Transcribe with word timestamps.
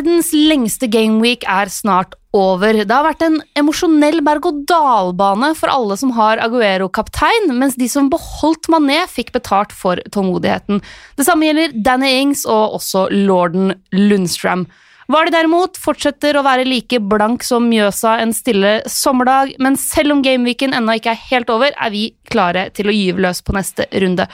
Verdens 0.00 0.30
lengste 0.32 0.86
gameweek 0.88 1.42
er 1.44 1.68
snart 1.68 2.14
over. 2.32 2.72
Det 2.72 2.94
har 2.94 3.04
vært 3.04 3.24
en 3.26 3.34
emosjonell 3.58 4.22
berg-og-dal-bane 4.24 5.50
for 5.58 5.68
alle 5.68 5.98
som 6.00 6.14
har 6.16 6.40
Aguero-kaptein, 6.40 7.50
mens 7.52 7.76
de 7.76 7.84
som 7.90 8.08
beholdt 8.08 8.70
Mané, 8.72 9.02
fikk 9.12 9.34
betalt 9.34 9.74
for 9.76 10.00
tålmodigheten. 10.14 10.80
Det 11.20 11.28
samme 11.28 11.50
gjelder 11.50 11.76
Danny 11.84 12.14
Ings 12.22 12.46
og 12.48 12.78
også 12.78 13.10
lorden 13.12 13.74
Lundstram. 13.92 14.64
Vardy 15.12 15.34
derimot 15.36 15.76
fortsetter 15.76 16.38
å 16.38 16.46
være 16.48 16.64
like 16.64 17.02
blank 17.04 17.44
som 17.44 17.68
Mjøsa 17.68 18.22
en 18.24 18.32
stille 18.32 18.78
sommerdag, 18.88 19.52
men 19.60 19.76
selv 19.76 20.16
om 20.16 20.24
gameweeken 20.24 20.72
ennå 20.80 20.96
ikke 20.96 21.12
er 21.12 21.24
helt 21.28 21.52
over, 21.52 21.76
er 21.76 21.92
vi 21.92 22.06
klare 22.32 22.70
til 22.72 22.88
å 22.88 22.96
gyve 22.96 23.26
løs 23.26 23.44
på 23.44 23.52
neste 23.58 23.90
runde. 24.00 24.30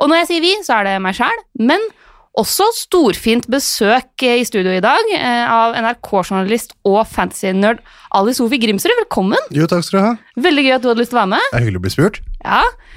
Og 0.00 0.08
når 0.08 0.22
jeg 0.22 0.32
sier 0.32 0.46
vi, 0.46 0.60
så 0.64 0.78
er 0.78 0.88
det 0.88 1.02
meg 1.04 1.20
sjæl, 1.20 1.44
men 1.68 1.84
også 2.38 2.64
storfint 2.76 3.44
besøk 3.52 4.24
i 4.24 4.44
studio 4.48 4.72
i 4.72 4.82
dag 4.84 5.10
eh, 5.16 5.44
av 5.44 5.74
NRK-journalist 5.76 6.72
og 6.88 7.02
fantasy-nerd 7.10 7.82
Ali 8.16 8.32
Sofi 8.36 8.60
Grimsrud. 8.62 8.94
Velkommen! 9.02 9.50
Jo, 9.52 9.68
takk 9.68 9.84
skal 9.84 9.98
du 9.98 10.04
ha. 10.06 10.12
Veldig 10.48 10.64
gøy 10.64 10.74
at 10.78 10.84
du 10.84 10.88
hadde 10.90 11.02
lyst 11.04 11.12
til 11.12 11.20
å 11.20 11.22
være 11.22 11.32
med. 11.34 11.50
Det 11.50 11.58
er 11.58 11.66
hyggelig 11.66 11.82
å 11.82 11.84
bli 11.86 11.94
spurt. 11.96 12.20
Ja, 12.40 12.62
eh, 12.64 12.91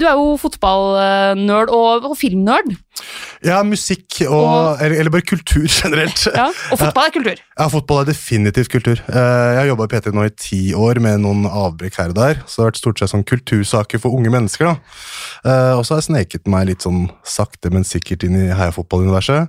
Du 0.00 0.04
er 0.06 0.12
jo 0.18 0.36
fotballnerd 0.40 1.70
og, 1.74 2.04
og 2.10 2.16
filmnerd. 2.18 2.74
Ja, 3.46 3.62
musikk 3.64 4.18
og, 4.26 4.34
Og- 4.44 4.82
eller, 4.84 4.98
eller 5.00 5.10
bare 5.14 5.24
kultur 5.24 5.64
generelt. 5.82 6.26
Ja, 6.34 6.48
og 6.72 6.78
fotball 6.82 7.06
er 7.08 7.14
kultur. 7.14 7.40
Ja, 7.58 7.68
fotball 7.72 8.02
er 8.02 8.10
definitivt 8.10 8.68
kultur. 8.72 9.00
Eh, 9.08 9.14
Jeg 9.54 9.58
har 9.62 9.70
jobba 9.70 9.86
i 9.88 9.92
P3 9.94 10.12
nå 10.16 10.26
i 10.28 10.34
ti 10.36 10.60
år 10.76 11.00
med 11.00 11.22
noen 11.24 11.46
avbrekk 11.48 11.96
her 12.02 12.12
og 12.12 12.18
der. 12.18 12.42
Så 12.44 12.60
det 12.60 12.64
har 12.64 12.70
vært 12.72 12.82
stort 12.82 13.00
sett 13.00 13.12
sånn 13.14 13.24
kultursaker 13.28 14.02
for 14.02 14.12
unge 14.18 14.30
mennesker. 14.34 14.68
da. 14.68 14.76
Eh, 15.44 15.72
Og 15.78 15.84
så 15.86 15.94
har 15.96 16.02
jeg 16.02 16.10
sneket 16.10 16.46
meg 16.52 16.68
litt 16.74 16.84
sånn 16.84 17.06
sakte, 17.24 17.72
men 17.72 17.84
sikkert 17.88 18.24
inn 18.28 18.36
i 18.36 18.50
heiafotball-universet. 18.52 19.48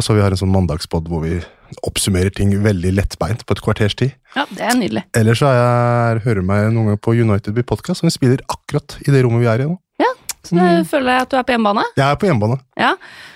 Så 0.00 0.14
vi 0.16 0.22
har 0.24 0.32
en 0.34 0.40
sånn 0.40 0.50
mandagspod 0.54 1.06
hvor 1.12 1.22
vi 1.22 1.38
oppsummerer 1.86 2.32
ting 2.34 2.52
veldig 2.64 2.92
lettbeint 2.96 3.44
på 3.46 3.56
et 3.56 3.62
kvarters 3.64 3.96
tid. 3.98 4.12
Ja, 4.36 4.46
Det 4.50 4.64
er 4.64 4.76
nydelig. 4.78 5.04
Ellers 5.16 5.42
så 5.42 5.52
jeg, 5.52 6.22
hører 6.26 6.42
meg 6.46 6.68
noen 6.72 6.92
ganger 6.92 7.00
på 7.04 7.16
United 7.18 7.56
by 7.56 7.64
Podcast, 7.68 8.00
som 8.00 8.08
vi 8.10 8.14
spiller 8.14 8.44
akkurat 8.48 8.98
i 9.06 9.10
det 9.14 9.24
rommet 9.24 9.44
vi 9.44 9.50
er 9.52 9.64
i 9.64 9.70
nå. 9.70 9.78
Ja, 10.02 10.12
Så 10.42 10.58
da 10.58 10.68
føler 10.88 11.16
jeg 11.16 11.26
at 11.26 11.32
du 11.32 11.36
er 11.38 11.46
på 11.46 11.54
hjemmebane. 11.54 11.84
Jeg 11.96 12.06
er 12.08 12.20
på 12.20 12.28
hjemmebane. 12.28 12.60
Ja. 12.76 12.94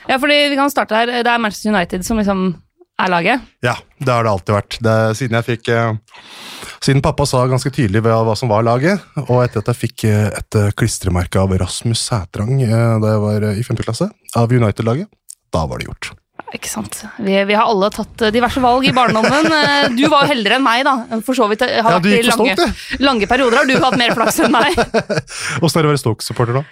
ja, 0.09 0.17
fordi 0.19 0.39
vi 0.51 0.57
kan 0.59 0.73
starte 0.73 0.97
her. 0.99 1.13
Det 1.23 1.33
er 1.33 1.43
Manchester 1.43 1.73
United 1.75 2.07
som 2.07 2.19
liksom 2.19 2.47
er 2.97 3.13
laget. 3.13 3.41
Ja, 3.65 3.77
det 4.01 4.09
har 4.13 4.25
det 4.25 4.33
alltid 4.33 4.55
vært. 4.57 4.79
Det, 4.83 4.97
siden 5.19 5.37
jeg 5.39 5.47
fikk 5.51 5.71
eh, 5.75 5.95
Siden 6.85 7.03
pappa 7.03 7.25
sa 7.27 7.41
ganske 7.49 7.71
tydelig 7.73 8.03
hva, 8.05 8.19
hva 8.27 8.35
som 8.39 8.51
var 8.53 8.65
laget, 8.67 9.03
og 9.27 9.41
etter 9.43 9.63
at 9.63 9.71
jeg 9.73 9.81
fikk 9.81 10.05
eh, 10.09 10.29
et 10.39 10.59
eh, 10.59 10.73
klistremerke 10.77 11.41
av 11.41 11.55
Rasmus 11.59 12.03
Sætrang 12.09 12.61
eh, 12.63 12.93
da 13.03 13.15
jeg 13.15 13.23
var 13.25 13.47
eh, 13.49 13.59
i 13.61 13.65
5. 13.67 13.81
klasse, 13.83 14.09
av 14.37 14.53
United-laget, 14.53 15.09
da 15.55 15.65
var 15.67 15.81
det 15.81 15.89
gjort. 15.89 16.13
Ikke 16.57 16.71
sant. 16.71 16.99
Vi, 17.21 17.35
vi 17.51 17.57
har 17.59 17.69
alle 17.69 17.91
tatt 17.95 18.23
eh, 18.27 18.33
diverse 18.35 18.63
valg 18.65 18.87
i 18.89 18.95
barndommen. 18.97 19.51
Eh, 19.53 19.89
Du 19.97 20.07
var 20.13 20.25
jo 20.27 20.33
heldigere 20.33 20.57
enn 20.61 20.65
meg, 20.67 20.83
da. 20.89 21.21
For 21.27 21.37
så 21.37 21.49
vidt. 21.51 21.63
Har 21.67 21.97
Ja, 21.97 22.01
du 22.03 22.09
gikk 22.11 22.25
for 22.31 22.43
lange, 22.43 22.57
stolt, 22.57 22.97
du. 22.97 23.05
lange 23.05 23.29
perioder 23.31 23.61
har 23.63 23.69
du 23.69 23.77
hatt 23.83 23.99
mer 24.01 24.15
flaks 24.17 24.41
enn 24.47 24.55
meg. 24.55 24.77
Åssen 25.63 25.81
er 25.81 25.87
det 25.87 25.91
å 25.91 25.93
være 25.95 26.03
Stoke-supporter, 26.03 26.61
da? 26.61 26.65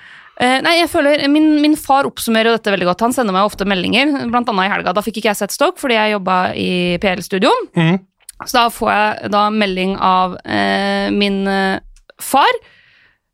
Eh, 0.42 0.56
nei, 0.66 0.78
jeg 0.80 0.88
føler, 0.90 1.20
min, 1.30 1.60
min 1.62 1.76
far 1.78 2.08
oppsummerer 2.08 2.50
jo 2.50 2.56
dette 2.56 2.72
veldig 2.74 2.88
godt. 2.88 3.04
Han 3.06 3.12
sender 3.14 3.36
meg 3.36 3.46
ofte 3.46 3.66
meldinger, 3.70 4.10
annet 4.24 4.50
i 4.66 4.70
helga. 4.72 4.94
Da 4.96 5.04
fikk 5.06 5.20
ikke 5.20 5.30
jeg 5.30 5.38
sett 5.44 5.54
Stoke 5.54 5.78
fordi 5.78 5.94
jeg 6.00 6.16
jobba 6.16 6.38
i 6.58 6.70
PL-studio. 7.02 7.52
Mm. 7.78 8.00
Så 8.44 8.56
da 8.56 8.64
får 8.74 8.90
jeg 8.90 9.30
da 9.36 9.44
melding 9.54 9.92
av 10.02 10.34
eh, 10.42 11.06
min 11.14 11.44
eh, 11.46 11.78
far. 12.18 12.50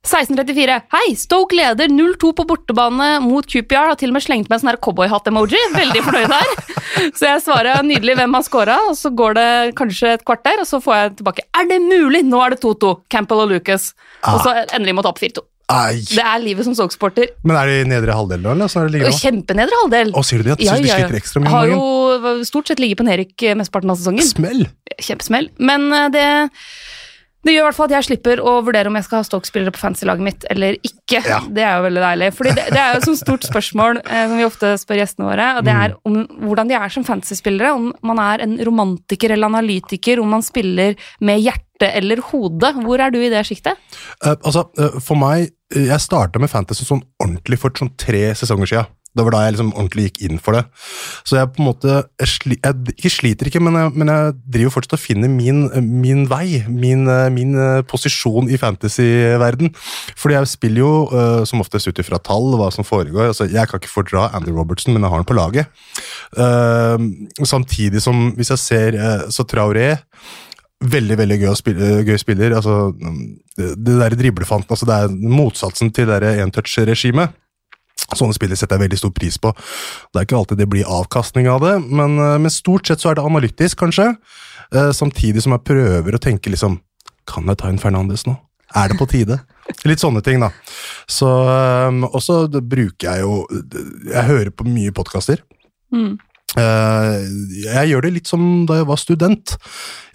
1634. 0.00 0.76
Hei, 0.94 1.08
Stoke 1.18 1.56
leder 1.56 1.90
0-2 1.92 2.30
på 2.38 2.44
bortebane 2.48 3.08
mot 3.20 3.44
QPR. 3.44 3.90
Har 3.92 3.98
til 4.00 4.08
og 4.12 4.16
med 4.16 4.24
slengt 4.24 4.48
med 4.48 4.56
en 4.56 4.62
sånn 4.62 4.70
her 4.72 4.78
cowboyhatt-emoji. 4.80 5.60
Veldig 5.76 6.04
fornøyd 6.06 6.32
der. 6.32 6.54
Så 7.18 7.26
jeg 7.28 7.42
svarer 7.44 7.84
nydelig 7.84 8.16
hvem 8.18 8.34
har 8.38 8.44
scora, 8.46 8.78
og 8.90 8.96
så 8.98 9.12
går 9.16 9.36
det 9.38 9.48
kanskje 9.78 10.14
et 10.16 10.24
kvarter, 10.26 10.58
og 10.60 10.66
så 10.68 10.80
får 10.82 10.96
jeg 10.98 11.12
tilbake 11.20 11.44
Er 11.56 11.68
det 11.70 11.78
mulig?! 11.84 12.24
Nå 12.28 12.40
er 12.44 12.52
det 12.56 12.58
2-2. 12.64 12.90
Campbell 13.12 13.44
og 13.44 13.52
Lucas. 13.54 13.92
Og 14.28 14.40
så 14.44 14.56
endelig 14.66 14.96
må 14.98 15.04
ta 15.06 15.12
opp 15.12 15.20
4-2. 15.22 15.44
Det 15.70 16.24
er 16.24 16.40
livet 16.42 16.66
som 16.66 16.74
Stoke-sporter. 16.74 17.30
Men 17.46 17.56
er 17.60 17.70
det 17.70 17.76
i 17.84 17.88
nedre 17.92 18.16
halvdel, 18.16 18.42
da? 18.42 18.56
eller? 18.56 18.70
Så 18.72 18.80
er 18.82 18.88
det 18.88 18.96
ligger 18.96 19.12
nå? 19.12 19.20
Kjempenedre 19.22 19.78
halvdel. 19.84 20.10
Å, 20.18 20.24
sier 20.26 20.42
du 20.42 20.48
det? 20.48 20.56
At 20.58 20.64
Ja, 20.66 20.74
de 20.80 20.90
ja. 20.90 20.96
sliter 20.98 21.20
ekstra 21.20 21.44
mye 21.44 21.52
Har 21.54 21.70
jo 21.70 22.42
stort 22.48 22.72
sett 22.72 22.82
ligget 22.82 22.98
på 23.00 23.06
nedrykk 23.06 23.46
mesteparten 23.60 23.92
av 23.94 24.00
sesongen. 24.00 24.26
Smell! 24.26 24.64
Kjempesmell. 24.98 25.52
Men 25.62 25.86
eh, 25.94 26.08
det, 26.16 26.26
det 27.46 27.54
gjør 27.54 27.62
i 27.62 27.66
hvert 27.70 27.76
fall 27.78 27.88
at 27.88 27.94
jeg 27.96 28.06
slipper 28.10 28.40
å 28.44 28.50
vurdere 28.66 28.90
om 28.90 28.96
jeg 28.98 29.06
skal 29.06 29.22
ha 29.22 29.24
Stoke-spillere 29.24 29.72
på 29.72 29.80
fantasy-laget 29.80 30.26
mitt 30.26 30.44
eller 30.52 30.76
ikke. 30.84 31.22
Ja. 31.24 31.38
Det 31.48 31.62
er 31.64 31.78
jo 31.78 31.86
veldig 31.86 32.02
deilig. 32.04 32.28
Fordi 32.36 32.50
det, 32.58 32.66
det 32.74 32.80
er 32.82 32.92
jo 32.92 33.00
et 33.00 33.20
stort 33.22 33.46
spørsmål 33.48 34.02
eh, 34.04 34.24
som 34.28 34.36
vi 34.36 34.44
ofte 34.44 34.72
spør 34.82 35.00
gjestene 35.00 35.30
våre, 35.30 35.46
og 35.56 35.64
det 35.64 35.72
Mm. 35.74 35.80
er 35.80 35.94
om 36.04 36.18
hvordan 36.50 36.68
de 36.68 36.74
er 36.76 36.88
som 36.92 37.04
fantasy-spillere. 37.08 37.72
Om 37.78 37.92
man 38.10 38.18
er 38.20 38.44
en 38.44 38.58
romantiker 38.68 39.32
eller 39.32 39.48
analytiker, 39.48 40.20
om 40.20 40.28
man 40.36 40.42
spiller 40.44 40.96
med 41.20 41.40
hjerte 41.40 41.88
eller 41.96 42.20
hode. 42.28 42.74
Hvor 42.84 43.00
er 43.00 43.10
du 43.14 43.16
i 43.24 43.30
det 43.32 43.40
sjiktet? 43.48 43.80
Uh, 44.20 44.34
altså, 44.44 44.66
uh, 44.78 45.00
for 45.00 45.16
meg 45.16 45.48
Jeg 45.70 46.00
starta 46.02 46.40
med 46.42 46.50
Fantasy 46.50 46.82
sånn 46.84 47.00
ordentlig 47.22 47.56
for 47.62 47.70
sånn 47.78 47.92
tre 47.96 48.32
sesonger 48.34 48.66
sia. 48.66 48.80
Det 49.10 49.24
var 49.26 49.34
da 49.34 49.40
jeg 49.42 49.56
liksom 49.56 49.72
ordentlig 49.74 50.04
gikk 50.06 50.20
inn 50.28 50.38
for 50.42 50.54
det. 50.54 50.62
Så 51.26 51.38
jeg 51.38 51.50
på 51.50 51.62
en 51.62 51.66
måte 51.66 51.94
Jeg, 52.20 52.28
sli, 52.30 52.56
jeg 52.60 52.94
ikke 52.94 53.10
sliter 53.10 53.48
ikke, 53.50 53.62
men 53.64 53.74
jeg, 53.74 53.92
men 53.98 54.12
jeg 54.12 54.34
driver 54.54 54.74
fortsatt 54.76 54.94
og 54.98 55.02
finner 55.02 55.32
min, 55.32 55.64
min 55.82 56.26
vei. 56.30 56.62
Min, 56.70 57.08
min 57.34 57.56
eh, 57.58 57.80
posisjon 57.90 58.50
i 58.50 58.58
fantasy-verden. 58.60 59.72
Fordi 60.20 60.36
jeg 60.36 60.50
spiller 60.52 60.84
jo 60.84 60.92
uh, 61.10 61.42
som 61.48 61.62
oftest 61.64 61.90
ut 61.90 62.02
ifra 62.02 62.20
tall, 62.22 62.54
hva 62.60 62.70
som 62.74 62.86
foregår. 62.86 63.32
Altså, 63.32 63.48
jeg 63.50 63.66
kan 63.70 63.82
ikke 63.82 63.90
fordra 63.90 64.28
Andy 64.36 64.54
Robertson, 64.54 64.94
men 64.94 65.02
jeg 65.02 65.12
har 65.12 65.22
han 65.22 65.28
på 65.28 65.38
laget. 65.38 65.82
Uh, 66.38 66.96
samtidig 67.42 68.04
som, 68.04 68.30
hvis 68.38 68.54
jeg 68.54 68.62
ser 68.62 69.00
uh, 69.00 69.26
så 69.32 69.46
Traoré 69.48 69.96
Veldig 70.80 71.16
veldig 71.20 71.36
gøy, 71.42 71.50
spille, 71.58 71.88
gøy 72.08 72.16
spiller. 72.16 72.54
altså 72.56 72.94
Det, 72.96 73.74
det 73.76 73.98
der 74.00 74.14
driblefanten, 74.16 74.72
altså 74.72 74.86
det 74.88 74.94
er 74.96 75.12
motsatsen 75.12 75.90
til 75.92 76.08
det 76.08 76.22
der 76.22 76.40
entouch-regimet. 76.46 77.34
Sånne 78.18 78.34
spillere 78.36 78.58
setter 78.58 78.78
jeg 78.78 78.88
veldig 78.88 79.00
stor 79.00 79.14
pris 79.14 79.38
på. 79.40 79.52
Det 80.10 80.20
er 80.20 80.26
ikke 80.26 80.38
alltid 80.40 80.60
det 80.60 80.68
blir 80.72 80.88
avkastning 80.90 81.48
av 81.50 81.62
det, 81.64 81.76
men, 81.86 82.18
eh, 82.18 82.38
men 82.42 82.50
stort 82.50 82.86
sett 82.86 83.02
så 83.02 83.12
er 83.12 83.18
det 83.18 83.26
analytisk, 83.26 83.78
kanskje. 83.84 84.14
Eh, 84.74 84.92
samtidig 84.96 85.42
som 85.42 85.54
jeg 85.56 85.66
prøver 85.66 86.14
å 86.14 86.22
tenke 86.22 86.50
liksom 86.52 86.80
Kan 87.30 87.46
jeg 87.46 87.58
ta 87.60 87.68
inn 87.70 87.78
Fernandes 87.78 88.24
nå? 88.26 88.32
Er 88.74 88.90
det 88.90 88.96
på 88.98 89.06
tide? 89.10 89.40
Litt 89.88 90.02
sånne 90.02 90.22
ting, 90.22 90.40
da. 90.42 90.50
Så 91.10 91.26
um, 91.26 92.04
Og 92.08 92.22
så 92.22 92.44
bruker 92.48 93.10
jeg 93.10 93.22
jo 93.22 93.44
Jeg 94.06 94.26
hører 94.26 94.50
på 94.54 94.66
mye 94.66 94.94
podkaster. 94.94 95.42
Mm. 95.94 96.18
Eh, 96.58 97.16
jeg 97.62 97.90
gjør 97.92 98.06
det 98.06 98.14
litt 98.16 98.30
som 98.30 98.42
da 98.66 98.80
jeg 98.80 98.88
var 98.88 98.98
student. 98.98 99.54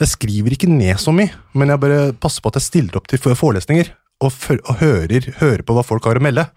Jeg 0.01 0.11
skriver 0.11 0.55
ikke 0.55 0.71
ned 0.71 0.99
så 0.99 1.13
mye, 1.15 1.31
men 1.55 1.71
jeg 1.71 1.83
bare 1.83 1.99
passer 2.19 2.43
på 2.43 2.51
at 2.51 2.59
jeg 2.59 2.67
stiller 2.67 2.99
opp 2.99 3.07
til 3.11 3.21
forelesninger 3.23 3.93
og, 4.23 4.35
og 4.57 4.73
hører, 4.81 5.29
hører 5.39 5.63
på 5.63 5.75
hva 5.77 5.85
folk 5.85 6.07
har 6.09 6.19
å 6.19 6.23
melde. 6.23 6.47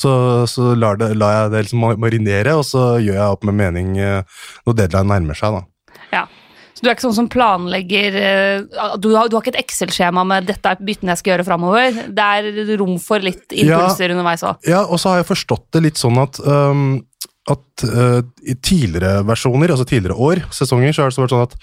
Så, 0.00 0.12
så 0.50 0.72
lar, 0.78 0.98
det, 1.00 1.12
lar 1.18 1.36
jeg 1.36 1.52
det 1.52 1.66
liksom 1.66 1.84
marinere, 2.02 2.56
og 2.58 2.64
så 2.66 2.94
gjør 3.02 3.20
jeg 3.20 3.36
opp 3.36 3.44
med 3.46 3.58
mening 3.60 3.94
eh, 4.02 4.40
når 4.66 4.80
deadline 4.80 5.10
nærmer 5.12 5.38
seg. 5.38 5.60
da. 5.60 6.00
Ja. 6.14 6.24
Så 6.74 6.82
du 6.82 6.88
er 6.88 6.96
ikke 6.96 7.06
sånn 7.06 7.18
som 7.20 7.30
planlegger 7.30 8.16
eh, 8.18 8.86
Du 8.98 9.12
har, 9.14 9.28
du 9.30 9.36
har 9.36 9.44
ikke 9.44 9.52
et 9.54 9.60
Excel-skjema 9.62 10.24
med 10.26 10.48
'dette 10.48 10.72
er 10.72 10.82
byttene 10.82 11.14
jeg 11.14 11.22
skal 11.22 11.34
gjøre 11.34 11.46
framover'. 11.46 12.00
Det 12.10 12.28
er 12.38 12.76
rom 12.80 12.96
for 13.02 13.22
litt 13.22 13.54
impulser 13.54 14.14
underveis 14.14 14.42
òg. 14.42 14.58
Ja, 14.66 14.82
og 14.82 14.98
så 14.98 15.12
har 15.12 15.22
jeg 15.22 15.30
forstått 15.30 15.68
det 15.76 15.84
litt 15.86 16.00
sånn 16.00 16.18
at 16.22 16.42
um, 16.42 17.04
at 17.50 17.84
uh, 17.84 18.24
i 18.48 18.54
tidligere 18.56 19.20
versjoner, 19.28 19.68
altså 19.68 19.84
tidligere 19.84 20.16
år, 20.16 20.40
sesonger, 20.54 20.94
så 20.96 21.04
har 21.04 21.12
det 21.12 21.20
vært 21.20 21.34
sånn 21.34 21.44
at 21.44 21.56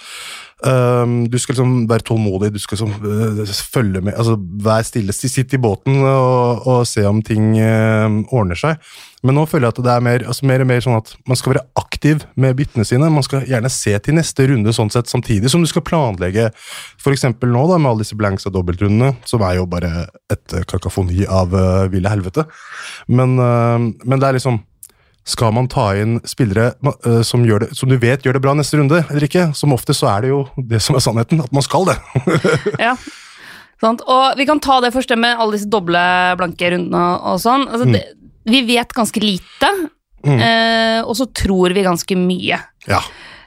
um, 0.66 1.14
du 1.30 1.38
skal 1.42 1.56
liksom 1.56 1.86
være 1.90 2.06
tålmodig, 2.08 2.52
du 2.54 2.60
skal 2.62 2.78
liksom 2.78 2.94
uh, 3.04 3.54
følge 3.74 4.02
med, 4.02 4.16
altså 4.16 4.38
vær 4.38 4.86
stille, 4.88 5.16
sitt 5.16 5.54
i 5.56 5.60
båten 5.62 6.02
og, 6.06 6.68
og 6.68 6.84
se 6.90 7.06
om 7.08 7.22
ting 7.26 7.54
uh, 7.58 8.22
ordner 8.32 8.60
seg. 8.60 8.80
Men 9.26 9.38
nå 9.38 9.44
føler 9.46 9.68
jeg 9.68 9.76
at 9.76 9.84
det 9.86 9.92
er 9.94 10.06
mer, 10.06 10.24
altså 10.34 10.48
mer 10.50 10.64
og 10.64 10.70
mer 10.72 10.82
sånn 10.82 10.98
at 10.98 11.12
man 11.30 11.38
skal 11.38 11.54
være 11.54 11.66
aktiv 11.78 12.24
med 12.42 12.56
byttene 12.58 12.86
sine. 12.90 13.12
Man 13.14 13.26
skal 13.26 13.46
gjerne 13.46 13.70
se 13.70 13.94
til 14.02 14.18
neste 14.18 14.48
runde 14.50 14.74
sånn 14.74 14.90
sett 14.94 15.12
samtidig 15.12 15.52
som 15.54 15.62
du 15.62 15.70
skal 15.70 15.86
planlegge 15.86 16.48
f.eks. 16.50 17.28
nå 17.30 17.68
da 17.70 17.78
med 17.78 17.92
alle 17.92 18.02
disse 18.02 18.18
blanks 18.18 18.50
og 18.50 18.56
dobbeltrundene, 18.58 19.14
som 19.30 19.46
er 19.46 19.60
jo 19.60 19.68
bare 19.70 20.08
et 20.34 20.58
uh, 20.58 20.66
kakafoni 20.66 21.28
av 21.30 21.54
uh, 21.54 21.86
ville 21.94 22.10
helvete. 22.10 22.48
Men, 23.14 23.38
men 23.38 24.20
det 24.22 24.28
er 24.28 24.38
liksom 24.38 24.62
skal 25.24 25.52
man 25.54 25.68
ta 25.70 25.92
inn 25.96 26.20
spillere 26.26 26.72
uh, 26.82 27.22
som, 27.22 27.44
det, 27.46 27.72
som 27.78 27.90
du 27.90 27.98
vet 28.02 28.24
gjør 28.26 28.34
det 28.40 28.42
bra 28.42 28.54
neste 28.58 28.80
runde, 28.80 29.04
eller 29.10 29.26
ikke? 29.28 29.50
Som 29.58 29.74
ofte 29.76 29.94
så 29.94 30.10
er 30.16 30.22
det 30.26 30.32
jo 30.34 30.40
det 30.58 30.82
som 30.82 30.96
er 30.98 31.04
sannheten, 31.06 31.42
at 31.44 31.52
man 31.54 31.62
skal 31.66 31.86
det. 31.92 31.98
Ja. 32.82 32.96
Sant? 33.82 34.02
Og 34.06 34.38
vi 34.38 34.46
kan 34.46 34.60
ta 34.62 34.80
det 34.84 34.92
første 34.94 35.16
med 35.18 35.40
alle 35.42 35.58
disse 35.58 35.70
doble 35.70 36.02
blanke 36.38 36.70
rundene 36.74 37.04
og, 37.18 37.40
sånn. 37.42 37.64
Altså, 37.70 37.88
Mm. 37.90 37.94
det, 37.98 38.04
vi 38.46 38.62
vet 38.76 38.94
ganske 38.94 39.22
lite, 39.24 39.72
Mm. 40.22 40.38
eh, 40.38 41.02
og 41.02 41.16
så 41.18 41.26
tror 41.34 41.74
vi 41.74 41.82
ganske 41.82 42.14
mye. 42.18 42.60
Ja. 42.88 43.00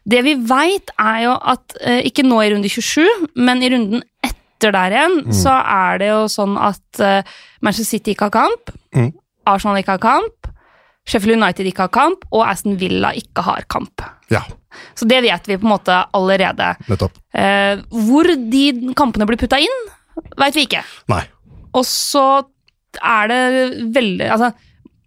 Det 0.06 0.22
vi 0.26 0.34
veit, 0.34 0.90
er 0.98 1.20
jo 1.22 1.36
at 1.38 1.76
eh, 1.80 2.00
ikke 2.02 2.24
nå 2.26 2.40
i 2.42 2.50
runde 2.50 2.68
27, 2.68 3.28
men 3.36 3.62
i 3.62 3.70
runden 3.70 4.02
etter 4.26 4.72
der 4.74 4.90
igjen, 4.90 5.20
Mm. 5.26 5.32
så 5.32 5.54
er 5.54 5.98
det 6.02 6.08
jo 6.10 6.24
sånn 6.26 6.58
at 6.58 7.24
Manchester 7.62 7.90
City 7.98 8.14
ikke 8.14 8.26
har 8.30 8.34
kamp, 8.42 8.74
Mm. 8.94 9.12
Arsenal 9.46 9.76
ikke 9.78 9.94
har 9.98 10.02
kamp, 10.02 10.50
Sheffield 11.04 11.36
United 11.36 11.68
ikke 11.68 11.84
har 11.84 11.92
kamp, 11.92 12.24
og 12.32 12.46
Aston 12.48 12.78
Villa 12.80 13.12
ikke 13.16 13.44
har 13.44 13.66
kamp. 13.68 14.04
Ja, 14.32 14.42
Så 14.96 15.06
det 15.06 15.20
vet 15.22 15.46
vi 15.46 15.56
på 15.56 15.66
en 15.66 15.74
måte 15.74 15.96
allerede. 16.16 16.74
nettopp. 16.88 17.12
Eh, 17.34 17.76
hvor 18.08 18.24
de 18.24 18.94
kampene 18.96 19.26
blir 19.28 19.38
putta 19.38 19.60
inn, 19.62 19.80
veit 20.40 20.56
vi 20.56 20.64
ikke. 20.66 20.82
Nei. 21.12 21.22
Og 21.74 21.84
så 21.86 22.44
er 23.02 23.28
det 23.28 23.40
veldig 23.94 24.30
Altså, 24.30 24.52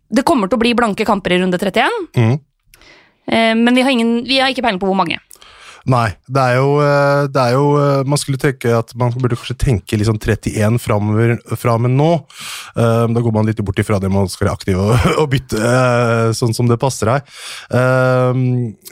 det 0.09 0.23
kommer 0.23 0.47
til 0.47 0.55
å 0.55 0.63
bli 0.63 0.73
blanke 0.77 1.05
kamper 1.07 1.35
i 1.35 1.41
runde 1.41 1.57
31, 1.59 1.89
mm. 2.15 2.39
eh, 3.27 3.53
men 3.55 3.75
vi 3.75 3.81
har, 3.83 3.91
ingen, 3.91 4.23
vi 4.23 4.39
har 4.39 4.53
ikke 4.53 4.63
peiling 4.63 4.79
på 4.79 4.87
hvor 4.87 4.95
mange. 4.95 5.19
Nei, 5.87 6.09
det 6.27 6.41
er 6.43 6.57
jo, 6.59 6.71
eh, 6.83 7.25
det 7.31 7.39
er 7.39 7.53
jo 7.55 7.67
eh, 7.79 8.01
Man 8.11 8.19
skulle 8.19 8.39
tenke 8.41 8.73
at 8.75 8.91
man 8.99 9.13
burde 9.15 9.37
kanskje 9.39 9.55
tenke 9.61 9.99
liksom 9.99 10.17
31 10.19 10.79
framover 10.83 11.37
fra 11.55 11.77
med 11.79 11.95
nå. 11.95 12.09
Eh, 12.75 13.05
Da 13.07 13.23
går 13.23 13.35
man 13.35 13.47
litt 13.47 13.61
bort 13.63 13.79
ifra 13.79 13.99
det 14.03 14.11
man 14.11 14.27
skal 14.27 14.49
være 14.49 14.57
aktiv 14.57 14.81
og, 14.83 15.07
og 15.21 15.29
bytte 15.31 15.61
sånn 16.35 16.55
som 16.55 16.67
det 16.67 16.79
passer 16.81 17.07
deg. 17.09 17.29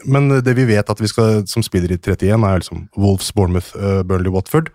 Men 0.07 0.29
det 0.45 0.53
vi 0.57 0.65
vet 0.69 0.89
at 0.89 1.01
vi 1.01 1.09
skal 1.11 1.43
som 1.49 1.63
spiller 1.65 1.91
i 1.91 1.97
31, 1.99 2.31
er 2.31 2.61
liksom 2.61 2.85
Wolves, 2.95 3.31
Bournemouth, 3.35 3.73
Burnley, 4.07 4.31
Watford. 4.31 4.71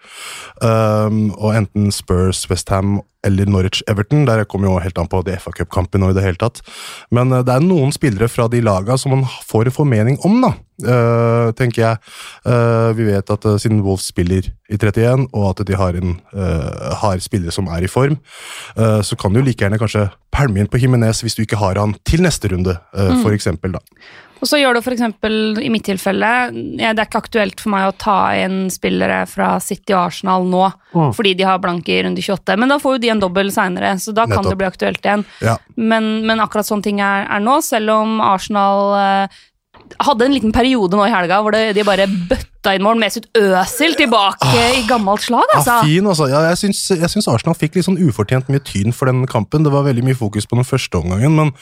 Og 0.61 1.51
enten 1.57 1.89
Spurs, 1.95 2.45
Westham 2.51 2.99
eller 3.27 3.47
Norwich 3.47 3.83
Everton. 3.91 4.25
Der 4.29 4.45
kommer 4.45 4.71
jo 4.71 4.79
helt 4.81 4.99
an 4.99 5.11
på 5.11 5.23
de 5.27 5.37
FA 5.41 5.53
Cup-kampen 5.57 6.05
og 6.05 6.13
i 6.13 6.19
det 6.19 6.25
hele 6.25 6.41
tatt. 6.41 6.63
Men 7.13 7.33
eh, 7.33 7.45
det 7.47 7.55
er 7.55 7.65
noen 7.65 7.93
spillere 7.95 8.31
fra 8.33 8.49
de 8.51 8.63
laga 8.65 8.97
som 9.01 9.15
man 9.17 9.27
får 9.49 9.71
en 9.71 9.79
formening 9.81 10.21
om, 10.27 10.41
da. 10.45 10.55
Uh, 10.81 11.51
tenker 11.53 11.83
jeg. 11.83 11.99
Uh, 12.49 12.97
vi 12.97 13.05
vet 13.11 13.33
at 13.35 13.43
uh, 13.45 13.59
siden 13.61 13.83
Wolves 13.85 14.07
spiller 14.09 14.47
i 14.73 14.79
31, 14.79 15.27
og 15.37 15.51
at 15.51 15.61
de 15.69 15.77
har, 15.77 15.99
en, 15.99 16.15
har 17.03 17.21
spillere 17.21 17.53
som 17.53 17.69
er 17.69 17.85
i 17.85 17.91
form, 17.91 18.17
så 19.03 19.19
kan 19.19 19.35
du 19.35 19.41
like 19.43 19.59
gjerne 19.61 19.81
kanskje 19.83 20.07
pælme 20.31 20.63
inn 20.63 20.71
på 20.71 20.79
Jimenez 20.79 21.25
hvis 21.25 21.35
du 21.37 21.43
ikke 21.43 21.59
har 21.61 21.81
han 21.81 21.97
til 22.07 22.23
neste 22.23 22.53
runde, 22.53 22.77
uh, 22.95 23.17
for 23.21 23.35
eksempel, 23.35 23.75
da. 23.75 23.83
Og 24.41 24.49
så 24.49 24.57
gjør 24.61 24.79
det 24.79 24.85
eksempel, 24.95 25.35
i 25.61 25.69
mitt 25.73 25.85
tilfelle, 25.85 26.31
ja, 26.81 26.95
det 26.97 27.03
er 27.03 27.09
ikke 27.09 27.21
aktuelt 27.21 27.61
for 27.61 27.75
meg 27.75 27.89
å 27.91 27.97
ta 28.01 28.19
inn 28.41 28.71
spillere 28.73 29.23
fra 29.29 29.59
City 29.61 29.93
og 29.97 30.07
Arsenal 30.09 30.47
nå, 30.49 30.71
Mm. 30.91 31.13
fordi 31.15 31.37
de 31.39 31.45
har 31.47 31.61
blanke 31.63 31.93
i 31.95 32.03
runde 32.03 32.19
28, 32.19 32.57
men 32.59 32.69
da 32.69 32.79
får 32.83 32.97
jo 32.97 32.99
de 32.99 33.11
en 33.13 33.21
dobbel 33.21 33.53
seinere, 33.55 33.93
så 34.03 34.13
da 34.13 34.27
kan 34.27 34.43
det 34.43 34.57
bli 34.59 34.67
aktuelt 34.67 35.05
igjen. 35.05 35.25
Ja. 35.41 35.57
Men, 35.77 36.27
men 36.27 36.41
akkurat 36.43 36.67
sånne 36.67 36.83
ting 36.83 36.99
er, 37.01 37.29
er 37.31 37.39
nå, 37.45 37.61
selv 37.63 37.93
om 37.95 38.21
Arsenal 38.21 38.97
eh, 38.99 39.39
hadde 39.99 40.27
en 40.27 40.35
liten 40.37 40.55
periode 40.55 40.97
nå 40.97 41.07
i 41.07 41.13
helga 41.13 41.41
hvor 41.43 41.55
det, 41.55 41.73
de 41.77 41.85
bare 41.87 42.07
bøtta 42.07 42.75
inn 42.77 42.85
mål 42.85 43.01
med 43.01 43.15
sitt 43.15 43.27
øsel 43.39 43.97
tilbake 43.99 44.65
i 44.77 44.85
gammelt 44.89 45.25
slag, 45.25 45.49
altså. 45.57 45.79
Ah, 45.79 45.87
fin, 45.89 46.07
altså. 46.07 46.29
Ja, 46.31 46.43
jeg, 46.51 46.61
syns, 46.61 46.83
jeg 46.93 47.11
syns 47.13 47.29
Arsenal 47.33 47.57
fikk 47.59 47.79
litt 47.79 47.89
sånn 47.89 48.01
ufortjent 48.01 48.51
mye 48.53 48.63
tyn 48.65 48.95
for 48.97 49.11
den 49.11 49.25
kampen. 49.31 49.65
Det 49.65 49.73
var 49.73 49.87
veldig 49.89 50.05
mye 50.07 50.19
fokus 50.19 50.49
på 50.49 50.59
den 50.59 50.69
første 50.69 51.01
omgangen, 51.01 51.35
men 51.39 51.53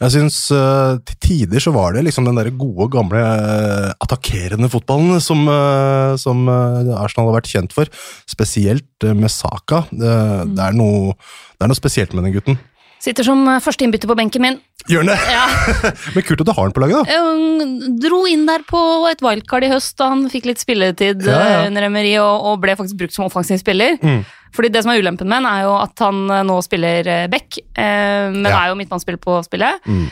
jeg 0.00 0.16
syns 0.16 0.40
uh, 0.54 0.96
til 1.08 1.20
tider 1.24 1.62
så 1.62 1.74
var 1.76 1.94
det 1.94 2.06
liksom 2.06 2.28
den 2.28 2.40
der 2.40 2.50
gode, 2.56 2.88
gamle 2.96 3.22
uh, 3.22 3.92
attakkerende 4.04 4.70
fotballen 4.72 5.20
som, 5.24 5.44
uh, 5.50 6.16
som 6.20 6.48
eh, 6.48 6.94
Arsenal 6.96 7.30
har 7.30 7.38
vært 7.40 7.50
kjent 7.50 7.74
for. 7.76 7.90
Spesielt 8.28 9.06
eh, 9.06 9.14
med 9.16 9.30
Saka. 9.32 9.84
Mm. 9.92 10.54
det, 10.56 10.64
er 10.64 10.76
noe, 10.76 11.14
det 11.56 11.66
er 11.66 11.70
noe 11.70 11.78
spesielt 11.78 12.14
med 12.16 12.28
den 12.28 12.36
gutten. 12.38 12.60
Sitter 13.08 13.24
som 13.24 13.40
første 13.64 13.86
innbytter 13.86 14.10
på 14.10 14.16
benken 14.18 14.42
min. 14.44 14.56
Gjør 14.88 15.02
han 15.04 15.10
det? 15.10 15.18
Ja. 15.32 15.44
Men 16.14 16.24
kult 16.28 16.42
at 16.42 16.48
du 16.48 16.52
har 16.54 16.66
han 16.68 16.74
på 16.76 16.82
laget, 16.84 17.00
da. 17.00 17.16
Jeg 17.16 17.92
dro 18.04 18.22
inn 18.28 18.44
der 18.48 18.62
på 18.68 18.80
et 19.10 19.22
wildcard 19.24 19.64
i 19.66 19.70
høst 19.72 19.96
da 20.00 20.10
han 20.12 20.26
fikk 20.32 20.48
litt 20.50 20.60
spilletid 20.62 21.24
Ja, 21.26 21.38
ja. 21.38 21.58
eh, 21.62 21.68
under 21.70 21.88
Emery 21.88 22.14
og, 22.20 22.46
og 22.52 22.60
ble 22.62 22.76
faktisk 22.78 23.00
brukt 23.00 23.16
som 23.16 23.26
offensiv 23.28 23.60
spiller. 23.62 23.96
Mm. 24.04 24.22
Fordi 24.56 24.70
det 24.72 24.80
som 24.84 24.92
er 24.94 25.00
ulempen 25.02 25.28
med 25.28 25.40
han, 25.42 25.48
er 25.50 25.66
jo 25.66 25.74
at 25.80 26.04
han 26.04 26.22
eh, 26.32 26.44
nå 26.48 26.56
spiller 26.64 27.10
eh, 27.14 27.26
back, 27.32 27.58
eh, 27.76 28.28
men 28.32 28.48
Ja. 28.48 28.62
er 28.66 28.72
jo 28.74 28.78
midtbanespiller 28.80 29.20
på 29.24 29.38
spillet. 29.48 29.84
Mm. 29.88 30.06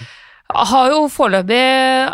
Har 0.47 0.93
jo 0.93 0.99
foreløpig 1.11 1.57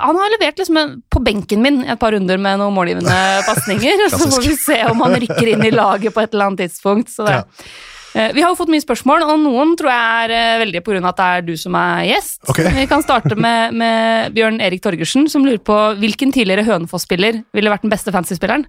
Han 0.00 0.16
har 0.16 0.30
levert 0.32 0.56
liksom 0.62 0.78
på 1.12 1.20
benken 1.20 1.60
min 1.60 1.82
et 1.84 1.98
par 2.00 2.14
runder 2.16 2.38
med 2.40 2.62
noen 2.62 2.72
målgivende 2.74 3.18
pasninger. 3.48 4.06
så 4.08 4.22
får 4.24 4.46
vi 4.46 4.54
se 4.56 4.78
om 4.88 5.02
han 5.04 5.18
rykker 5.20 5.50
inn 5.52 5.66
i 5.68 5.72
laget 5.74 6.14
på 6.16 6.22
et 6.24 6.32
eller 6.32 6.48
annet 6.50 6.64
tidspunkt. 6.64 7.12
Så 7.12 7.26
det. 7.28 7.42
Ja. 7.42 7.44
Eh, 8.14 8.32
Vi 8.36 8.42
har 8.44 8.50
jo 8.52 8.56
fått 8.58 8.68
mye 8.72 8.82
spørsmål, 8.84 9.22
og 9.24 9.38
noen 9.40 9.72
tror 9.80 9.88
jeg 9.88 10.26
er 10.26 10.34
eh, 10.36 10.58
veldig 10.64 10.82
på 10.84 10.92
grunn 10.92 11.06
av 11.08 11.14
at 11.14 11.20
det 11.22 11.28
er 11.38 11.46
du 11.46 11.54
som 11.60 11.76
er 11.80 12.02
gjest. 12.10 12.40
Okay. 12.52 12.68
Vi 12.76 12.86
kan 12.90 13.02
starte 13.04 13.36
med, 13.38 13.72
med 13.80 14.34
Bjørn 14.36 14.60
Erik 14.60 14.82
Torgersen, 14.84 15.28
som 15.32 15.46
lurer 15.46 15.62
på 15.64 15.78
hvilken 16.02 16.32
tidligere 16.34 16.66
Hønefoss-spiller 16.68 17.40
ville 17.56 17.72
vært 17.72 17.86
den 17.86 17.92
beste 17.94 18.12
fantasy-spilleren? 18.12 18.66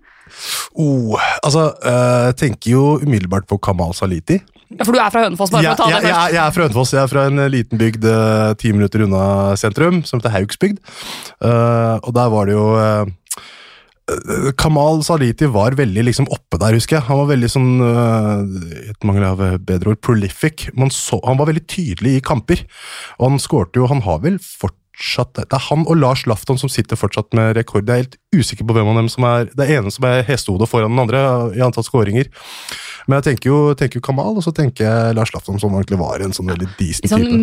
Oh, 0.79 1.19
altså, 1.43 1.69
eh, 1.83 2.29
jeg 2.31 2.37
tenker 2.45 2.71
jo 2.77 2.83
umiddelbart 3.03 3.47
på 3.51 3.59
Kamal 3.63 3.91
Saliti. 3.97 4.39
Ja, 4.73 4.85
For 4.87 4.95
du 4.95 4.97
er 5.03 5.11
fra 5.13 5.25
Hønefoss, 5.27 5.51
bare 5.53 5.67
Ja, 5.67 5.73
for 5.75 5.83
å 5.83 5.85
ta 5.85 5.91
ja, 5.91 5.99
det 5.99 6.07
først. 6.07 6.21
jeg, 6.23 6.33
jeg 6.33 6.43
er 6.47 6.53
fra 6.55 6.63
Hønefoss. 6.65 6.93
Jeg 6.95 7.03
er 7.03 7.11
fra 7.11 7.25
en 7.29 7.43
liten 7.53 7.77
bygd 7.83 8.07
ti 8.63 8.71
minutter 8.73 9.03
unna 9.05 9.25
sentrum, 9.59 9.99
som 10.07 10.17
heter 10.23 10.33
Haugsbygd. 10.33 10.79
Og 11.43 12.09
der 12.15 12.31
var 12.33 12.49
det 12.49 12.55
jo 12.55 12.65
Kamal 14.59 15.01
Saliti 15.05 15.47
var 15.51 15.77
veldig 15.77 16.05
liksom 16.09 16.27
oppe 16.33 16.59
der, 16.61 16.77
husker 16.77 16.97
jeg. 16.97 17.07
Han 17.09 17.21
var 17.23 17.31
veldig 17.33 17.49
sånn 17.51 17.71
uh, 17.81 18.43
Et 18.91 19.07
mangel 19.07 19.25
av 19.27 19.43
eh, 19.43 19.57
bedre 19.61 19.93
ord 19.93 20.01
prolific. 20.03 20.67
Så, 20.93 21.19
han 21.23 21.39
var 21.39 21.49
veldig 21.49 21.65
tydelig 21.69 22.17
i 22.17 22.23
kamper. 22.25 22.63
Og 23.19 23.31
han 23.31 23.41
skårte 23.41 23.81
jo 23.81 23.89
Han 23.91 24.03
har 24.05 24.23
vel 24.23 24.39
fortsatt 24.93 25.33
Det 25.49 25.53
er 25.53 25.63
han 25.69 25.85
og 25.87 25.97
Lars 25.97 26.25
Lafton 26.29 26.57
som 26.57 26.69
sitter 26.69 26.95
fortsatt 26.95 27.33
med 27.33 27.55
rekord. 27.57 27.87
Jeg 27.87 27.93
er 27.93 28.03
helt 28.03 28.17
usikker 28.33 28.65
på 28.65 28.73
hvem 28.73 28.87
av 28.91 28.95
dem 29.01 29.09
som 29.09 29.23
er 29.23 29.45
Det 29.53 29.65
er 29.69 29.79
ene 29.79 29.91
som 29.91 30.05
er 30.05 30.23
hestehodet 30.23 30.69
foran 30.69 30.91
den 30.93 30.99
andre 30.99 31.21
i 31.57 31.61
antall 31.61 31.83
skåringer. 31.83 32.29
Men 33.07 33.19
jeg 33.19 33.25
tenker 33.33 33.49
jo, 33.49 33.57
tenker 33.75 33.99
jo 33.99 34.01
Kamal, 34.05 34.37
og 34.37 34.43
så 34.45 34.53
tenker 34.55 34.85
jeg 34.85 35.15
Lars 35.17 35.33
Lafton, 35.33 35.59
som 35.59 35.73
egentlig 35.75 35.99
var 35.99 36.21
en 36.23 36.31
sånn 36.31 36.47
veldig 36.47 36.69
decent 36.79 37.09
sånn 37.11 37.19
type. 37.25 37.35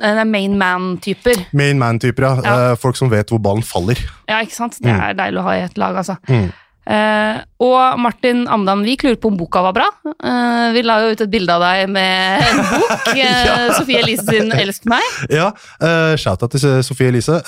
eh, 0.00 0.22
main 0.24 0.56
man-typer. 0.56 1.42
Main 1.52 1.78
man-typer, 1.78 2.22
ja. 2.22 2.32
Ja. 2.40 2.54
Eh, 2.70 2.76
Folk 2.80 2.96
som 2.96 3.10
vet 3.12 3.28
hvor 3.28 3.38
ballen 3.42 3.62
faller. 3.62 3.98
Ja, 4.30 4.40
ikke 4.40 4.56
sant? 4.56 4.78
Det 4.80 4.88
er 4.88 5.12
deilig 5.18 5.42
å 5.42 5.44
ha 5.50 5.56
i 5.58 5.66
et 5.66 5.76
lag, 5.76 5.98
altså. 6.00 6.16
Mm. 6.32 6.48
Eh, 6.82 7.36
og 7.62 7.98
Martin 8.02 8.40
Amdamvik 8.50 9.04
lurer 9.06 9.18
på 9.22 9.30
om 9.30 9.36
boka 9.38 9.60
var 9.62 9.74
bra. 9.76 9.84
Uh, 10.18 10.72
vi 10.74 10.82
la 10.82 10.96
jo 11.04 11.12
ut 11.14 11.20
et 11.22 11.30
bilde 11.30 11.54
av 11.54 11.62
deg 11.62 11.92
med 11.94 12.42
en 12.48 12.62
bok. 12.72 13.12
eh, 13.12 13.20
Ja. 13.22 13.58
Sofie 13.76 14.00
Elise 14.02 14.24
sin 14.26 14.50
'Elsk 14.50 14.88
meg'. 14.90 15.12
Ja, 15.30 15.52
uh, 15.82 16.16
Shout-out 16.18 16.50
til 16.56 16.82
Sofie 16.82 17.12
Elise. 17.12 17.38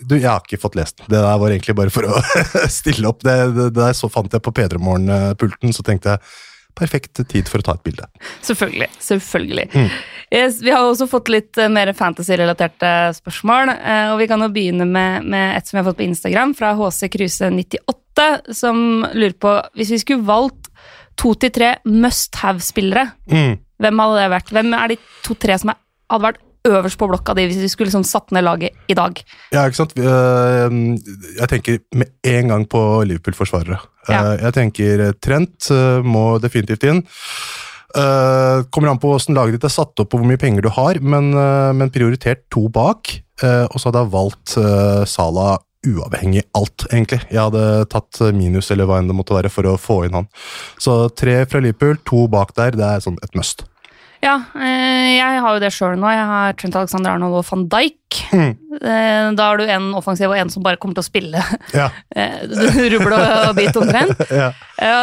Du, 0.00 0.16
jeg 0.16 0.28
har 0.30 0.40
ikke 0.40 0.60
fått 0.62 0.78
lest 0.80 0.96
den. 1.02 1.10
Det 1.12 1.20
der 1.20 1.38
var 1.44 1.50
egentlig 1.52 1.76
bare 1.76 1.92
for 1.92 2.08
å 2.08 2.22
stille 2.80 3.08
opp. 3.12 3.20
Det, 3.22 3.36
det, 3.52 3.68
det 3.76 3.82
der 3.82 3.92
så 3.98 4.08
fant 4.08 4.32
jeg 4.32 4.40
på 4.42 4.54
P3morgen-pulten, 4.56 5.72
så 5.76 5.84
tenkte 5.84 6.16
jeg 6.16 6.24
perfekt 6.72 7.20
tid 7.28 7.48
for 7.52 7.60
å 7.60 7.66
ta 7.66 7.74
et 7.76 7.82
bilde. 7.84 8.06
Selvfølgelig. 8.40 8.88
selvfølgelig. 8.98 9.66
Mm. 9.76 9.90
Yes, 10.32 10.62
vi 10.64 10.70
har 10.72 10.80
også 10.88 11.04
fått 11.10 11.28
litt 11.28 11.58
eh, 11.60 11.68
mer 11.68 11.90
fantasy-relaterte 11.92 12.90
spørsmål. 13.18 13.68
eh, 13.76 14.12
og 14.14 14.18
Vi 14.22 14.26
kan 14.30 14.40
jo 14.40 14.48
begynne 14.54 14.86
med, 14.88 15.26
med 15.28 15.56
et 15.58 15.66
som 15.68 15.76
vi 15.76 15.82
har 15.82 15.90
fått 15.90 15.98
på 16.00 16.06
Instagram, 16.08 16.54
fra 16.56 16.70
HC 16.78 17.10
Kruse98, 17.12 18.28
som 18.56 19.02
lurer 19.12 19.36
på 19.40 19.52
hvis 19.76 19.90
vi 19.92 19.98
skulle 20.00 20.24
valgt 20.24 20.70
to 21.20 21.34
til 21.36 21.50
tre 21.52 21.74
must 21.84 22.34
have-spillere, 22.40 23.10
Mm. 23.28 23.58
hvem 23.82 24.00
hadde 24.00 24.22
det 24.22 24.30
vært? 24.32 24.52
Hvem 24.56 24.72
er 24.78 24.88
de 24.88 24.96
to-tre 25.26 25.58
som 25.60 25.72
hadde 25.74 26.22
vært 26.24 26.40
øverst 26.64 26.96
på 26.96 27.08
blokka 27.10 27.34
di 27.34 27.44
hvis 27.50 27.58
vi 27.60 27.68
skulle 27.68 27.90
liksom 27.90 28.04
satt 28.06 28.30
ned 28.32 28.44
laget 28.46 28.72
i 28.88 28.94
dag? 28.94 29.20
Ja, 29.52 29.66
ikke 29.68 29.80
sant? 29.82 29.92
Eh, 29.98 30.70
Jeg 31.40 31.48
tenker 31.50 31.78
med 31.94 32.08
en 32.24 32.48
gang 32.48 32.64
på 32.66 32.80
Liverpool-forsvarere. 33.04 33.80
Eh, 34.08 34.14
Ja. 34.14 34.36
Jeg 34.46 34.54
tenker 34.54 35.00
eh, 35.08 35.12
Trent 35.20 35.68
eh, 35.70 36.00
må 36.02 36.38
definitivt 36.40 36.84
inn. 36.88 37.04
Eh, 37.96 38.62
kommer 38.72 38.88
an 38.92 39.00
på 39.02 39.10
hvordan 39.12 39.36
laget 39.36 39.58
ditt 39.58 39.66
er 39.68 39.72
satt 39.74 40.00
opp 40.00 40.14
og 40.14 40.22
hvor 40.22 40.28
mye 40.28 40.40
penger 40.40 40.64
du 40.64 40.70
har, 40.72 40.96
men, 41.04 41.32
uh, 41.36 41.72
men 41.76 41.90
prioritert 41.92 42.46
to 42.52 42.68
bak. 42.72 43.10
Uh, 43.42 43.66
Og 43.68 43.76
så 43.80 43.90
hadde 43.90 44.04
jeg 44.04 44.12
valgt 44.14 44.54
uh, 44.56 45.02
Sala 45.08 45.58
uavhengig 45.82 46.44
alt, 46.54 46.84
egentlig. 46.92 47.18
Jeg 47.28 47.40
hadde 47.42 47.64
tatt 47.90 48.20
minus 48.38 48.70
eller 48.70 48.86
hva 48.86 49.00
enn 49.00 49.08
det 49.10 49.16
måtte 49.18 49.34
være 49.34 49.50
for 49.50 49.66
å 49.66 49.74
få 49.82 50.04
inn 50.06 50.14
han. 50.14 50.28
Så 50.78 51.08
tre 51.18 51.40
fra 51.50 51.58
Liverpool, 51.60 51.98
to 52.06 52.28
bak 52.30 52.54
der, 52.54 52.76
det 52.78 52.86
er 52.86 53.02
sånn 53.02 53.18
et 53.26 53.34
must. 53.34 53.64
Ja, 54.22 54.36
jeg 54.54 55.40
har 55.42 55.56
jo 55.56 55.58
det 55.64 55.72
sjøl 55.74 55.96
nå. 55.98 56.06
Jeg 56.14 56.28
har 56.30 56.52
Trent 56.54 56.76
Alexander 56.78 57.16
Arnold 57.16 57.40
og 57.40 57.46
van 57.48 57.64
Dijk. 57.72 58.20
Mm. 58.30 58.52
Da 59.34 59.48
har 59.48 59.58
du 59.58 59.64
en 59.66 59.88
offensiv 59.98 60.30
og 60.30 60.38
en 60.38 60.52
som 60.54 60.62
bare 60.62 60.78
kommer 60.78 60.94
til 60.94 61.02
å 61.02 61.08
spille 61.10 61.42
Ja. 61.74 61.88
rubbel 62.94 63.16
og 63.18 63.56
bit 63.58 63.74
omtrent. 63.82 64.22
ja. 64.44 64.52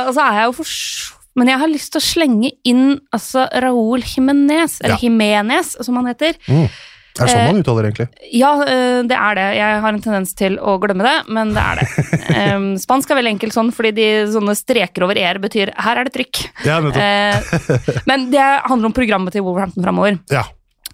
Og 0.07 0.13
så 0.15 0.23
er 0.23 0.39
jeg 0.39 0.47
jo 0.47 0.55
for 0.61 0.71
s- 0.71 1.11
Men 1.39 1.51
jeg 1.53 1.61
har 1.61 1.71
lyst 1.71 1.93
til 1.95 2.01
å 2.01 2.05
slenge 2.05 2.51
inn 2.67 2.85
altså, 3.15 3.47
Raúl 3.63 4.03
Jimenez, 4.05 4.79
eller 4.83 4.97
Ja. 4.97 5.03
Jimenez, 5.07 5.75
som 5.85 5.99
han 5.99 6.11
heter. 6.11 6.35
Mm. 6.47 6.67
Er 7.19 7.27
sånn 7.27 7.49
man 7.49 7.57
uttaler 7.59 7.87
egentlig? 7.89 8.05
Ja, 8.31 8.51
eh, 8.63 9.01
det 9.07 9.15
er 9.17 9.35
det. 9.35 9.47
Jeg 9.57 9.79
har 9.83 9.95
en 9.95 10.03
tendens 10.03 10.31
til 10.39 10.55
å 10.61 10.77
glemme 10.79 11.03
det, 11.03 11.15
men 11.35 11.51
det 11.55 11.63
er 11.63 11.81
det. 11.81 11.87
Spansk 12.85 13.11
er 13.11 13.19
veldig 13.19 13.33
enkelt 13.35 13.55
sånn, 13.55 13.73
fordi 13.75 13.91
de 13.97 14.07
sånne 14.31 14.55
streker 14.55 15.03
over 15.07 15.19
er 15.19 15.41
betyr 15.41 15.73
'her 15.75 15.99
er 15.99 16.07
det 16.07 16.13
trykk'. 16.15 16.39
Ja. 16.63 16.79
Eh, 16.79 17.99
men 18.07 18.29
det 18.31 18.45
handler 18.69 18.91
om 18.91 18.95
programmet 18.95 19.35
til 19.35 19.43
Wolverhampton 19.43 19.83
framover. 19.83 20.19
Ja. 20.31 20.45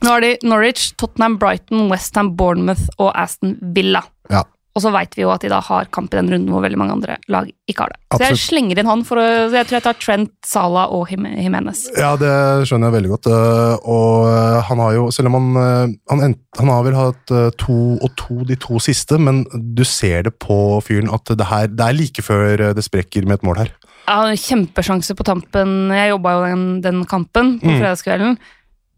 Nå 0.02 0.10
har 0.10 0.22
de 0.22 0.38
Norwich, 0.44 0.94
Tottenham, 0.98 1.38
Brighton, 1.38 1.90
Westham, 1.90 2.36
Bournemouth 2.36 2.90
og 2.98 3.14
Aston 3.16 3.58
Villa. 3.75 4.04
ja. 4.30 4.44
Og 4.75 4.82
så 4.84 4.91
veit 4.91 5.13
vi 5.15 5.22
jo 5.24 5.29
at 5.32 5.39
de 5.39 5.48
da 5.48 5.62
har 5.63 5.86
kamp 5.96 6.12
i 6.12 6.17
den 6.17 6.27
runden 6.34 6.51
hvor 6.51 6.60
veldig 6.65 6.77
mange 6.82 6.91
andre 6.98 7.13
lag 7.32 7.48
ikke 7.72 7.86
har 7.86 7.94
det. 7.94 8.00
Så 8.12 8.25
jeg 8.27 8.39
slenger 8.41 8.82
inn 8.82 8.89
han 8.89 9.03
for 9.08 9.22
å 9.22 9.25
så 9.50 9.55
Jeg 9.55 9.67
tror 9.70 9.77
jeg 9.77 9.84
tar 9.86 10.00
Trent, 10.03 10.32
Salah 10.44 10.91
og 10.91 11.08
Jimenez. 11.13 11.86
Ja, 11.96 12.10
det 12.20 12.32
skjønner 12.67 12.89
jeg 12.91 12.96
veldig 12.98 13.12
godt. 13.13 13.29
øh, 13.32 13.88
Og 13.88 14.27
øh, 14.27 14.58
han 14.67 14.82
har 14.84 14.91
jo, 14.98 15.05
selv 15.15 15.32
om 15.32 15.38
han 15.39 15.48
øh, 15.63 15.96
Han, 16.12 16.24
ent- 16.27 16.60
han 16.60 16.67
har 16.74 16.84
vel 16.84 16.98
hatt 17.00 17.34
to 17.63 17.77
og 18.03 18.12
to 18.20 18.44
de 18.44 18.55
to 18.60 18.79
siste, 18.84 19.17
men 19.17 19.46
du 19.75 19.84
ser 19.88 20.24
det 20.27 20.36
på 20.44 20.82
fyren 20.84 21.08
at 21.13 21.24
det, 21.32 21.48
her, 21.48 21.67
det 21.72 21.79
er 21.88 21.96
like 21.96 22.22
før 22.22 22.74
det 22.75 22.84
sprekker 22.84 23.24
med 23.25 23.39
et 23.39 23.44
mål 23.48 23.58
her. 23.63 23.72
Ja, 24.08 24.36
kjempesjanse 24.36 25.15
på 25.15 25.24
tampen. 25.25 25.88
Jeg 25.96 26.12
jobba 26.12 26.36
jo 26.36 26.44
den, 26.51 26.65
den 26.84 27.05
kampen 27.10 27.55
på 27.63 27.72
Mm. 27.72 27.79
fredagskvelden. 27.79 28.36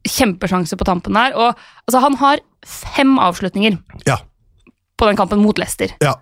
Kjempesjanse 0.08 0.78
på 0.80 0.86
tampen 0.88 1.14
der. 1.18 1.34
Og 1.36 1.54
altså, 1.88 2.02
han 2.04 2.16
har 2.22 2.42
fem 2.66 3.18
avslutninger 3.20 3.78
Ja. 4.08 4.18
På 4.98 5.06
den 5.10 5.16
kampen 5.20 5.40
mot 5.44 5.58
Leicester. 5.58 5.94
ja. 6.02 6.16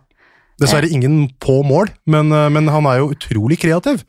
Dessverre 0.55 0.87
ingen 0.87 1.25
på 1.43 1.57
mål, 1.67 1.89
men, 2.07 2.29
øh, 2.31 2.45
men 2.49 2.69
han 2.71 2.85
er 2.87 3.01
jo 3.01 3.09
utrolig 3.11 3.57
kreativ. 3.59 4.05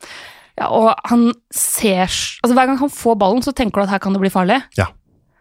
Ja, 0.57 0.69
og 0.71 0.93
han 1.09 1.33
ser 1.51 2.05
altså 2.07 2.53
Hver 2.55 2.69
gang 2.69 2.77
han 2.79 2.89
får 2.89 3.17
ballen, 3.19 3.43
så 3.43 3.51
tenker 3.53 3.81
du 3.81 3.83
at 3.83 3.89
her 3.91 3.99
kan 3.99 4.13
det 4.15 4.21
bli 4.21 4.29
farlig. 4.31 4.61
Ja, 4.77 4.85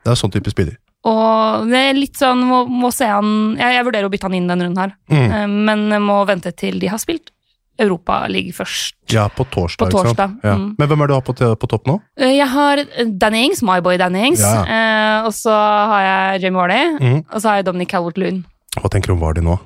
Det 0.04 0.10
er 0.10 0.18
sånn 0.18 0.32
type 0.34 0.50
spiller. 0.50 0.74
Og 1.06 1.68
det 1.70 1.78
er 1.78 1.94
litt 1.94 2.18
sånn 2.18 2.42
må, 2.42 2.64
må 2.66 2.90
se 2.92 3.06
han 3.06 3.54
jeg, 3.54 3.76
jeg 3.76 3.84
vurderer 3.86 4.08
å 4.08 4.10
bytte 4.10 4.26
han 4.26 4.34
inn 4.34 4.48
denne 4.50 4.66
runden 4.66 4.82
her, 4.82 4.96
Mm. 5.08 5.30
Eh, 5.30 5.46
men 5.46 6.02
må 6.02 6.26
vente 6.26 6.50
til 6.56 6.80
de 6.82 6.88
har 6.90 6.98
spilt 6.98 7.30
Europaliga 7.78 8.50
først. 8.56 8.94
Ja, 9.12 9.28
på 9.28 9.44
torsdag. 9.46 9.86
På 9.92 10.02
torsdag, 10.02 10.38
Ja. 10.42 10.56
mm. 10.56 10.74
Men 10.78 10.88
hvem 10.88 11.02
er 11.02 11.06
det 11.06 11.14
du 11.14 11.14
har 11.14 11.22
på, 11.22 11.56
på 11.60 11.68
topp 11.68 11.86
nå? 11.86 12.00
Eh, 12.18 12.34
Jeg 12.38 12.48
har 12.48 12.82
Danny 13.18 13.44
Ings, 13.46 13.62
my 13.62 13.78
boy 13.80 13.96
Danny 13.96 14.26
Ings, 14.26 14.40
Ja. 14.40 14.64
eh, 14.64 15.26
og 15.26 15.32
så 15.32 15.54
har 15.54 16.02
jeg 16.02 16.42
Jamie 16.42 16.58
Warley, 16.58 16.98
mm. 16.98 17.24
og 17.32 17.40
så 17.40 17.48
har 17.48 17.56
jeg 17.56 17.66
Dominic 17.66 17.88
Calvert-Lewin. 17.94 18.44
Hva 18.80 18.90
tenker 18.92 19.12
du 19.12 19.16
om 19.16 19.22
Vardi 19.22 19.42
nå? 19.44 19.56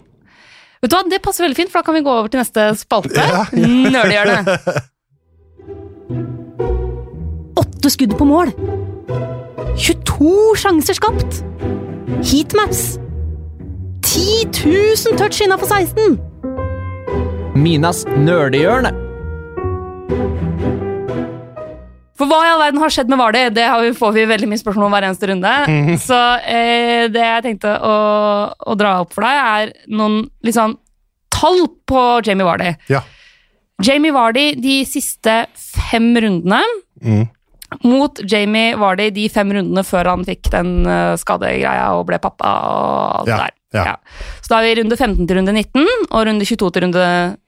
Vet 0.81 0.93
du 0.93 0.97
hva, 0.97 1.03
Det 1.11 1.21
passer 1.25 1.45
veldig 1.45 1.59
fint, 1.59 1.73
for 1.73 1.81
da 1.81 1.89
kan 1.89 1.99
vi 1.99 2.05
gå 2.07 2.13
over 2.23 2.31
til 2.33 2.41
neste 2.41 2.71
spalte. 2.81 3.21
Ja. 3.31 3.45
det! 4.11 4.57
Åtte 7.61 7.91
skudd 7.93 8.17
på 8.17 8.25
mål. 8.29 8.55
22 9.77 10.57
sjanser 10.61 10.97
skapt. 10.97 11.43
Heatmaps. 12.25 12.99
10 14.03 14.49
000 14.65 15.19
touch 15.21 15.41
innafor 15.45 15.69
16. 15.71 16.19
Minas 17.55 18.05
nerdehjørne. 18.17 18.91
For 22.21 22.29
hva 22.29 22.39
i 22.45 22.51
all 22.53 22.61
verden 22.61 22.83
har 22.83 22.93
skjedd 22.93 23.09
med 23.09 23.17
Vardy? 23.21 23.47
Det 23.57 23.65
har 23.65 23.81
vi, 23.81 23.95
får 23.97 24.13
vi 24.19 24.27
veldig 24.29 24.49
mye 24.51 24.61
spørsmål 24.61 24.87
om 24.91 24.93
hver 24.99 25.07
eneste 25.09 25.29
runde. 25.31 25.53
Så 26.05 26.19
eh, 26.45 27.07
det 27.09 27.23
jeg 27.25 27.45
tenkte 27.47 27.73
å, 27.81 27.95
å 28.61 28.77
dra 28.77 28.99
opp 29.01 29.15
for 29.17 29.25
deg, 29.25 29.41
er 29.41 29.73
noen 29.97 30.19
litt 30.45 30.59
sånn 30.59 30.75
tall 31.33 31.63
på 31.89 32.03
Jamie 32.27 32.45
Vardy. 32.45 32.75
Ja. 32.93 33.01
Jamie 33.81 34.13
Vardy 34.13 34.51
de 34.61 34.83
siste 34.89 35.43
fem 35.57 36.13
rundene 36.21 36.61
Mm. 37.01 37.23
mot 37.89 38.19
Jamie 38.29 38.75
Vardy 38.77 39.07
de 39.17 39.23
fem 39.33 39.49
rundene 39.57 39.81
før 39.89 40.11
han 40.11 40.25
fikk 40.29 40.51
den 40.53 40.83
uh, 40.85 41.15
skadegreia 41.17 41.87
og 41.97 42.03
ble 42.11 42.19
pappa 42.21 42.51
og 42.67 43.21
alt 43.23 43.31
Ja, 43.31 43.39
der. 43.47 43.55
ja. 43.73 43.95
Så 44.45 44.51
da 44.53 44.59
er 44.61 44.67
vi 44.67 44.75
runde 44.83 44.99
15 44.99 45.23
til 45.31 45.39
runde 45.39 45.55
19 45.55 45.87
og 46.11 46.27
runde 46.29 46.45
22 46.45 46.69
til 46.77 46.85
runde 46.85 47.07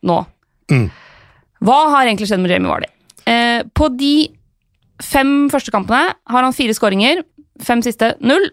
nå. 0.08 0.16
Mm. 0.72 0.86
Hva 1.68 1.80
har 1.92 2.06
egentlig 2.08 2.30
skjedd 2.30 2.40
med 2.46 2.54
Jamie 2.54 2.70
Vardy? 2.72 2.88
Eh, 3.28 3.60
på 3.76 3.90
de 4.00 4.14
fem 5.02 5.48
første 5.52 5.72
kampene 5.74 6.14
har 6.30 6.46
han 6.46 6.54
fire 6.56 6.74
skåringer. 6.76 7.22
Fem 7.62 7.82
siste 7.84 8.14
null. 8.24 8.48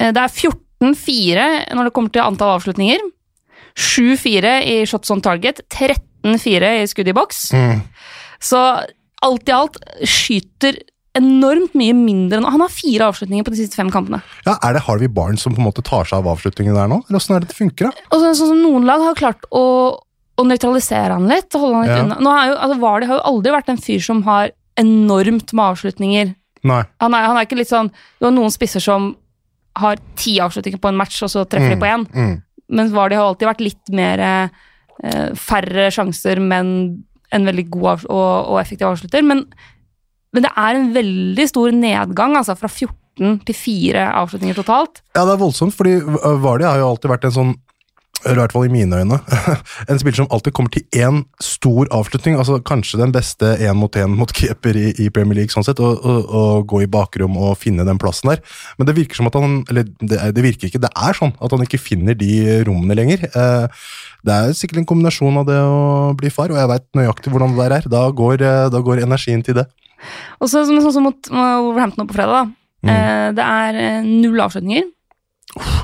Eh, 0.00 0.12
det 0.14 0.20
er 0.22 0.28
14-4 0.32 1.74
når 1.76 1.88
det 1.90 1.94
kommer 1.96 2.12
til 2.14 2.22
antall 2.24 2.54
avslutninger. 2.58 3.02
7-4 3.78 4.54
i 4.66 4.78
shots 4.88 5.10
on 5.14 5.20
target. 5.24 5.62
13-4 5.72 6.70
i 6.82 6.86
skudd 6.90 7.10
i 7.12 7.16
boks. 7.16 7.50
Mm. 7.56 7.82
Så 8.42 8.60
alt 9.22 9.48
i 9.50 9.54
alt 9.54 9.76
skyter 10.08 10.78
enormt 11.18 11.72
mye 11.74 11.94
mindre 11.96 12.38
nå. 12.40 12.50
Han 12.54 12.62
har 12.62 12.70
fire 12.72 13.08
avslutninger 13.10 13.44
på 13.46 13.52
de 13.52 13.58
siste 13.64 13.76
fem 13.78 13.90
kampene. 13.92 14.20
Ja, 14.46 14.54
Er 14.62 14.76
det 14.76 14.84
Harvey 14.86 15.08
Barnes 15.10 15.42
som 15.42 15.54
på 15.56 15.60
en 15.62 15.66
måte 15.66 15.82
tar 15.86 16.06
seg 16.06 16.20
av 16.20 16.28
avslutningene 16.36 16.76
der 16.78 16.88
nå? 16.92 17.00
Eller 17.08 17.18
åssen 17.18 17.34
er 17.36 17.42
det 17.42 17.50
det 17.50 17.58
funker? 17.58 17.90
da? 17.90 18.06
Og 18.14 18.22
så, 18.22 18.30
sånn 18.38 18.52
som 18.54 18.62
noen 18.62 18.86
lag 18.86 19.02
har 19.02 19.18
klart 19.18 19.42
å, 19.50 19.64
å 20.38 20.46
nøytralisere 20.46 21.16
han 21.16 21.26
litt. 21.28 21.50
holde 21.52 21.74
han 21.80 21.86
litt 21.88 21.96
Ja. 21.96 22.04
unna. 22.04 22.20
Nå 22.22 22.30
har 22.36 22.46
jo, 22.52 22.54
altså 22.62 22.78
Vardy 22.84 23.06
har 23.10 23.18
jo 23.18 23.26
aldri 23.34 23.52
vært 23.56 23.68
en 23.74 23.82
fyr 23.82 24.00
som 24.06 24.22
har 24.28 24.52
enormt 24.78 25.52
med 25.52 25.64
avslutninger. 25.64 26.34
Nei. 26.70 26.82
Han 27.02 27.16
er, 27.16 27.26
han 27.30 27.38
er 27.40 27.46
ikke 27.46 27.56
litt 27.56 27.70
sånn 27.70 27.88
Du 28.20 28.26
har 28.26 28.34
noen 28.36 28.52
spisser 28.52 28.82
som 28.84 29.14
har 29.80 30.00
ti 30.18 30.34
avslutninger 30.42 30.80
på 30.82 30.90
en 30.90 30.98
match, 30.98 31.20
og 31.24 31.30
så 31.32 31.46
treffer 31.48 31.72
de 31.72 31.80
på 31.80 31.88
én. 31.88 32.04
Mm. 32.10 32.34
Mens 32.76 32.92
Vardy 32.94 33.16
har 33.16 33.28
alltid 33.30 33.48
vært 33.48 33.62
litt 33.64 33.92
mer 33.96 34.22
eh, 34.22 35.30
færre 35.38 35.86
sjanser, 35.94 36.42
men 36.42 36.72
en 37.30 37.46
veldig 37.46 37.66
god 37.70 38.08
og, 38.10 38.50
og 38.50 38.58
effektiv 38.60 38.90
avslutter. 38.90 39.24
Men, 39.26 39.44
men 40.34 40.46
det 40.46 40.50
er 40.52 40.78
en 40.78 40.90
veldig 40.94 41.46
stor 41.48 41.72
nedgang, 41.74 42.36
altså 42.38 42.58
fra 42.58 42.70
14 42.70 43.40
til 43.46 43.56
4 43.56 44.04
avslutninger 44.20 44.58
totalt. 44.58 45.02
Ja, 45.14 45.24
det 45.24 45.36
er 45.36 45.42
voldsomt, 45.42 45.76
fordi 45.76 45.98
Vardi 46.42 46.66
har 46.66 46.82
jo 46.82 46.90
alltid 46.90 47.14
vært 47.14 47.28
en 47.30 47.36
sånn 47.38 47.54
i 48.28 48.34
hvert 48.36 48.52
fall 48.52 48.66
i 48.66 48.72
mine 48.72 48.98
øyne, 49.00 49.16
en 49.88 50.00
spiller 50.00 50.18
som 50.20 50.28
alltid 50.34 50.52
kommer 50.56 50.72
til 50.74 50.84
én 50.92 51.22
stor 51.40 51.88
avslutning. 51.94 52.36
altså 52.36 52.58
Kanskje 52.66 53.00
den 53.00 53.14
beste 53.14 53.54
én 53.56 53.78
mot 53.78 53.96
én 53.96 54.12
mot 54.16 54.32
keeper 54.36 54.76
i, 54.76 54.90
i 55.00 55.08
Premier 55.14 55.40
League, 55.40 55.54
sånn 55.54 55.64
sett, 55.64 55.80
og, 55.80 56.04
og, 56.04 56.28
og 56.28 56.66
gå 56.70 56.82
i 56.84 56.90
bakrom 56.90 57.38
og 57.40 57.56
finne 57.60 57.86
den 57.88 58.00
plassen 58.02 58.32
der. 58.32 58.42
Men 58.78 58.90
det 58.90 58.96
virker 58.98 59.20
som 59.20 59.30
at 59.30 59.38
han 59.40 59.64
Eller 59.70 59.88
det, 60.00 60.20
det 60.36 60.44
virker 60.44 60.68
ikke, 60.68 60.82
det 60.82 60.92
er 60.92 61.16
sånn 61.16 61.32
at 61.40 61.56
han 61.56 61.64
ikke 61.64 61.80
finner 61.80 62.16
de 62.18 62.60
rommene 62.68 62.96
lenger. 62.98 63.24
Eh, 63.30 63.82
Det 64.20 64.34
er 64.36 64.52
sikkert 64.52 64.82
en 64.82 64.88
kombinasjon 64.90 65.40
av 65.40 65.46
det 65.48 65.56
å 65.64 66.12
bli 66.18 66.28
far, 66.28 66.52
og 66.52 66.58
jeg 66.60 66.68
veit 66.68 66.86
nøyaktig 66.98 67.32
hvordan 67.32 67.54
det 67.56 67.62
der 67.64 67.76
er. 67.78 67.88
Da 67.88 68.02
går, 68.12 68.42
eh, 68.44 68.68
da 68.68 68.80
går 68.84 69.00
energien 69.06 69.40
til 69.44 69.56
det. 69.62 69.64
Og 70.40 70.48
så 70.48 70.66
sånn 70.68 70.92
som 70.92 71.04
mot 71.08 71.30
Wolverhampton 71.32 72.08
på 72.08 72.16
fredag, 72.16 72.36
da. 72.36 72.44
Mm. 72.84 72.90
Eh, 72.92 73.28
det 73.36 73.44
er 73.44 74.02
null 74.04 74.40
avslutninger 74.44 74.84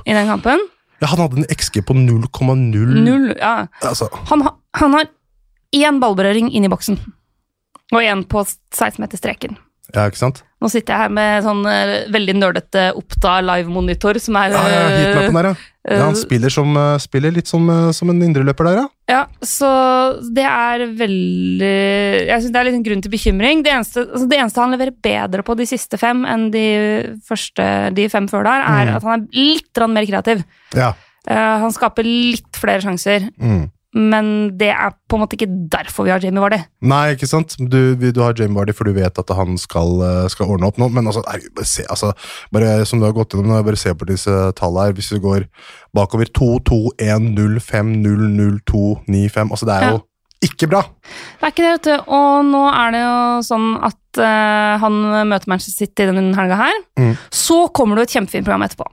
i 0.07 0.16
den 0.16 0.28
kampen. 0.28 0.61
Ja, 1.03 1.11
Han 1.12 1.19
hadde 1.21 1.43
en 1.43 1.49
XG 1.53 1.83
på 1.85 1.93
0,0 1.95 3.03
Null, 3.05 3.35
ja. 3.38 3.67
Altså, 3.85 4.09
Han, 4.31 4.47
han 4.81 4.93
har 4.97 5.09
én 5.76 6.00
ballberøring 6.00 6.49
inn 6.55 6.65
i 6.65 6.71
boksen. 6.73 6.97
Og 7.93 8.00
én 8.03 8.25
på 8.26 8.43
16-meterstreken. 8.75 9.57
ja, 9.95 10.07
ikke 10.09 10.19
sant? 10.19 10.43
Nå 10.57 10.71
sitter 10.73 10.95
jeg 10.95 11.03
her 11.05 11.11
med 11.13 11.45
sånn 11.45 11.59
eh, 11.69 12.07
veldig 12.15 12.35
nerdete 12.41 12.87
Oppda 12.97 13.35
live-monitor, 13.45 14.17
som 14.25 14.39
er 14.41 14.55
Ja, 14.55 14.63
ja, 14.73 14.85
Heatmappen 14.95 15.37
der, 15.37 15.49
ja. 15.51 15.55
eh, 15.85 15.99
ja 15.99 16.07
han 16.07 16.17
spiller, 16.17 16.49
som, 16.55 16.71
eh, 16.81 16.95
spiller 17.05 17.35
litt 17.37 17.51
som, 17.51 17.69
som 17.93 18.09
en 18.11 18.23
indreløper 18.25 18.71
der, 18.71 18.79
ja. 18.81 18.87
Ja, 19.13 19.21
så 19.45 19.69
det 20.35 20.47
er 20.49 20.87
veldig 20.99 21.75
Jeg 22.27 22.41
syns 22.41 22.53
det 22.55 22.61
er 22.63 22.69
litt 22.71 22.79
en 22.81 22.87
grunn 22.89 23.05
til 23.05 23.13
bekymring. 23.13 23.61
Det 23.63 23.75
eneste, 23.75 24.07
altså 24.09 24.27
det 24.33 24.41
eneste 24.41 24.65
han 24.65 24.73
leverer 24.75 24.97
bedre 25.11 25.45
på 25.47 25.55
de 25.61 25.69
siste 25.69 26.01
fem 26.01 26.25
enn 26.27 26.49
de 26.55 26.65
første 27.29 27.69
de 27.95 28.09
fem 28.13 28.27
før 28.33 28.49
der, 28.49 28.65
er 28.67 28.87
Mm. 28.91 28.97
at 28.97 29.03
han 29.07 29.21
er 29.21 29.27
litt 29.37 29.85
mer 29.93 30.07
kreativ. 30.09 30.43
Ja. 30.75 30.95
Uh, 31.29 31.59
han 31.67 31.73
skaper 31.75 32.05
litt 32.07 32.55
flere 32.55 32.81
sjanser, 32.81 33.29
Mm. 33.39 33.67
Men 33.97 34.26
det 34.61 34.69
er 34.75 34.93
på 35.09 35.17
en 35.17 35.23
måte 35.23 35.38
ikke 35.38 35.49
derfor 35.73 36.05
vi 36.05 36.12
har 36.12 36.21
Jamie 36.21 36.43
Vardy. 36.43 36.59
Nei, 36.85 37.15
ikke 37.15 37.29
sant? 37.31 37.55
Du, 37.57 37.97
du 37.97 38.21
har 38.21 38.37
Jamie 38.37 38.59
Vardy, 38.59 38.75
for 38.76 38.85
du 38.85 38.93
vet 38.97 39.21
at 39.23 39.33
han 39.38 39.57
skal, 39.61 39.95
eh, 40.05 40.26
skal 40.33 40.53
ordne 40.53 40.69
opp 40.69 40.81
nå. 40.81 40.91
Men 40.93 41.09
altså, 41.09 41.23
herregud, 41.25 41.55
bare 41.57 41.71
se, 41.71 41.87
altså, 41.88 42.12
bare 42.53 42.75
som 42.88 43.00
du 43.00 43.07
har 43.09 43.15
gått 43.17 43.33
gjennom, 43.33 43.57
bare 43.65 43.81
se 43.81 43.95
på 43.97 44.09
disse 44.11 44.35
tallene 44.59 44.91
her. 44.91 44.99
Hvis 44.99 45.09
du 45.15 45.23
går 45.25 45.47
bakover 45.97 46.29
2, 46.29 46.50
2, 46.69 46.81
1, 47.09 47.31
0, 47.38 47.57
5, 47.65 47.95
0, 48.05 48.26
0, 48.37 48.61
2, 48.69 48.85
9, 49.17 49.25
5 49.38 49.57
Altså, 49.57 49.69
det 49.71 49.79
er 49.79 49.95
jo 49.95 50.03
ikke 50.45 50.69
bra. 50.69 50.83
Det 51.41 51.49
er 51.49 51.55
ikke 51.55 51.65
det, 51.65 51.71
vet 51.79 51.87
du. 51.88 52.11
Og 52.19 52.49
nå 52.53 52.65
er 52.69 52.93
det 52.93 53.00
jo 53.00 53.21
sånn 53.47 53.71
at 53.88 54.21
uh, 54.21 54.75
han 54.83 54.99
møter 55.31 55.49
Manchester 55.49 55.87
City 55.87 56.11
denne 56.11 56.37
helga 56.37 56.59
her. 56.61 56.83
Mm. 57.00 57.15
Så 57.33 57.62
kommer 57.73 57.97
det 57.97 58.05
jo 58.05 58.11
et 58.11 58.19
kjempefint 58.19 58.45
program 58.45 58.67
etterpå. 58.67 58.91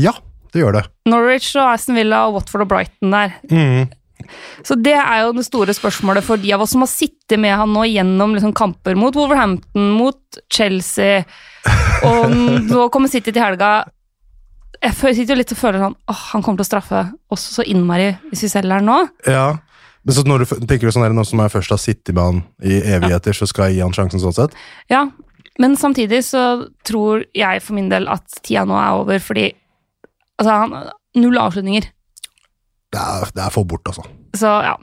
Ja, 0.00 0.14
det 0.54 0.62
gjør 0.62 0.78
det. 0.78 0.86
Norwich 1.10 1.52
og 1.58 1.74
Aston 1.74 1.98
Villa 1.98 2.24
og 2.28 2.38
Watford 2.38 2.64
og 2.64 2.72
Brighton 2.72 3.12
der. 3.12 3.36
Mm. 3.52 3.92
Så 4.66 4.76
det 4.80 4.96
er 4.98 5.24
jo 5.24 5.34
det 5.36 5.46
store 5.46 5.74
spørsmålet 5.76 6.26
for 6.26 6.40
de 6.40 6.52
av 6.56 6.64
oss 6.64 6.74
som 6.74 6.84
har 6.84 6.90
sittet 6.90 7.40
med 7.40 7.56
han 7.56 7.72
nå 7.74 7.84
gjennom 7.88 8.36
liksom 8.36 8.54
kamper 8.56 8.96
mot 8.98 9.16
Wolverhampton, 9.16 9.90
mot 9.98 10.40
Chelsea, 10.52 11.24
og 12.04 12.32
nå 12.34 12.88
kommer 12.92 13.12
City 13.12 13.32
til 13.32 13.42
helga. 13.44 13.74
Jeg 14.84 14.96
sitter 15.00 15.32
jo 15.32 15.40
litt 15.40 15.54
og 15.54 15.60
føler 15.60 15.80
sånn 15.80 15.94
åh, 16.10 16.24
han 16.34 16.42
kommer 16.44 16.60
til 16.60 16.66
å 16.66 16.72
straffe 16.72 17.04
oss 17.32 17.46
så 17.54 17.64
innmari 17.64 18.10
hvis 18.30 18.44
vi 18.44 18.52
selger 18.52 18.80
han 18.80 18.90
nå. 18.90 18.98
Ja. 19.30 19.46
Men 20.04 20.16
så 20.16 20.24
når 20.28 20.44
du 20.44 20.50
tenker 20.68 20.84
du 20.84 20.92
sånn 20.92 21.06
her, 21.06 21.14
nå 21.16 21.24
som 21.24 21.40
jeg 21.40 21.52
først 21.54 21.72
har 21.72 21.80
sittet 21.80 22.12
med 22.12 22.24
han 22.24 22.40
i 22.60 22.82
evigheter, 22.92 23.36
så 23.36 23.48
skal 23.48 23.70
jeg 23.70 23.78
gi 23.78 23.84
han 23.86 23.94
sjansen 23.96 24.20
sånn 24.20 24.36
sett? 24.36 24.56
Ja, 24.92 25.06
men 25.62 25.78
samtidig 25.80 26.20
så 26.26 26.66
tror 26.84 27.24
jeg 27.36 27.62
for 27.64 27.78
min 27.78 27.88
del 27.92 28.08
at 28.12 28.26
tida 28.42 28.66
nå 28.68 28.76
er 28.76 28.98
over, 29.00 29.22
fordi 29.22 29.46
altså, 30.36 30.50
han, 30.50 30.74
null 31.16 31.38
avslutninger. 31.40 31.88
Det 32.94 33.02
er, 33.02 33.30
det 33.34 33.44
er 33.44 33.54
for 33.54 33.68
bort, 33.68 33.86
altså. 33.90 34.06
Så 34.38 34.50
ja. 34.64 34.74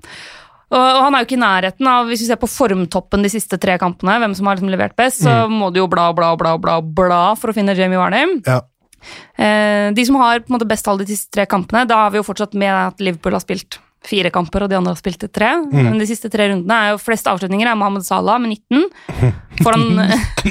Og, 0.72 0.80
og 0.80 1.02
han 1.04 1.16
er 1.16 1.24
jo 1.24 1.28
ikke 1.28 1.36
i 1.36 1.42
nærheten 1.42 1.88
av 1.92 2.06
Hvis 2.08 2.22
vi 2.24 2.28
ser 2.30 2.38
på 2.40 2.48
formtoppen 2.48 3.26
de 3.26 3.32
siste 3.34 3.58
tre 3.60 3.76
kampene, 3.80 4.14
hvem 4.24 4.36
som 4.38 4.48
har 4.48 4.56
liksom 4.56 4.72
levert 4.72 4.96
best, 5.00 5.26
så 5.26 5.46
må 5.52 5.68
du 5.74 5.82
jo 5.82 5.88
bla, 5.92 6.10
bla, 6.16 6.32
bla, 6.40 6.56
bla, 6.62 6.78
bla 6.80 7.24
for 7.40 7.52
å 7.52 7.56
finne 7.58 7.76
Jamie 7.78 8.00
Warnham 8.00 8.38
Ja. 8.48 8.62
Eh, 9.36 9.90
de 9.98 10.04
som 10.06 10.20
har 10.22 10.44
på 10.44 10.52
en 10.52 10.56
måte 10.60 10.70
best 10.70 10.86
tall 10.86 11.00
de 11.02 11.08
siste 11.10 11.34
tre 11.34 11.48
kampene, 11.50 11.88
da 11.90 12.04
har 12.04 12.12
vi 12.14 12.20
jo 12.22 12.28
fortsatt 12.28 12.54
med 12.54 12.70
at 12.70 13.02
Liverpool 13.02 13.34
har 13.34 13.44
spilt 13.44 13.80
fire 14.06 14.32
kamper, 14.34 14.64
og 14.66 14.70
de 14.72 14.76
andre 14.80 14.92
har 14.96 14.98
spilt 15.00 15.22
tre. 15.34 15.52
Men 15.72 16.00
de 16.02 16.08
siste 16.10 16.30
tre 16.34 16.48
rundene 16.50 16.74
er 16.74 16.94
jo 16.96 17.02
flest 17.02 17.28
avslutninger 17.30 17.70
er 17.70 17.76
Mohammed 17.78 18.04
Salah 18.08 18.40
med 18.42 18.56
19. 18.58 18.88
Foran, 19.64 19.84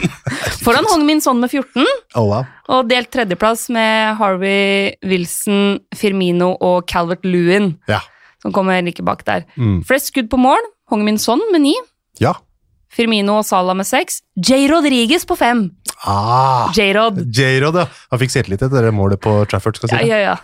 foran 0.64 0.86
Hong 0.92 1.02
Min 1.08 1.20
Son 1.20 1.40
med 1.42 1.50
14. 1.50 1.82
Oh, 2.14 2.28
wow. 2.30 2.44
Og 2.70 2.86
delt 2.90 3.10
tredjeplass 3.10 3.68
med 3.74 4.14
Harvey 4.20 4.92
Wilson, 5.02 5.80
Firmino 5.98 6.52
og 6.62 6.86
Calvert 6.90 7.24
Lewin, 7.26 7.72
Ja. 7.90 7.98
som 8.42 8.52
kommer 8.54 8.80
like 8.86 9.02
bak 9.02 9.24
der. 9.26 9.44
Mm. 9.58 9.80
Flest 9.88 10.12
skudd 10.12 10.30
på 10.30 10.38
mål, 10.38 10.62
Hong 10.90 11.02
Min 11.04 11.18
Son 11.18 11.42
med 11.52 11.60
ni. 11.66 11.74
Ja. 12.22 12.34
Firmino 12.90 13.36
og 13.40 13.44
Salah 13.46 13.74
med 13.78 13.86
seks. 13.86 14.20
J. 14.38 14.66
Rodriguez 14.70 15.24
på 15.26 15.36
fem. 15.38 15.70
Ah, 16.06 16.70
J-Rod. 16.74 17.18
Ja. 17.36 17.84
Han 18.10 18.18
fikk 18.22 18.32
selvtillit 18.32 18.62
etter 18.66 18.86
det 18.88 18.94
målet 18.96 19.20
på 19.22 19.34
Trafford. 19.50 19.76
skal 19.76 19.90
Ja, 19.92 19.98
jeg 19.98 20.06
si. 20.06 20.10
ja, 20.10 20.18
ja. 20.32 20.36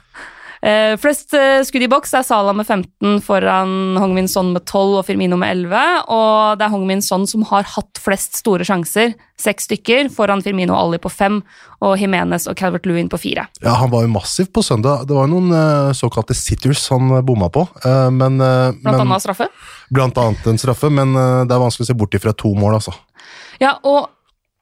Eh, 0.64 0.94
flest 1.00 1.34
uh, 1.36 1.60
skudd 1.66 1.84
i 1.84 1.88
boks 1.90 2.14
er 2.16 2.24
Salah 2.24 2.54
med 2.56 2.66
15 2.66 3.20
foran 3.24 3.96
Hong 4.00 4.14
Min 4.16 4.28
Son 4.30 4.54
med 4.54 4.64
12 4.64 5.00
og 5.00 5.04
Firmino 5.08 5.36
med 5.40 5.52
11. 5.52 6.06
Og 6.12 6.56
det 6.58 6.66
er 6.66 6.72
Hong 6.72 6.86
Min 6.88 7.02
Son 7.04 7.26
som 7.28 7.44
har 7.50 7.66
hatt 7.74 8.00
flest 8.02 8.38
store 8.40 8.64
sjanser, 8.66 9.14
seks 9.40 9.68
stykker, 9.68 10.08
foran 10.14 10.42
Firmino 10.44 10.74
og 10.76 10.80
Ali 10.80 11.00
på 11.02 11.12
fem, 11.12 11.42
og 11.84 11.96
Jimenez 12.00 12.48
og 12.48 12.56
Calvert 12.58 12.88
Lewin 12.88 13.10
på 13.12 13.20
fire. 13.20 13.46
Ja, 13.60 13.76
Han 13.82 13.92
var 13.92 14.06
jo 14.06 14.12
massiv 14.14 14.48
på 14.54 14.64
søndag. 14.64 15.06
Det 15.06 15.16
var 15.16 15.28
jo 15.28 15.36
noen 15.36 15.52
uh, 15.52 15.92
såkalte 15.96 16.36
sitters 16.36 16.86
han 16.92 17.12
bomma 17.26 17.50
på. 17.52 17.66
men, 17.84 18.38
Blant 18.40 18.82
men, 18.82 19.00
annet 19.00 19.24
straffe. 19.24 19.48
blant 19.92 20.18
annet 20.18 20.46
en 20.46 20.58
straffe, 20.60 20.90
men 20.90 21.12
det 21.16 21.52
er 21.52 21.62
vanskelig 21.62 21.86
å 21.86 21.92
se 21.92 21.98
bort 21.98 22.14
ifra 22.16 22.32
to 22.32 22.54
mål, 22.56 22.78
altså. 22.80 22.94
Ja, 23.60 23.76
og 23.84 24.08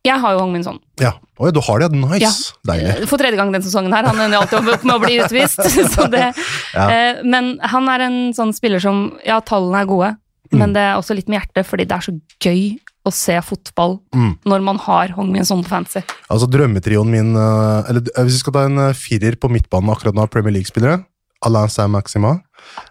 jeg 0.05 0.21
har 0.21 0.35
jo 0.37 0.41
Hong 0.43 0.53
Min 0.53 0.65
Son. 0.67 0.79
Ja. 1.01 1.15
Oi, 1.41 1.51
du 1.51 1.61
har 1.65 1.81
det, 1.83 1.89
ja. 2.21 2.29
Nice. 2.29 2.53
Deilig. 2.69 3.09
For 3.11 3.19
tredje 3.19 3.37
gang 3.41 3.51
den 3.55 3.63
sesongen 3.65 3.93
her. 3.97 4.05
Han 4.07 4.21
ender 4.21 4.39
alltid 4.43 4.59
opp 4.75 4.85
med 4.85 4.95
å 4.95 5.01
bli 5.03 5.17
utvist. 5.25 5.63
Så 5.95 6.07
det, 6.13 6.29
Ja. 6.75 6.85
eh, 6.91 7.23
men 7.25 7.55
han 7.63 7.89
er 7.89 8.05
en 8.07 8.19
sånn 8.37 8.53
spiller 8.55 8.81
som 8.81 9.13
Ja, 9.27 9.41
tallene 9.41 9.81
er 9.83 9.87
gode, 9.91 10.17
Mm. 10.53 10.59
men 10.61 10.73
det 10.77 10.83
er 10.85 10.95
også 11.01 11.15
litt 11.17 11.27
med 11.29 11.41
hjertet, 11.41 11.65
fordi 11.67 11.87
det 11.89 11.97
er 11.97 12.05
så 12.05 12.13
gøy 12.45 12.79
å 13.09 13.13
se 13.13 13.33
fotball 13.43 13.97
Mm. 14.15 14.39
når 14.47 14.63
man 14.63 14.77
har 14.79 15.09
Hong 15.17 15.33
Min 15.33 15.45
Son 15.45 15.65
på 15.65 15.69
fancy. 15.73 16.03
Altså, 16.31 16.47
drømmetrioen 16.47 17.09
min 17.11 17.35
eh, 17.35 17.89
Eller 17.91 18.03
eh, 18.15 18.23
hvis 18.25 18.37
vi 18.39 18.43
skal 18.45 18.53
ta 18.53 18.65
en 18.69 18.79
eh, 18.79 18.93
firer 18.93 19.37
på 19.41 19.49
midtbanen 19.51 19.91
akkurat 19.91 20.15
nå, 20.15 20.29
Premier 20.31 20.53
League-spillere 20.53 21.03
Alain 21.45 21.69
Saint-Maxima. 21.69 22.41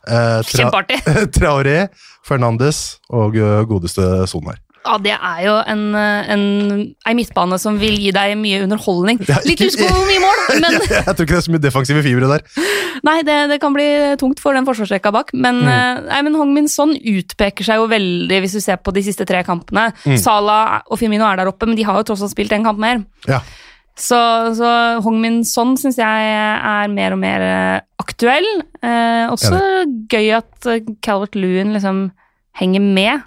Eh, 0.07 0.41
tra! 0.43 0.83
Traoré, 1.37 1.87
Fernandes 2.25 2.97
og 3.09 3.33
godeste 3.37 3.65
godeste 3.69 4.27
Sonar. 4.29 4.57
Ja, 4.83 4.97
det 4.99 5.13
er 5.15 5.37
jo 5.45 5.53
en, 5.71 5.83
eh, 5.95 6.29
en, 6.33 6.43
ei 7.07 7.13
midtbane 7.15 7.55
som 7.61 7.77
vil 7.79 7.95
gi 8.01 8.11
deg 8.11 8.33
mye 8.37 8.63
underholdning. 8.65 9.21
Ja, 9.29 9.37
ikke- 9.47 9.69
Litt 9.69 9.79
hvor 9.79 10.03
mye 10.09 10.19
mål, 10.19 10.41
men 10.63 10.75
Jeg 10.75 11.05
tror 11.05 11.23
ikke 11.23 11.35
det 11.35 11.39
er 11.39 11.45
så 11.47 11.53
mye 11.55 11.63
defensive 11.63 12.03
fibre 12.03 12.27
der. 12.33 12.43
Nei, 13.03 13.17
det, 13.23 13.37
det 13.53 13.59
kan 13.63 13.73
bli 13.75 13.87
tungt 14.19 14.39
for 14.43 14.53
den 14.53 14.65
forsvarsrekka 14.67 15.11
bak. 15.15 15.31
Men, 15.33 15.61
Mm. 15.63 15.67
eh, 15.71 16.01
nei, 16.09 16.21
men 16.27 16.35
Hong 16.35 16.53
Min 16.53 16.67
Son 16.67 16.91
utpeker 16.95 17.63
seg 17.63 17.79
jo 17.79 17.87
veldig, 17.87 18.41
hvis 18.43 18.53
du 18.57 18.59
ser 18.63 18.77
på 18.83 18.91
de 18.93 19.03
siste 19.07 19.25
tre 19.25 19.43
kampene. 19.47 19.89
Mm. 20.05 20.17
Salah 20.19 20.81
og 20.91 20.99
Firmino 20.99 21.25
er 21.31 21.37
der 21.39 21.47
oppe, 21.51 21.65
men 21.67 21.75
de 21.79 21.83
har 21.87 21.95
jo 22.01 22.03
tross 22.11 22.21
alt 22.25 22.31
spilt 22.35 22.51
en 22.51 22.63
kamp 22.67 22.79
mer. 22.79 23.05
Ja. 23.27 23.39
Så, 23.95 24.17
så 24.57 24.69
Hong 25.05 25.19
Min 25.21 25.43
Son 25.45 25.75
syns 25.77 25.99
jeg 26.01 26.29
er 26.33 26.87
mer 26.89 27.13
og 27.13 27.19
mer 27.21 27.43
eh, 27.45 27.81
aktuell. 28.01 28.47
Eh, 28.81 29.27
også 29.29 29.59
gøy 30.09 30.31
at 30.39 30.65
eh, 30.71 30.79
Calvert 31.05 31.35
Lewin 31.37 31.75
liksom 31.75 32.07
henger 32.59 32.81
med. 32.81 33.21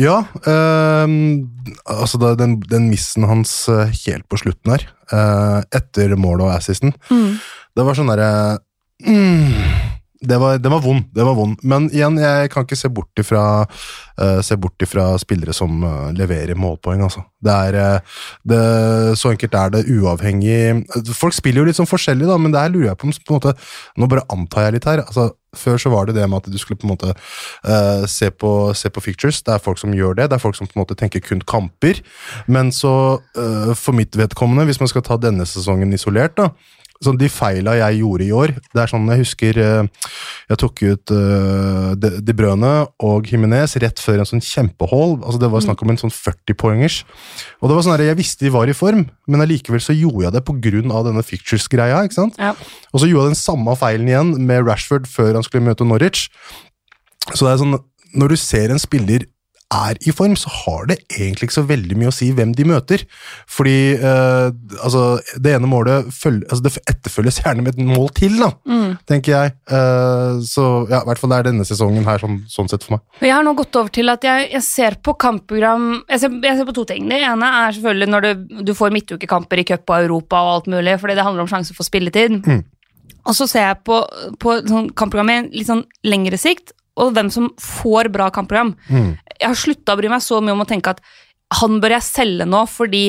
Ja, 0.00 0.20
øh, 0.46 1.16
altså 1.86 2.20
da, 2.22 2.34
den, 2.38 2.58
den 2.70 2.90
missen 2.92 3.26
hans 3.28 3.56
eh, 3.72 3.92
helt 4.06 4.28
på 4.28 4.40
slutten 4.40 4.74
her, 4.74 4.86
øh, 5.12 5.60
etter 5.74 6.16
målet 6.16 6.48
og 6.48 6.54
assisten, 6.56 6.94
det 7.74 7.86
var 7.86 7.98
sånn 7.98 8.12
derre 8.12 8.58
mm, 9.04 9.93
det, 10.20 10.38
var, 10.38 10.58
det 10.58 10.70
var 10.70 10.80
vond, 10.80 11.04
det 11.14 11.24
var 11.24 11.34
vond. 11.34 11.58
Men 11.62 11.88
igjen, 11.92 12.18
jeg 12.20 12.50
kan 12.52 12.64
ikke 12.64 12.78
se 12.78 12.90
bort 12.92 13.20
ifra, 13.20 13.44
uh, 14.20 14.40
se 14.46 14.56
bort 14.60 14.82
ifra 14.82 15.12
spillere 15.20 15.54
som 15.56 15.82
uh, 15.84 16.10
leverer 16.16 16.58
målpoeng, 16.58 17.02
altså. 17.04 17.24
Det 17.44 17.54
er 17.68 17.76
uh, 17.76 18.18
det, 18.48 18.60
Så 19.20 19.34
enkelt 19.34 19.54
er 19.58 19.72
det, 19.74 19.82
uavhengig 19.92 20.86
Folk 21.12 21.34
spiller 21.36 21.60
jo 21.60 21.66
litt 21.68 21.76
sånn 21.76 21.90
forskjellig, 21.90 22.24
da, 22.30 22.38
men 22.40 22.54
det 22.54 22.62
her 22.62 22.72
lurer 22.72 22.92
jeg 22.92 23.00
på 23.02 23.10
på 23.10 23.34
en 23.34 23.40
måte, 23.40 23.52
Nå 24.00 24.08
bare 24.08 24.24
antar 24.32 24.68
jeg 24.68 24.78
litt 24.78 24.88
her. 24.88 25.04
altså 25.04 25.32
før 25.54 25.78
så 25.78 25.90
var 25.92 26.08
det 26.08 26.16
det 26.16 26.24
med 26.26 26.42
at 26.42 26.50
du 26.50 26.58
skulle 26.58 26.80
på 26.80 26.88
en 26.88 26.94
måte 26.94 27.12
uh, 27.14 28.06
se, 28.10 28.30
på, 28.30 28.74
se 28.74 28.90
på 28.90 29.02
fictures. 29.04 29.42
Det 29.46 29.54
er 29.54 29.62
folk 29.62 29.78
som 29.78 29.94
gjør 29.94 30.16
det. 30.18 30.28
Det 30.30 30.38
er 30.38 30.42
folk 30.42 30.56
som 30.58 30.66
på 30.66 30.74
en 30.74 30.82
måte 30.82 30.96
tenker 30.98 31.22
kun 31.22 31.44
kamper. 31.46 32.00
Men 32.50 32.72
så, 32.74 33.20
uh, 33.38 33.70
for 33.78 33.94
mitt 33.94 34.18
vedkommende, 34.18 34.66
hvis 34.66 34.82
man 34.82 34.90
skal 34.90 35.04
ta 35.06 35.18
denne 35.20 35.46
sesongen 35.46 35.94
isolert, 35.94 36.34
da 36.40 36.50
sånn 37.06 37.18
De 37.20 37.28
feila 37.32 37.76
jeg 37.78 38.00
gjorde 38.00 38.26
i 38.26 38.32
år 38.34 38.52
Det 38.56 38.80
er 38.82 38.90
sånn 38.90 39.08
jeg 39.12 39.22
husker 39.22 39.60
eh, 39.62 40.08
Jeg 40.50 40.60
tok 40.62 40.82
ut 40.84 41.12
eh, 41.14 41.90
De, 42.00 42.10
De 42.24 42.36
Brøne 42.36 42.72
og 43.04 43.30
Jimenez 43.30 43.76
rett 43.82 44.00
før 44.02 44.22
en 44.22 44.28
sånn 44.28 44.44
kjempehold. 44.44 45.22
Altså 45.22 45.40
Det 45.42 45.50
var 45.52 45.64
snakk 45.64 45.84
om 45.84 45.92
en 45.92 46.00
sånn 46.00 46.14
40-poengers. 46.14 47.02
Og 47.60 47.70
det 47.70 47.78
var 47.78 47.86
sånn 47.86 48.04
Jeg 48.04 48.18
visste 48.20 48.46
de 48.46 48.54
var 48.54 48.70
i 48.70 48.76
form, 48.76 49.06
men 49.30 49.44
allikevel 49.44 49.82
så 49.82 49.96
gjorde 49.96 50.26
jeg 50.26 50.36
det 50.36 50.44
pga. 50.48 51.02
denne 51.08 51.24
fictures-greia. 51.24 52.04
ikke 52.04 52.20
sant? 52.20 52.38
Ja. 52.38 52.54
Og 52.92 53.00
så 53.00 53.08
gjorde 53.08 53.28
jeg 53.28 53.34
den 53.34 53.42
samme 53.42 53.76
feilen 53.78 54.08
igjen 54.08 54.34
med 54.46 54.66
Rashford 54.66 55.08
før 55.10 55.34
han 55.38 55.46
skulle 55.46 55.66
møte 55.66 55.86
Norwich. 55.86 56.28
Så 57.32 57.46
det 57.46 57.54
er 57.54 57.62
sånn, 57.62 57.78
når 58.14 58.34
du 58.34 58.36
ser 58.40 58.70
en 58.70 58.82
spiller 58.82 59.26
er 59.74 59.98
i 60.06 60.14
form, 60.14 60.36
så 60.38 60.50
har 60.52 60.88
det 60.90 60.98
egentlig 61.08 61.48
ikke 61.48 61.56
så 61.58 61.66
veldig 61.68 61.98
mye 62.00 62.10
å 62.10 62.14
si 62.14 62.30
hvem 62.36 62.54
de 62.56 62.66
møter. 62.68 63.04
Fordi 63.50 63.76
eh, 63.96 64.48
altså, 64.80 65.04
det 65.42 65.54
ene 65.56 65.70
målet 65.70 66.10
følge, 66.14 66.46
altså, 66.48 66.64
det 66.66 66.84
etterfølges 66.90 67.40
gjerne 67.42 67.64
med 67.64 67.74
et 67.74 67.90
mål 67.94 68.10
til, 68.16 68.36
da, 68.40 68.50
tenker 69.10 69.34
jeg. 69.34 69.54
Eh, 69.68 70.42
så 70.48 70.68
ja, 70.90 71.02
i 71.02 71.08
hvert 71.08 71.22
fall 71.22 71.34
det 71.34 71.40
er 71.40 71.48
denne 71.50 71.68
sesongen 71.68 72.06
her, 72.08 72.22
sånn, 72.22 72.42
sånn 72.50 72.70
sett 72.70 72.86
for 72.86 72.96
meg. 72.96 73.04
Jeg 73.24 73.34
har 73.36 73.46
nå 73.46 73.56
gått 73.58 73.80
over 73.80 73.92
til 73.94 74.12
at 74.12 74.26
jeg, 74.26 74.50
jeg 74.54 74.66
ser 74.66 74.98
på 75.04 75.16
kampprogram 75.20 75.90
jeg 76.08 76.22
ser, 76.22 76.38
jeg 76.44 76.58
ser 76.58 76.68
på 76.68 76.76
to 76.76 76.86
ting. 76.88 77.08
Det 77.10 77.18
ene 77.24 77.50
er 77.64 77.74
selvfølgelig 77.76 78.10
når 78.12 78.24
du, 78.26 78.62
du 78.70 78.72
får 78.76 78.94
midtukekamper 78.94 79.62
i 79.62 79.66
cup 79.68 79.90
og 79.90 80.06
Europa 80.06 80.40
og 80.42 80.52
alt 80.54 80.72
mulig, 80.76 80.96
fordi 81.02 81.18
det 81.18 81.26
handler 81.26 81.44
om 81.44 81.50
sjanse 81.50 81.76
for 81.76 81.86
spilletid. 81.86 82.40
Og 83.24 83.36
så 83.36 83.46
ser 83.48 83.68
jeg 83.70 83.82
på, 83.88 84.00
på 84.40 84.56
sånn 84.68 84.90
kampprogrammet 84.96 85.54
litt 85.54 85.68
sånn 85.68 85.84
lengre 86.04 86.38
sikt, 86.40 86.74
og 87.00 87.14
hvem 87.16 87.30
som 87.34 87.48
får 87.58 88.08
bra 88.14 88.28
kampprogram. 88.30 88.74
Jeg 89.40 89.48
har 89.48 89.58
slutta 89.58 89.94
å 89.94 89.98
bry 89.98 90.10
meg 90.12 90.22
så 90.22 90.40
mye 90.40 90.54
om 90.54 90.62
å 90.62 90.68
tenke 90.68 90.94
at 90.94 91.00
han 91.58 91.80
bør 91.82 91.96
jeg 91.96 92.06
selge 92.06 92.46
nå 92.48 92.60
fordi 92.70 93.04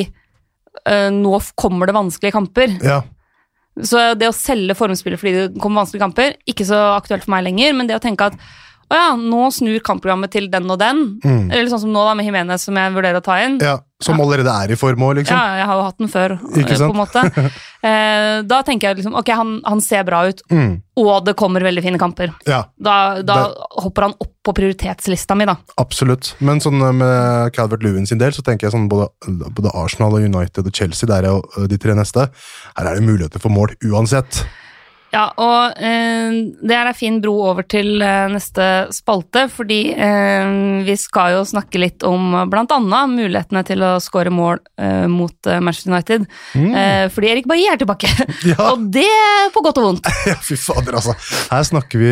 øh, 0.90 1.12
nå 1.14 1.40
kommer 1.56 1.90
det 1.90 1.96
vanskelige 1.98 2.36
kamper. 2.36 2.74
Ja, 2.84 3.04
Så 3.78 4.02
det 4.18 4.30
å 4.30 4.36
selge 4.36 4.76
formspillet 4.78 5.22
fordi 5.22 5.34
det 5.38 5.62
kommer 5.62 5.84
vanskelige 5.84 6.06
kamper, 6.06 6.36
ikke 6.50 6.66
så 6.68 6.82
aktuelt 6.96 7.26
for 7.26 7.36
meg 7.36 7.46
lenger, 7.50 7.74
men 7.78 7.88
det 7.90 7.98
å 7.98 8.04
tenke 8.04 8.32
at 8.32 8.40
å 8.92 8.96
ja, 9.00 9.16
nå 9.18 9.48
snur 9.56 9.80
kampprogrammet 9.86 10.30
til 10.36 10.46
den 10.54 10.70
og 10.70 10.78
den. 10.82 11.00
Eller 11.26 11.70
sånn 11.72 11.82
som 11.88 11.94
nå 11.96 12.04
da 12.06 12.14
med 12.18 12.28
Jimenez, 12.28 12.68
som 12.68 12.76
jeg 12.78 12.94
vurderer 12.94 13.18
å 13.18 13.24
ta 13.26 13.40
inn. 13.42 13.56
ja, 13.64 13.80
Som 14.04 14.20
allerede 14.22 14.52
er 14.52 14.74
i 14.76 14.78
formål, 14.78 15.22
liksom. 15.24 15.34
Ja, 15.38 15.56
jeg 15.62 15.66
har 15.72 15.80
jo 15.80 15.86
hatt 15.88 15.98
den 16.04 16.12
før, 16.12 16.36
Ikke 16.54 16.76
eh, 16.76 16.78
sant? 16.78 16.94
på 16.94 16.98
en 16.98 17.02
måte. 17.06 17.54
Eh, 17.86 18.40
da 18.50 18.64
tenker 18.66 18.88
jeg 18.90 18.98
liksom, 18.98 19.14
ok, 19.20 19.28
han, 19.38 19.50
han 19.62 19.82
ser 19.86 20.02
bra 20.08 20.24
ut, 20.26 20.40
Mm, 20.50 20.80
og 20.98 21.20
det 21.28 21.36
kommer 21.38 21.62
veldig 21.62 21.84
fine 21.86 22.00
kamper. 22.02 22.32
ja. 22.50 22.64
Da, 22.82 23.22
da 23.22 23.36
hopper 23.84 24.08
han 24.08 24.16
opp 24.18 24.32
på 24.42 24.56
prioritetslista 24.58 25.36
mi, 25.38 25.46
da. 25.46 25.54
Absolutt. 25.78 26.32
Men 26.42 26.58
sånn 26.66 26.82
eh, 26.82 26.96
med 26.98 27.54
Calvert 27.54 27.84
Lewin 27.86 28.08
sin 28.10 28.18
del, 28.18 28.34
så 28.34 28.42
tenker 28.42 28.66
jeg 28.66 28.74
sånn 28.74 28.88
både, 28.90 29.12
både 29.54 29.70
Arsenal 29.78 30.18
og 30.18 30.26
United 30.26 30.66
og 30.66 30.74
Chelsea, 30.74 31.06
der 31.12 31.28
er 31.30 31.36
jo 31.36 31.44
eh, 31.60 31.68
de 31.70 31.78
tre 31.78 31.94
neste, 31.94 32.26
her 32.74 32.90
er 32.90 32.98
det 32.98 33.06
muligheter 33.06 33.40
for 33.44 33.54
mål 33.54 33.76
uansett. 33.86 34.42
Ja, 35.16 35.30
og 35.40 35.78
eh, 35.80 36.34
det 36.60 36.76
er 36.76 36.90
en 36.90 36.98
fin 36.98 37.22
bro 37.24 37.38
over 37.48 37.64
til 37.72 38.02
eh, 38.04 38.26
neste 38.34 38.66
spalte, 38.92 39.46
fordi 39.54 39.78
eh, 39.96 40.50
vi 40.84 40.96
skal 41.00 41.38
jo 41.38 41.46
snakke 41.48 41.80
litt 41.80 42.04
om 42.04 42.34
bl.a. 42.52 42.80
mulighetene 43.08 43.64
til 43.68 43.86
å 43.88 43.94
skåre 44.04 44.34
mål 44.36 44.60
eh, 44.82 45.06
mot 45.12 45.48
eh, 45.48 45.62
Manchester 45.64 45.94
United. 45.94 46.28
Eh, 46.60 47.06
fordi 47.16 47.32
Erik 47.32 47.48
Bailly 47.48 47.70
er 47.72 47.80
tilbake, 47.80 48.12
Ja. 48.52 48.58
og 48.74 48.90
det 48.92 49.08
på 49.56 49.64
godt 49.64 49.80
og 49.80 49.90
vondt. 49.92 50.12
Ja, 50.34 50.36
fy 50.44 50.58
fader, 50.60 51.00
altså. 51.00 51.16
Her 51.54 51.64
snakker 51.72 52.02
vi, 52.02 52.12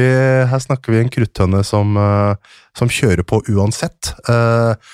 her 0.54 0.63
snakker 0.63 0.96
vi 0.96 1.04
en 1.04 1.12
kruttønne 1.12 1.63
som, 1.68 1.98
som 2.78 2.92
kjører 2.94 3.26
på 3.28 3.42
uansett. 3.52 4.13
Eh, 4.32 4.94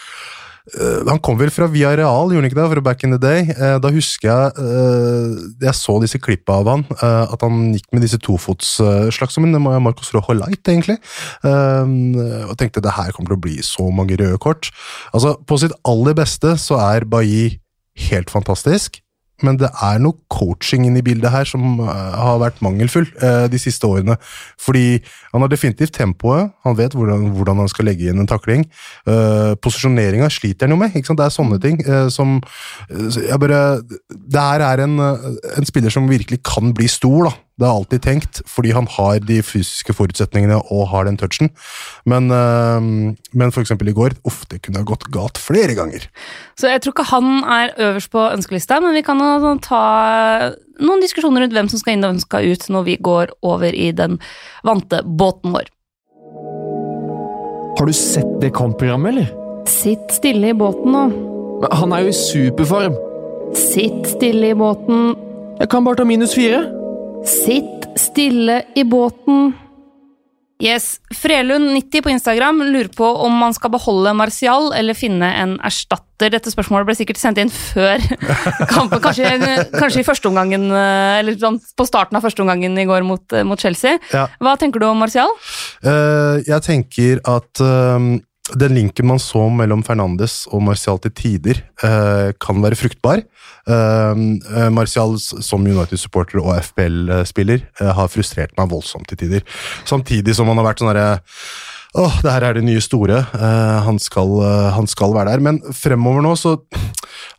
han 1.10 1.21
kom 1.23 1.38
vel 1.39 1.51
fra 1.53 1.67
Via 1.71 1.91
Real, 1.97 2.29
gjorde 2.29 2.43
han 2.43 2.49
ikke 2.49 2.60
det? 2.60 2.67
Fra 2.73 2.84
back 2.86 3.03
in 3.05 3.15
the 3.15 3.19
day. 3.21 3.47
Eh, 3.53 3.77
da 3.82 3.91
husker 3.93 4.29
jeg 4.29 4.63
eh, 4.63 5.39
Jeg 5.65 5.75
så 5.77 5.95
disse 6.03 6.21
klippa 6.21 6.60
av 6.62 6.69
han, 6.69 6.86
eh, 6.97 7.34
at 7.34 7.45
han 7.45 7.71
gikk 7.75 7.89
med 7.95 8.05
disse 8.05 8.19
tofots 8.21 8.77
slags 9.15 9.38
som 9.38 9.47
en 9.47 9.58
Marcos 9.84 10.13
Rojo 10.15 10.38
Light, 10.38 10.62
egentlig. 10.67 10.99
Eh, 11.43 11.93
og 12.45 12.55
tenkte 12.60 12.84
det 12.86 12.95
her 12.97 13.13
kommer 13.15 13.34
til 13.34 13.39
å 13.39 13.45
bli 13.47 13.60
så 13.65 13.89
mange 13.93 14.19
røde 14.19 14.39
kort. 14.41 14.71
Altså, 15.13 15.36
på 15.47 15.60
sitt 15.62 15.75
aller 15.88 16.17
beste 16.17 16.55
så 16.62 16.79
er 16.84 17.08
Bailly 17.10 17.60
helt 18.10 18.32
fantastisk. 18.32 19.01
Men 19.45 19.60
det 19.62 19.69
er 19.69 19.99
noe 20.02 20.17
coaching 20.32 20.88
i 20.89 21.04
bildet 21.06 21.34
her 21.34 21.47
som 21.49 21.82
eh, 21.84 22.15
har 22.17 22.41
vært 22.41 22.62
mangelfull 22.65 23.08
eh, 23.21 23.45
de 23.52 23.62
siste 23.62 23.88
årene. 23.88 24.17
Fordi 24.60 24.99
han 25.34 25.45
har 25.45 25.52
definitivt 25.52 25.93
tempoet, 25.97 26.54
han 26.65 26.78
vet 26.80 26.95
hvordan, 26.97 27.30
hvordan 27.38 27.63
han 27.63 27.71
skal 27.71 27.89
legge 27.89 28.10
inn 28.10 28.23
en 28.23 28.30
takling. 28.30 28.65
Uh, 29.08 29.54
Posisjoneringa 29.62 30.30
sliter 30.34 30.67
han 30.67 30.73
jo 30.75 30.80
med, 30.80 30.95
det 31.19 31.25
er 31.25 31.34
sånne 31.34 31.60
ting 31.63 31.80
eh, 31.84 32.08
som 32.13 32.38
eh, 32.39 33.19
jeg 33.28 33.39
bare, 33.41 33.62
Det 34.10 34.45
her 34.45 34.63
er 34.65 34.86
en, 34.86 34.97
eh, 35.04 35.30
en 35.58 35.67
spiller 35.67 35.93
som 35.93 36.10
virkelig 36.10 36.41
kan 36.47 36.73
bli 36.75 36.88
stor, 36.91 37.30
da. 37.30 37.36
Det 37.60 37.67
har 37.67 37.74
jeg 37.74 37.82
alltid 37.82 38.04
tenkt, 38.06 38.38
fordi 38.48 38.72
han 38.72 38.86
har 38.88 39.17
de 39.19 39.41
fysiske 39.43 39.91
forutsetningene 39.91 40.62
og 40.72 40.86
har 40.93 41.10
den 41.10 41.17
touchen. 41.19 41.50
Men, 42.08 42.32
eh, 42.32 42.80
men 43.36 43.52
for 43.52 43.60
eksempel 43.60 43.91
i 43.91 43.95
går, 43.98 44.15
uff, 44.24 44.45
det 44.48 44.62
kunne 44.63 44.80
ha 44.80 44.88
gått 44.88 45.04
galt 45.12 45.38
flere 45.38 45.76
ganger. 45.76 46.08
Så 46.56 46.72
jeg 46.72 46.80
tror 46.80 46.95
ikke 46.95 47.10
han 47.12 47.43
er 47.43 47.76
øverst 47.76 48.12
på 48.15 48.24
ønskelista, 48.32 48.80
men 48.80 48.95
vi 48.95 49.04
kan 49.04 49.19
jo 49.19 49.58
ta 49.60 50.56
noen 50.80 51.04
diskusjoner 51.04 51.43
rundt 51.43 51.58
hvem 51.58 51.67
som 51.67 51.84
skal 51.84 51.98
inn 51.98 52.08
og 52.08 52.13
hvem 52.13 52.24
som 52.24 52.30
skal 52.30 52.48
ut 52.48 52.69
når 52.72 52.88
vi 52.88 52.98
går 53.10 53.36
over 53.43 53.76
i 53.76 53.91
den 53.91 54.22
vante 54.63 55.04
båten 55.04 55.52
vår. 55.52 55.67
Har 57.76 57.86
du 57.86 57.93
sett 57.93 58.39
det 58.39 58.56
kampprogrammet, 58.56 59.12
eller? 59.12 59.30
Sitt 59.67 60.15
stille 60.15 60.54
i 60.54 60.56
båten 60.56 60.95
nå. 60.95 61.06
Men 61.60 61.72
Han 61.76 61.91
er 61.91 62.08
jo 62.08 62.15
i 62.15 62.15
superform. 62.15 62.95
Sitt 63.56 64.08
stille 64.15 64.54
i 64.54 64.56
båten. 64.56 65.15
Jeg 65.60 65.69
kan 65.69 65.84
bare 65.84 66.00
ta 66.00 66.08
minus 66.08 66.36
fire. 66.39 66.78
Sitt 67.25 67.88
stille 67.99 68.62
i 68.75 68.84
båten. 68.84 69.53
Yes, 70.63 70.99
Frelund90 71.15 72.01
på 72.03 72.10
Instagram 72.10 72.62
lurer 72.67 72.89
på 72.91 73.05
om 73.05 73.34
man 73.39 73.53
skal 73.55 73.71
beholde 73.71 74.12
Martial 74.13 74.73
eller 74.75 74.97
finne 74.97 75.29
en 75.39 75.53
erstatter. 75.63 76.34
Dette 76.34 76.51
spørsmålet 76.51 76.89
ble 76.89 76.95
sikkert 76.99 77.21
sendt 77.21 77.39
inn 77.39 77.51
før 77.53 78.03
kampen, 78.73 78.99
kanskje, 78.99 79.29
kanskje 79.71 80.03
i 80.03 80.08
første 80.08 80.27
omgangen, 80.27 80.67
eh, 80.67 81.21
eller 81.21 81.39
sånn 81.39 81.62
på 81.63 81.88
starten 81.88 82.19
av 82.19 82.27
første 82.27 82.43
omgangen 82.43 82.75
i 82.75 82.84
går 82.89 83.08
mot, 83.08 83.23
eh, 83.32 83.47
mot 83.47 83.60
Chelsea. 83.60 84.01
Ja. 84.12 84.25
Hva 84.43 84.58
tenker 84.60 84.84
du 84.84 84.89
om 84.89 84.99
Martial? 84.99 85.32
Uh, 85.79 86.43
jeg 86.43 86.60
tenker 86.67 87.23
at 87.23 87.63
eh, 87.63 88.12
den 88.57 88.75
linken 88.77 89.07
man 89.09 89.19
så 89.21 89.45
mellom 89.53 89.83
Fernandes 89.85 90.43
og 90.49 90.63
Martial 90.65 90.99
til 91.03 91.13
tider, 91.15 91.62
eh, 91.83 92.31
kan 92.41 92.62
være 92.63 92.77
fruktbar. 92.79 93.23
Eh, 93.67 94.21
eh, 94.55 94.69
Martial 94.73 95.17
som 95.19 95.65
United-supporter 95.65 96.41
og 96.41 96.55
FPL-spiller 96.57 97.65
eh, 97.81 97.91
har 97.93 98.12
frustrert 98.12 98.55
meg 98.57 98.71
voldsomt 98.71 99.09
til 99.09 99.17
tider. 99.17 99.43
Samtidig 99.85 100.35
som 100.35 100.47
han 100.47 100.57
har 100.57 100.71
vært 100.71 100.83
sånn 100.83 100.93
derre 100.93 101.19
Åh, 101.97 102.19
det 102.21 102.29
her 102.29 102.43
er 102.45 102.53
det 102.53 102.62
nye 102.67 102.81
store. 102.85 103.15
Eh, 103.33 103.77
han, 103.81 103.97
skal, 103.97 104.29
eh, 104.45 104.67
han 104.75 104.85
skal 104.85 105.09
være 105.15 105.31
der. 105.31 105.41
Men 105.41 105.57
fremover 105.73 106.21
nå, 106.21 106.35
så 106.38 106.59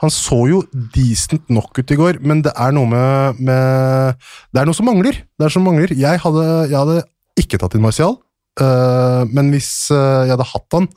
Han 0.00 0.10
så 0.10 0.48
jo 0.48 0.62
decent 0.94 1.44
nok 1.52 1.76
ut 1.78 1.90
i 1.92 1.96
går, 1.96 2.18
men 2.24 2.40
det 2.42 2.52
er 2.56 2.72
noe 2.72 2.88
med, 2.88 3.40
med 3.40 4.16
Det 4.50 4.60
er 4.60 4.66
noe 4.66 4.76
som 4.76 4.88
mangler. 4.88 5.12
Det 5.38 5.46
er 5.46 5.52
som 5.52 5.62
mangler. 5.62 5.92
Jeg 5.92 6.20
hadde, 6.24 6.44
jeg 6.70 6.76
hadde 6.76 7.02
ikke 7.38 7.60
tatt 7.60 7.76
inn 7.76 7.84
Martial. 7.84 8.16
Eh, 8.60 9.22
men 9.32 9.52
hvis 9.54 9.70
eh, 9.94 10.26
jeg 10.26 10.34
hadde 10.34 10.48
hatt 10.52 10.76
han 10.76 10.88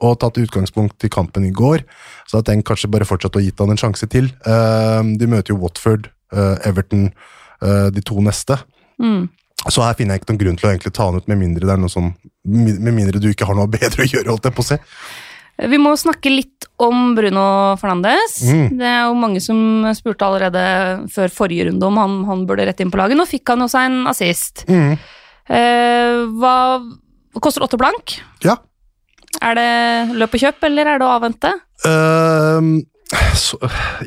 og 0.00 0.16
tatt 0.22 0.40
utgangspunkt 0.40 1.06
i 1.06 1.12
kampen 1.12 1.46
i 1.48 1.52
går, 1.54 1.84
så 2.28 2.38
hadde 2.38 2.56
jeg 2.56 2.66
kanskje 2.68 2.90
bare 2.92 3.08
fortsatt 3.08 3.36
å 3.38 3.42
gitt 3.44 3.60
han 3.62 3.74
en 3.74 3.80
sjanse 3.80 4.08
til. 4.10 4.30
Eh, 4.46 5.02
de 5.20 5.30
møter 5.30 5.54
jo 5.54 5.60
Watford, 5.62 6.10
Everton, 6.30 7.08
de 7.90 8.02
to 8.06 8.20
neste. 8.22 8.54
Mm. 9.02 9.24
Så 9.66 9.82
her 9.82 9.96
finner 9.98 10.14
jeg 10.14 10.22
ikke 10.22 10.30
noen 10.30 10.38
grunn 10.44 10.60
til 10.60 10.68
å 10.68 10.70
egentlig 10.70 10.92
ta 10.94 11.08
han 11.08 11.18
ut, 11.18 11.26
med 11.28 11.40
mindre 11.40 11.66
det 11.66 11.74
er 11.74 11.80
noe 11.82 11.90
som 11.92 12.12
Med 12.46 12.94
mindre 12.94 13.20
du 13.20 13.26
ikke 13.32 13.48
har 13.48 13.58
noe 13.58 13.68
bedre 13.74 14.06
å 14.06 14.06
gjøre, 14.06 14.30
holdt 14.30 14.46
jeg 14.46 14.56
på 14.56 14.62
å 14.62 14.68
se. 14.68 14.78
Vi 15.68 15.80
må 15.82 15.92
snakke 15.98 16.30
litt 16.32 16.68
om 16.80 17.10
Bruno 17.18 17.76
Fernandes. 17.80 18.38
Mm. 18.46 18.78
Det 18.78 18.86
er 18.88 19.02
jo 19.02 19.18
mange 19.18 19.42
som 19.44 19.90
spurte 19.98 20.24
allerede 20.24 20.62
før 21.12 21.34
forrige 21.34 21.66
runde 21.68 21.90
om 21.90 21.98
han, 22.00 22.14
han 22.30 22.46
burde 22.48 22.64
rett 22.70 22.80
inn 22.80 22.92
på 22.94 23.00
laget. 23.00 23.18
Nå 23.18 23.26
fikk 23.28 23.52
han 23.52 23.66
jo 23.66 23.68
seg 23.68 23.90
en 23.90 23.98
assist. 24.08 24.64
Mm. 24.70 24.94
Eh, 25.50 26.22
hva 26.40 26.54
koster 27.38 27.62
åtte 27.62 27.78
blank? 27.78 28.16
Ja. 28.42 28.56
Er 29.40 29.54
det 29.54 30.16
løp 30.18 30.34
og 30.34 30.42
kjøp, 30.42 30.64
eller 30.66 30.88
er 30.90 30.98
det 30.98 31.06
å 31.06 31.12
avvente? 31.14 31.52
Uh, 31.86 32.82
så, 33.38 33.56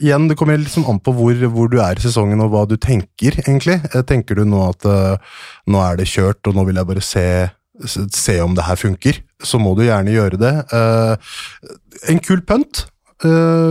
igjen, 0.01 0.27
det 0.29 0.35
kommer 0.39 0.59
liksom 0.59 0.83
an 0.91 0.99
på 1.03 1.13
hvor, 1.15 1.39
hvor 1.55 1.71
du 1.71 1.79
er 1.83 1.95
i 1.99 2.03
sesongen 2.03 2.43
og 2.43 2.51
hva 2.53 2.65
du 2.67 2.75
tenker, 2.75 3.39
egentlig. 3.45 3.79
Eh, 3.93 4.03
Tenker 4.07 4.35
du 4.39 4.43
nå 4.47 4.59
at 4.69 4.85
uh, 4.87 5.15
nå 5.71 5.79
er 5.87 5.99
det 5.99 6.09
kjørt, 6.11 6.43
og 6.51 6.55
nå 6.59 6.67
vil 6.67 6.79
jeg 6.81 6.89
bare 6.91 7.03
se, 7.03 7.25
se- 7.87 8.41
om 8.43 8.53
det 8.55 8.67
her 8.67 8.79
funker, 8.79 9.21
så 9.43 9.59
må 9.59 9.73
du 9.79 9.85
gjerne 9.87 10.11
gjøre 10.13 10.39
det. 10.43 10.53
Uh, 10.75 11.15
en 12.11 12.19
kul 12.23 12.43
punt. 12.47 12.85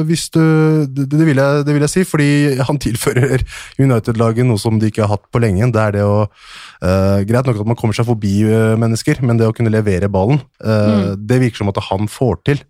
Hvis 0.09 0.29
du, 0.35 0.41
det, 0.89 1.09
det, 1.13 1.25
vil 1.27 1.41
jeg, 1.41 1.65
det 1.67 1.75
vil 1.75 1.85
jeg 1.85 1.93
si, 1.93 2.05
fordi 2.09 2.31
han 2.65 2.81
tilfører 2.83 3.45
United-laget 3.83 4.49
noe 4.49 4.61
som 4.61 4.79
de 4.81 4.91
ikke 4.91 5.05
har 5.05 5.13
hatt 5.17 5.29
på 5.33 5.43
lenge. 5.43 5.69
Det 5.75 5.83
er 5.83 5.97
det 5.99 6.07
å 6.07 6.17
uh, 6.25 7.19
Greit 7.29 7.49
nok 7.49 7.61
at 7.63 7.69
man 7.69 7.79
kommer 7.79 7.97
seg 7.97 8.09
forbi 8.09 8.43
uh, 8.49 8.75
mennesker, 8.81 9.21
men 9.27 9.41
det 9.41 9.49
å 9.51 9.55
kunne 9.57 9.73
levere 9.73 10.11
ballen, 10.13 10.41
mm. 10.63 11.21
det 11.21 11.39
virker 11.43 11.63
som 11.63 11.71
at 11.73 11.81
han 11.91 12.09
får 12.11 12.41
til. 12.47 12.61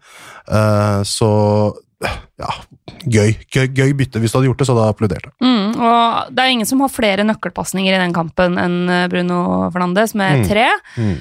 Så 1.08 1.28
ja, 2.02 2.52
gøy. 3.06 3.34
gøy. 3.54 3.66
Gøy 3.70 3.92
bytte. 3.98 4.20
Hvis 4.22 4.34
du 4.34 4.38
hadde 4.38 4.48
gjort 4.50 4.62
det, 4.62 4.66
så 4.66 4.74
hadde 4.74 4.86
jeg 4.86 4.96
applaudert 4.96 5.26
det. 5.28 5.32
Mm, 5.44 5.66
og 5.78 6.32
det 6.34 6.44
er 6.44 6.54
ingen 6.54 6.68
som 6.68 6.82
har 6.82 6.92
flere 6.92 7.26
nøkkelpasninger 7.28 7.94
i 7.94 8.00
den 8.02 8.14
kampen 8.16 8.58
enn 8.60 8.78
Bruno 9.12 9.42
Fernandes, 9.74 10.16
med 10.18 10.42
Mm. 10.42 10.48
tre. 10.48 10.66
Mm. 10.96 11.14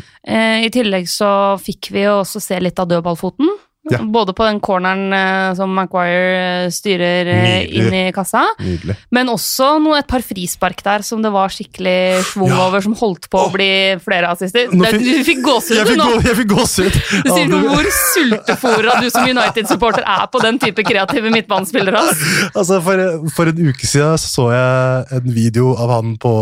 I 0.65 0.71
tillegg 0.73 1.09
så 1.09 1.31
fikk 1.61 1.91
vi 1.93 2.05
jo 2.07 2.19
også 2.21 2.41
se 2.41 2.59
litt 2.61 2.79
av 2.81 2.89
dødballfoten. 2.89 3.49
Ja. 3.89 3.97
Både 4.05 4.29
på 4.37 4.45
den 4.45 4.59
corneren 4.61 5.09
eh, 5.09 5.55
som 5.57 5.71
Maguire 5.73 6.65
eh, 6.65 6.69
styrer 6.69 7.25
eh, 7.25 7.45
Nydelig. 7.65 7.79
inn 7.81 7.95
i 7.97 8.11
kassa, 8.13 8.43
Nydelig. 8.61 8.93
men 9.09 9.31
også 9.33 9.71
noe, 9.81 9.97
et 9.97 10.05
par 10.11 10.21
frispark 10.21 10.83
der 10.85 11.01
som 11.01 11.23
det 11.25 11.31
var 11.33 11.49
skikkelig 11.49 12.21
schwung 12.29 12.51
Ja. 12.53 12.59
over, 12.67 12.83
som 12.85 12.93
holdt 12.99 13.25
på 13.33 13.41
å 13.41 13.49
bli 13.55 13.69
flere 14.05 14.29
assister. 14.29 14.69
Fikk- 14.69 15.01
Du 15.01 15.23
fikk 15.25 15.41
gåsehud 15.47 15.95
nå! 15.97 16.05
gå, 16.11 16.21
jeg 16.29 16.37
fikk 16.43 16.51
gåsehud! 16.53 16.99
Du 17.25 17.31
sier 17.33 17.49
noe 17.49 17.73
hvor 17.73 17.89
sultefòra 18.13 18.99
du 19.01 19.09
som 19.09 19.25
United-supporter 19.33 20.05
er 20.05 20.27
på 20.29 20.43
den 20.45 20.61
type 20.61 20.85
kreative 20.85 21.33
midtbanespillere. 21.33 22.05
Altså, 22.53 22.77
for, 22.85 23.01
for 23.33 23.49
en 23.49 23.65
uke 23.71 23.89
siden 23.89 24.13
så, 24.21 24.51
jeg 24.53 25.21
en 25.23 25.33
video 25.33 25.73
av 25.73 25.95
han 25.97 26.13
på, 26.21 26.35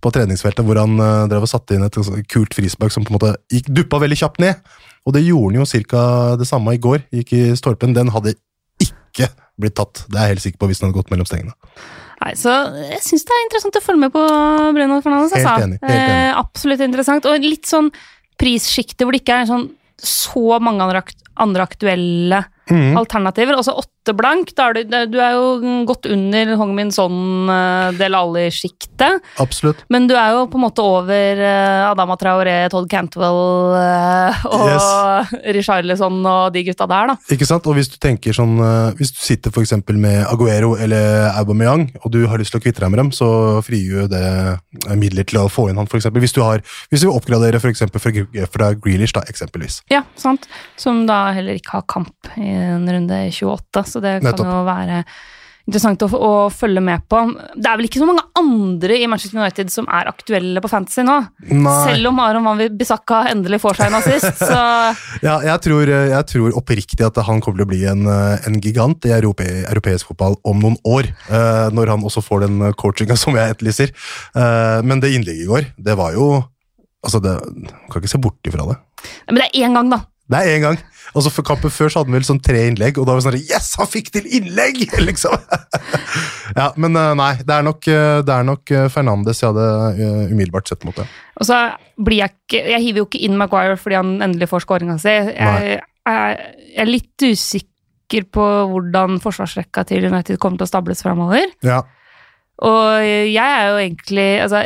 på 0.00 0.12
treningsfeltet 0.16 0.64
hvor 0.64 0.80
han 0.80 0.96
drev 1.28 1.44
og 1.44 1.52
satte 1.52 1.76
inn 1.76 1.84
et 1.84 2.00
kult 2.32 2.56
frispark 2.56 2.96
som 2.96 3.04
på 3.04 3.12
en 3.12 3.20
måte 3.20 3.36
gikk, 3.52 3.68
duppa 3.82 4.00
veldig 4.00 4.24
kjapt 4.24 4.40
ned. 4.40 4.64
Og 5.08 5.16
det 5.16 5.24
gjorde 5.24 5.54
han 5.54 5.62
jo 5.62 5.68
cirka 5.68 6.02
det 6.40 6.48
samme 6.48 6.74
i 6.76 6.82
går. 6.82 7.06
Gikk 7.20 7.32
i 7.36 7.42
stolpen. 7.58 7.94
Den 7.96 8.12
hadde 8.12 8.34
ikke 8.82 9.30
blitt 9.60 9.76
tatt. 9.78 10.04
Det 10.08 10.18
er 10.18 10.28
jeg 10.28 10.36
helt 10.36 10.44
sikker 10.44 10.60
på 10.60 10.70
hvis 10.70 10.82
den 10.82 10.90
hadde 10.90 11.00
gått 11.00 11.12
mellom 11.12 11.28
stengene. 11.28 11.56
Nei, 12.20 12.34
så 12.36 12.52
Jeg 12.76 13.00
syns 13.04 13.24
det 13.24 13.32
er 13.32 13.44
interessant 13.46 13.78
å 13.80 13.84
følge 13.84 14.04
med 14.04 14.12
på 14.12 14.22
Bruno 14.76 15.00
Fernandes. 15.00 15.32
Helt 15.36 15.46
Altså. 15.46 15.66
enig, 15.66 15.78
helt 15.80 15.96
enig. 15.96 16.16
Eh, 16.20 16.32
absolutt 16.36 16.84
interessant. 16.84 17.28
Og 17.28 17.46
litt 17.46 17.68
sånn 17.68 17.88
prissjikte 18.40 19.04
hvor 19.04 19.16
det 19.16 19.22
ikke 19.24 19.40
er 19.40 19.48
sånn 19.48 19.70
så 20.00 20.56
mange 20.64 20.84
andre, 20.84 21.02
akt 21.04 21.18
andre 21.40 21.64
aktuelle 21.64 22.44
mm. 22.70 22.96
alternativer. 22.96 23.56
Også 23.60 23.72
åtte 23.76 23.99
blank. 24.16 24.54
Da 24.56 24.70
er 24.70 24.80
du, 24.80 24.96
du 25.12 25.18
er 25.22 25.36
jo 25.36 25.84
godt 25.88 26.08
under 26.10 26.54
Hongmin 26.60 26.92
Son, 26.94 27.50
uh, 27.50 27.90
Del 27.98 28.16
Alli-sjiktet. 28.16 29.20
Absolutt. 29.42 29.84
Men 29.92 30.08
du 30.10 30.16
er 30.18 30.36
jo 30.36 30.46
på 30.50 30.60
en 30.60 30.66
måte 30.66 30.84
over 30.84 31.44
uh, 31.44 31.90
Adama 31.90 32.16
Traoré, 32.20 32.56
Todd 32.72 32.88
Cantwell 32.90 33.40
og 34.50 35.34
Richard 35.56 35.70
Richarlison 35.80 36.20
og 36.26 36.52
de 36.54 36.64
gutta 36.66 36.86
der, 36.90 37.12
da. 37.12 37.16
Ikke 37.34 37.46
sant? 37.48 37.66
Og 37.66 37.76
hvis 37.78 37.90
du 37.92 37.96
tenker 38.02 38.34
sånn 38.36 38.58
eh, 38.60 38.92
Hvis 38.98 39.12
du 39.14 39.20
sitter 39.22 39.54
eksempel 39.60 39.98
med 40.00 40.24
Aguero 40.30 40.74
eller 40.80 41.30
Aubameyang, 41.38 41.88
og 42.02 42.12
du 42.14 42.22
har 42.28 42.40
lyst 42.40 42.54
til 42.54 42.60
å 42.60 42.64
kvitte 42.64 42.82
deg 42.82 42.92
med 42.92 43.02
dem, 43.02 43.10
så 43.14 43.60
frigjør 43.64 44.08
det 44.10 44.24
eh, 44.24 44.96
midler 44.98 45.26
til 45.28 45.42
å 45.42 45.48
få 45.52 45.68
inn 45.70 45.80
han, 45.80 45.88
eksempel. 45.90 46.22
Hvis 46.22 46.34
du, 46.36 46.42
har, 46.44 46.62
hvis 46.90 47.04
du 47.04 47.10
oppgraderer 47.12 47.60
f.eks. 47.60 47.84
fra, 47.92 48.12
fra 48.50 48.70
Grealish, 48.78 49.14
da, 49.16 49.24
eksempelvis. 49.30 49.80
Ja, 49.92 50.04
sant. 50.20 50.48
Som 50.80 51.04
da 51.08 51.22
heller 51.36 51.58
ikke 51.60 51.78
har 51.78 51.86
kamp 51.90 52.32
i 52.36 52.48
en 52.50 52.88
runde 52.88 53.20
28, 53.30 53.84
så 53.90 54.02
det 54.02 54.18
kan 54.20 54.30
Nettopp. 54.30 54.50
jo 54.50 54.64
være 54.68 55.04
interessant 55.70 56.02
å, 56.02 56.08
å 56.10 56.32
følge 56.52 56.82
med 56.82 57.04
på. 57.10 57.20
Det 57.54 57.68
er 57.68 57.78
vel 57.78 57.88
ikke 57.88 58.00
så 58.02 58.08
mange 58.08 58.24
andre 58.38 58.96
i 58.98 59.06
Manchester 59.10 59.38
United 59.38 59.72
som 59.72 59.88
er 59.92 60.10
aktuelle 60.10 60.62
på 60.62 60.70
Fantasy 60.70 61.04
nå? 61.06 61.16
Nei. 61.52 61.74
Selv 61.86 62.10
om 62.10 62.20
Aron 62.24 62.48
Wanwi 62.48 62.70
Bissaka 62.80 63.22
endelig 63.30 63.60
får 63.62 63.80
seg 63.80 63.90
en 63.90 63.98
assist, 64.00 64.42
så 64.50 64.60
Ja, 65.26 65.38
jeg 65.46 65.56
tror, 65.66 65.90
jeg 65.90 66.28
tror 66.32 66.58
oppriktig 66.58 67.06
at 67.06 67.20
han 67.26 67.42
kommer 67.44 67.62
til 67.62 67.68
å 67.68 67.70
bli 67.70 67.82
en, 67.90 68.06
eh, 68.10 68.48
en 68.48 68.60
gigant 68.62 69.08
i 69.08 69.14
europe, 69.14 69.46
europeisk 69.70 70.10
fotball 70.10 70.38
om 70.48 70.62
noen 70.62 70.78
år. 70.88 71.10
Uh, 71.30 71.68
når 71.74 71.94
han 71.94 72.06
også 72.06 72.22
får 72.24 72.46
den 72.46 72.62
coachinga 72.80 73.16
som 73.18 73.36
jeg 73.38 73.54
etterlyser. 73.54 73.92
Uh, 74.34 74.80
men 74.86 75.02
det 75.02 75.12
innlegget 75.14 75.46
i 75.46 75.50
går, 75.50 75.70
det 75.78 75.98
var 76.00 76.16
jo 76.18 76.32
Altså, 77.00 77.16
det, 77.24 77.30
kan 77.88 78.02
ikke 78.02 78.10
se 78.12 78.18
bort 78.20 78.44
ifra 78.44 78.66
det. 78.68 78.74
Men 79.30 79.38
det 79.40 79.44
er 79.46 79.62
én 79.64 79.72
gang, 79.72 79.86
da. 79.88 80.02
Er 80.38 80.54
én 80.54 80.62
gang. 80.62 80.78
Altså 81.10 81.30
for 81.34 81.46
kampen 81.46 81.72
før 81.74 81.90
så 81.90 82.00
hadde 82.00 82.12
han 82.12 82.16
vel 82.18 82.26
sånn 82.26 82.42
tre 82.44 82.60
innlegg, 82.68 82.98
og 83.00 83.06
da 83.08 83.16
var 83.16 83.22
det 83.22 83.26
sånn 83.26 83.50
Yes, 83.50 83.72
han 83.80 83.88
fikk 83.90 84.12
til 84.14 84.28
innlegg! 84.30 84.84
liksom. 85.08 85.34
ja, 86.54 86.68
men 86.78 86.98
eh, 86.98 87.14
nei, 87.18 87.32
det 87.42 87.56
er 87.56 87.66
nok, 87.66 87.88
eh, 87.90 88.18
det 88.26 88.36
er 88.36 88.46
nok 88.46 88.74
eh, 88.76 88.86
Fernandes 88.94 89.42
jeg 89.42 89.50
hadde 89.50 90.10
umiddelbart 90.30 90.70
sett 90.70 90.86
mot 90.86 90.96
det. 91.00 91.08
Og 91.40 91.48
så 91.48 91.58
blir 92.00 92.22
jeg 92.22 92.34
ikke 92.34 92.60
Jeg 92.74 92.84
hiver 92.84 93.02
jo 93.02 93.08
ikke 93.08 93.22
inn 93.26 93.38
Maguire 93.40 93.78
fordi 93.80 93.98
han 93.98 94.12
endelig 94.22 94.50
får 94.52 94.66
skåringa 94.66 94.98
si. 95.02 95.16
Jeg, 95.16 95.34
jeg, 95.34 95.80
jeg 96.10 96.82
er 96.84 96.90
litt 96.90 97.26
usikker 97.26 98.28
på 98.34 98.46
hvordan 98.70 99.18
forsvarsrekka 99.22 99.86
til 99.88 100.06
United 100.10 100.38
kommer 100.42 100.60
til 100.60 100.68
å 100.68 100.70
stables 100.70 101.02
framover. 101.06 101.50
Ja. 101.66 101.82
Og 102.66 103.02
jeg 103.02 103.40
er 103.40 103.70
jo 103.70 103.80
egentlig 103.80 104.30
altså, 104.44 104.64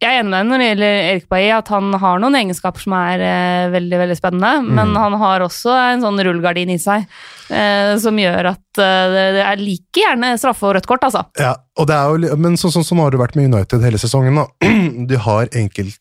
Jeg 0.00 0.16
er 0.16 0.22
enig 0.22 0.30
med 0.30 0.38
deg 0.38 0.46
når 0.48 0.62
det 0.62 0.66
gjelder 0.70 0.98
Erik 1.10 1.26
Bailly, 1.28 1.50
at 1.52 1.70
han 1.74 1.90
har 2.00 2.20
noen 2.22 2.36
egenskaper 2.38 2.80
som 2.80 2.94
er 2.96 3.20
eh, 3.20 3.66
veldig 3.74 3.98
veldig 4.00 4.16
spennende, 4.16 4.52
men 4.78 4.94
han 4.96 5.16
har 5.20 5.44
også 5.44 5.74
en 5.76 6.04
sånn 6.06 6.22
rullegardin 6.24 6.72
i 6.72 6.78
seg 6.80 7.04
eh, 7.52 7.92
som 8.00 8.16
gjør 8.16 8.48
at 8.54 8.80
eh, 8.80 9.12
det, 9.12 9.42
er 9.44 9.60
like 9.60 10.00
gjerne 10.00 10.32
straffe 10.40 10.64
og 10.64 10.78
rødt 10.78 10.88
kort, 10.88 11.04
altså. 11.04 11.26
Ja, 11.36 11.52
og 11.76 11.90
det 11.90 11.98
er 11.98 12.08
jo, 12.08 12.38
men 12.40 12.56
sånn 12.56 12.72
så, 12.72 12.84
sånn 12.86 13.02
har 13.04 13.12
det 13.12 13.20
vært 13.20 13.36
med 13.36 13.52
United 13.52 13.84
hele 13.84 14.00
sesongen. 14.00 14.40
Da. 14.40 14.72
De 15.10 15.20
har 15.20 15.52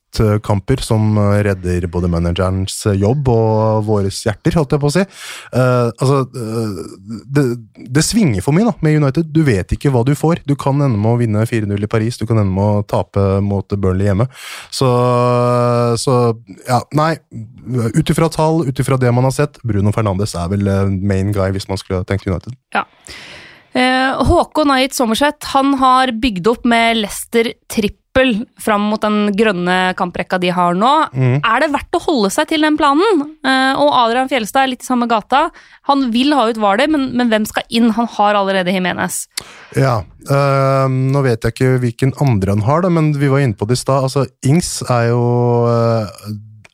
enkeltkamper 0.10 0.78
som 0.82 1.18
eh, 1.18 1.44
redder 1.44 1.88
både 1.88 2.08
managerens 2.08 2.86
eh, 2.86 2.98
jobb 3.00 3.28
og 3.30 3.86
våres 3.86 4.26
hjerter, 4.26 4.56
holdt 4.56 4.72
jeg 4.72 4.82
på 4.82 4.90
å 4.90 4.94
si. 4.94 5.04
Uh, 5.54 5.90
altså, 6.00 6.26
uh, 6.36 7.22
det, 7.26 7.44
det 7.90 8.04
svinger 8.04 8.42
for 8.42 8.54
mye 8.54 8.66
da, 8.68 8.74
med 8.82 9.00
United. 9.02 9.30
Du 9.32 9.44
vet 9.44 9.72
ikke 9.72 9.92
hva 9.92 10.04
du 10.04 10.16
får. 10.16 10.44
Du 10.46 10.56
kan 10.56 10.80
ende 10.82 10.98
med 10.98 11.12
å 11.12 11.20
vinne 11.20 11.46
4-0 11.46 11.84
i 11.84 11.90
Paris, 11.90 12.18
du 12.18 12.26
kan 12.28 12.40
ende 12.40 12.54
med 12.54 12.64
å 12.64 12.84
tape 12.88 13.40
mot 13.42 13.68
Burnley 13.70 14.10
hjemme. 14.10 14.28
Så, 14.72 14.90
så 16.00 16.20
ja, 16.68 16.82
nei. 16.98 17.16
Ut 17.96 18.10
ifra 18.10 18.30
tall, 18.34 18.64
ut 18.68 18.80
ifra 18.82 18.98
det 19.00 19.12
man 19.14 19.28
har 19.28 19.36
sett, 19.36 19.60
Bruno 19.64 19.94
Fernandes 19.96 20.36
er 20.38 20.50
vel 20.52 20.70
main 21.00 21.34
guy 21.36 21.52
hvis 21.54 21.70
man 21.70 21.80
skulle 21.80 22.04
tenkt 22.10 22.28
United. 22.28 22.56
Ja. 22.76 22.86
Håkon 24.26 24.72
Ait 24.74 24.96
Sommerseth 24.98 25.52
han 25.54 25.76
har 25.80 26.10
bygd 26.18 26.48
opp 26.50 26.66
med 26.68 27.04
Leicester 27.04 27.52
trippel 27.70 27.99
fram 28.60 28.90
mot 28.92 29.02
den 29.02 29.32
grønne 29.38 29.94
kamprekka 29.98 30.40
de 30.42 30.50
har 30.52 30.76
nå. 30.76 30.92
Mm. 31.14 31.38
Er 31.40 31.64
det 31.64 31.72
verdt 31.72 31.96
å 31.96 32.02
holde 32.04 32.32
seg 32.34 32.50
til 32.52 32.66
den 32.66 32.78
planen? 32.80 33.24
Eh, 33.46 33.80
og 33.80 33.94
Adrian 33.96 34.30
Fjelstad 34.32 34.66
er 34.66 34.74
litt 34.74 34.84
i 34.84 34.90
samme 34.90 35.08
gata. 35.08 35.48
Han 35.90 36.10
vil 36.12 36.34
ha 36.36 36.50
ut 36.50 36.60
Hvaler, 36.60 36.90
men, 36.92 37.10
men 37.16 37.32
hvem 37.32 37.48
skal 37.48 37.64
inn? 37.70 37.92
Han 37.96 38.10
har 38.18 38.36
allerede 38.36 38.74
Jimenez. 38.74 39.24
Ja, 39.78 40.02
øh, 40.28 40.90
nå 40.90 41.24
vet 41.26 41.46
jeg 41.46 41.56
ikke 41.56 41.80
hvilken 41.86 42.14
andre 42.20 42.58
han 42.58 42.66
har, 42.68 42.84
da, 42.84 42.92
men 42.92 43.14
vi 43.18 43.32
var 43.32 43.46
inne 43.46 43.58
på 43.58 43.70
det 43.70 43.80
i 43.80 43.84
stad. 43.86 44.10
Altså, 44.10 44.28
Ings 44.46 44.80
er 44.90 45.12
jo 45.14 45.24
øh, 45.70 46.12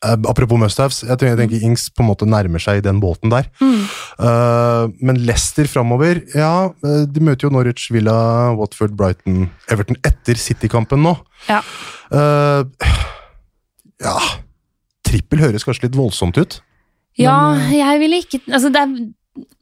Apropos 0.05 0.59
must-haves, 0.61 1.01
jeg 1.05 1.17
tenker, 1.17 1.33
jeg 1.33 1.39
tenker 1.41 1.65
Ings 1.65 1.87
på 1.89 2.03
en 2.03 2.09
måte 2.11 2.27
nærmer 2.29 2.61
seg 2.61 2.79
i 2.79 2.85
den 2.85 3.01
båten 3.03 3.33
der. 3.33 3.49
Øh, 3.61 4.93
men 5.01 5.19
Leicester 5.25 5.67
framover, 5.71 6.21
ja. 6.35 6.69
øh, 6.85 7.03
De 7.09 7.23
møter 7.23 7.47
jo 7.47 7.53
Norwich, 7.55 7.89
Villa, 7.93 8.53
Watford, 8.55 8.95
Brighton, 8.97 9.49
Everton 9.71 9.97
etter 10.05 10.39
City-kampen 10.39 11.03
nå. 11.05 11.15
Ja. 11.49 11.61
Uh, 12.13 12.63
ja 14.03 14.15
Trippel 15.05 15.41
høres 15.41 15.65
kanskje 15.65 15.87
litt 15.87 15.97
voldsomt 15.97 16.37
ut. 16.37 16.59
Ja, 17.19 17.55
jeg 17.71 18.01
ville 18.01 18.19
ikke 18.23 18.41
altså 18.49 18.71
det 18.73 18.81
er, 18.81 18.95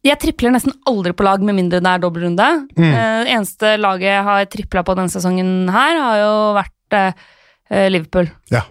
Jeg 0.07 0.19
tripler 0.21 0.53
nesten 0.55 0.73
aldri 0.89 1.13
på 1.15 1.25
lag 1.25 1.43
med 1.45 1.57
mindre 1.57 1.81
det 1.83 1.89
er 1.89 2.01
dobbeltrunde. 2.01 2.49
Mm. 2.75 2.89
Eh, 2.89 3.31
eneste 3.35 3.75
laget 3.79 4.09
jeg 4.09 4.25
har 4.27 4.47
tripla 4.51 4.83
på 4.85 4.95
denne 4.97 5.13
sesongen 5.13 5.69
her, 5.73 5.99
har 6.01 6.17
jo 6.19 6.33
vært 6.57 6.97
eh, 6.99 7.87
Liverpool. 7.93 8.29
Ja. 8.53 8.65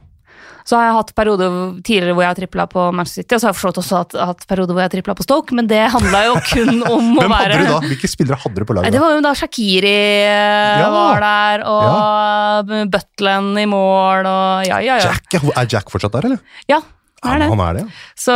Så 0.64 0.76
har 0.78 0.84
jeg 0.86 0.94
hatt 0.98 1.10
perioder 1.18 1.56
tidligere 1.82 2.14
hvor 2.14 2.22
jeg 2.24 2.30
har 2.32 2.38
tripla 2.38 2.66
på 2.70 2.84
Manchester 2.94 3.22
City, 3.24 3.34
og 3.34 3.40
så 3.42 3.48
har 3.48 3.52
jeg 3.54 3.58
forstått 3.60 3.80
også 3.82 4.00
hatt, 4.02 4.16
hatt 4.32 4.46
perioder 4.50 4.76
hvor 4.76 4.82
jeg 4.84 4.90
har 4.90 4.94
tripla 4.96 5.16
på 5.18 5.26
Stoke, 5.26 5.56
men 5.58 5.66
det 5.70 5.80
handla 5.94 6.22
jo 6.28 6.36
kun 6.52 6.82
om 6.86 7.10
å 7.18 7.24
Hvem 7.24 7.34
være 7.34 7.58
hadde 7.58 7.66
du 7.66 7.72
da? 7.72 7.80
Hvilke 7.90 8.10
spillere 8.12 8.38
hadde 8.44 8.62
du 8.62 8.68
på 8.68 8.76
laget? 8.78 8.94
Det 8.94 9.02
var 9.02 9.16
jo 9.16 9.20
da 9.26 9.34
Shakiri 9.42 9.94
eh, 10.22 10.80
Ja. 10.82 10.88
var 10.94 11.22
der, 11.26 11.66
og 11.72 12.72
Butland 12.94 13.58
i 13.62 13.68
mål, 13.70 14.26
og 14.30 14.66
ja, 14.70 14.80
ja, 14.84 14.98
ja. 15.02 15.12
Jack. 15.12 15.38
Er 15.56 15.70
Jack 15.70 15.90
fortsatt 15.92 16.14
der, 16.14 16.30
eller? 16.30 16.42
Ja, 16.70 16.78
er 17.22 17.38
det. 17.42 17.48
Han 17.52 17.60
er 17.62 17.76
det, 17.78 17.82
ja. 17.86 18.00
Så 18.18 18.34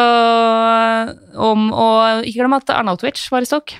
om, 1.42 1.68
Og 1.74 2.26
ikke 2.26 2.42
glem 2.44 2.56
at 2.58 2.70
Arnautovic 2.74 3.22
var 3.32 3.42
i 3.44 3.48
Stoke. 3.48 3.78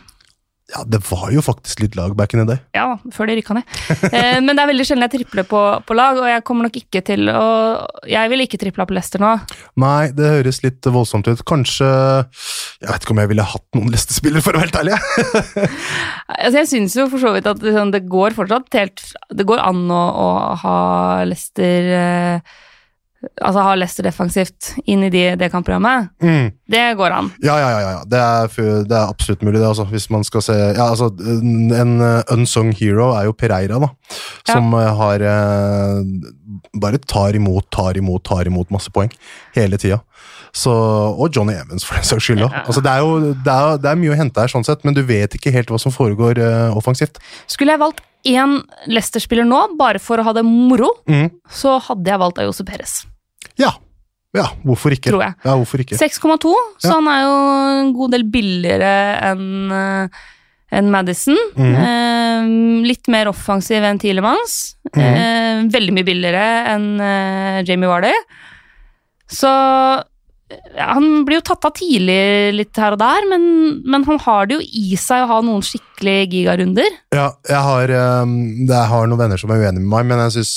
Ja, 0.66 0.81
det 0.83 0.98
var 1.07 1.31
jo 1.31 1.42
faktisk 1.46 1.79
litt 1.85 1.94
lag 1.94 2.16
back 2.18 2.33
in 2.35 2.40
the 2.42 2.46
day. 2.48 2.59
Ja, 2.74 2.96
før 3.14 3.29
det 3.31 3.37
rykka 3.38 3.55
ned. 3.55 3.68
Eh, 4.11 4.40
men 4.42 4.50
det 4.50 4.64
er 4.64 4.70
veldig 4.72 4.87
sjelden 4.88 5.07
jeg 5.07 5.12
tripler 5.12 5.46
på, 5.46 5.61
på 5.87 5.94
lag, 5.94 6.18
og 6.18 6.26
jeg 6.26 6.42
kommer 6.48 6.66
nok 6.66 6.79
ikke 6.81 7.02
til 7.07 7.31
å 7.31 7.44
Jeg 8.11 8.33
vil 8.33 8.42
ikke 8.42 8.59
tripla 8.59 8.87
på 8.88 8.96
Leicester 8.96 9.22
nå. 9.22 9.31
Nei, 9.79 10.11
det 10.16 10.33
høres 10.40 10.59
litt 10.64 10.88
voldsomt 10.90 11.31
ut. 11.31 11.44
Kanskje 11.46 11.87
Jeg 11.87 12.90
vet 12.90 13.07
ikke 13.07 13.14
om 13.14 13.22
jeg 13.22 13.31
ville 13.31 13.46
hatt 13.46 13.79
noen 13.79 13.94
Leicester-spillere, 13.94 14.42
for 14.42 14.59
å 14.59 14.62
være 14.62 14.72
helt 14.72 14.81
ærlig. 14.83 14.98
Altså, 16.37 16.59
jeg 16.59 16.68
syns 16.68 16.94
jo 16.98 17.07
for 17.11 17.22
så 17.22 17.31
vidt 17.37 17.46
at 17.48 17.62
liksom, 17.62 17.92
det 17.94 18.02
går 18.11 18.35
fortsatt 18.37 18.74
helt 18.76 19.02
Det 19.38 19.46
går 19.46 19.62
an 19.62 19.85
å, 19.94 20.02
å 20.18 20.29
ha 20.64 20.79
Leicester 21.29 21.90
eh, 21.96 22.57
Altså 23.43 23.62
ha 23.65 23.75
Leicester 23.77 24.07
defensivt 24.07 24.73
inn 24.87 25.03
i 25.07 25.11
de, 25.12 25.23
det 25.41 25.51
kampprogrammet. 25.53 26.11
Mm. 26.23 26.51
Det 26.73 26.85
går 26.99 27.15
an. 27.17 27.31
Ja, 27.45 27.57
ja, 27.61 27.69
ja. 27.75 27.91
ja. 27.97 28.03
Det, 28.07 28.21
er, 28.23 28.85
det 28.87 28.97
er 28.97 29.11
absolutt 29.12 29.43
mulig, 29.47 29.59
det. 29.61 29.69
Altså, 29.69 29.87
hvis 29.91 30.09
man 30.15 30.25
skal 30.27 30.45
se 30.45 30.57
ja, 30.57 30.87
altså, 30.89 31.11
En 31.17 31.97
unsung 32.35 32.73
hero 32.77 33.11
er 33.17 33.29
jo 33.29 33.37
Pereira, 33.37 33.79
da. 33.83 33.93
Som 34.49 34.73
ja. 34.77 34.93
har 35.01 35.25
eh, 35.27 36.01
Bare 36.81 36.99
tar 37.03 37.37
imot, 37.39 37.69
tar 37.75 37.99
imot, 37.99 38.25
tar 38.27 38.49
imot 38.49 38.71
masse 38.75 38.93
poeng 38.95 39.11
hele 39.57 39.79
tida. 39.81 40.01
Så, 40.57 40.73
og 40.73 41.35
Johnny 41.37 41.53
Evans, 41.53 41.85
for 41.85 41.99
den 41.99 42.07
saks 42.09 42.25
skyld. 42.25 42.41
Ja. 42.47 42.62
Altså, 42.65 42.81
det, 42.85 42.93
er 42.93 43.03
jo, 43.05 43.33
det, 43.35 43.53
er, 43.53 43.81
det 43.83 43.91
er 43.91 43.99
mye 44.01 44.15
å 44.15 44.17
hente 44.17 44.41
her, 44.41 44.49
sånn 44.53 44.65
sett, 44.65 44.87
men 44.89 44.97
du 44.97 45.03
vet 45.05 45.35
ikke 45.37 45.53
helt 45.53 45.69
hva 45.73 45.81
som 45.83 45.93
foregår 45.93 46.41
uh, 46.41 46.77
offensivt. 46.79 47.21
Skulle 47.51 47.75
jeg 47.75 47.83
valgt 47.83 48.01
én 48.27 48.57
Leicester-spiller 48.89 49.45
nå, 49.47 49.61
bare 49.79 50.01
for 50.03 50.23
å 50.23 50.25
ha 50.27 50.33
det 50.37 50.47
moro, 50.47 50.95
Mm. 51.11 51.29
så 51.53 51.77
hadde 51.91 52.11
jeg 52.11 52.23
valgt 52.23 52.41
Ayose 52.43 52.65
Perez. 52.67 52.95
Ja. 53.59 53.73
ja, 54.37 54.47
hvorfor 54.66 54.92
ikke? 54.97 55.11
Tror 55.12 55.23
jeg. 55.27 55.35
Ja, 55.45 55.55
hvorfor 55.57 55.83
ikke? 55.85 55.97
6,2, 56.01 56.55
så 56.83 56.90
Ja. 56.90 56.95
han 56.99 57.09
er 57.12 57.21
jo 57.25 57.37
en 57.83 57.92
god 57.97 58.16
del 58.16 58.25
billigere 58.31 58.95
enn 59.33 59.47
eh, 59.73 60.25
enn 60.77 60.90
Madison. 60.90 61.37
Mhm. 61.55 61.77
Eh, 61.79 62.49
litt 62.90 63.07
mer 63.12 63.29
offensiv 63.31 63.85
enn 63.87 64.01
Tielemanns. 64.03 64.75
Mhm. 64.90 65.05
Eh, 65.07 65.62
veldig 65.73 65.95
mye 65.95 66.05
billigere 66.09 66.47
enn 66.75 66.88
eh, 67.01 67.62
Jamie 67.69 67.88
Vardy. 67.88 68.12
Så 69.31 69.49
ja, 69.49 70.92
han 70.95 71.25
blir 71.27 71.40
jo 71.40 71.47
tatt 71.49 71.64
av 71.66 71.73
tidlig 71.75 72.55
litt 72.55 72.79
her 72.79 72.95
og 72.95 73.01
der, 73.01 73.25
men, 73.31 73.47
men 73.83 74.05
han 74.07 74.19
har 74.23 74.47
det 74.47 74.59
jo 74.61 74.66
i 74.79 74.95
seg 75.01 75.25
å 75.25 75.31
ha 75.33 75.38
noen 75.42 75.64
skikkelig 75.66 76.29
gigarunder. 76.31 76.87
Ja, 77.14 77.33
jeg 77.49 77.62
har, 77.66 77.95
um, 78.23 78.37
jeg 78.69 78.90
har 78.92 79.07
noen 79.11 79.19
venner 79.25 79.40
som 79.42 79.51
er 79.51 79.64
uenige 79.64 79.83
med 79.83 79.90
meg, 79.90 80.07
men 80.12 80.23
jeg 80.27 80.37
syns 80.37 80.53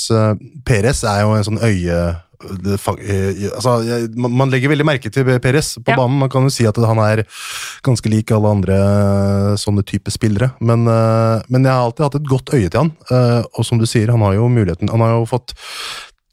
Peres 0.66 1.02
er 1.02 1.22
jo 1.24 1.34
en 1.38 1.46
sånn 1.48 1.62
øye... 1.62 2.02
det 2.40 2.76
eh, 3.04 3.50
altså, 3.52 3.74
man, 4.16 4.50
legger 4.52 4.72
veldig 4.72 4.86
merke 4.88 5.10
til 5.12 5.26
Peres 5.42 5.74
på 5.76 5.92
Ja. 5.92 5.96
banen. 5.98 6.18
Man 6.22 6.30
kan 6.32 6.46
jo 6.46 6.52
si 6.52 6.66
at 6.66 6.76
han 6.76 6.98
er 7.04 7.24
ganske 7.84 8.08
lik 8.08 8.32
alle 8.32 8.48
andre 8.48 8.76
uh, 8.76 9.56
sånne 9.60 9.84
type 9.84 10.10
spillere. 10.10 10.52
Men, 10.60 10.86
uh, 10.88 11.42
men 11.48 11.64
jeg 11.64 11.72
har 11.72 11.84
alltid 11.84 12.06
hatt 12.06 12.18
et 12.20 12.30
godt 12.30 12.54
øye 12.54 12.70
til 12.70 12.80
han. 12.80 12.92
Og 13.56 13.66
som 13.66 13.78
du 13.80 13.86
sier, 13.88 14.10
han 14.10 14.24
har 14.24 14.34
jo 14.38 14.48
muligheten 14.48 14.90
Han 14.90 15.00
har 15.04 15.18
jo 15.18 15.28
fått 15.28 15.54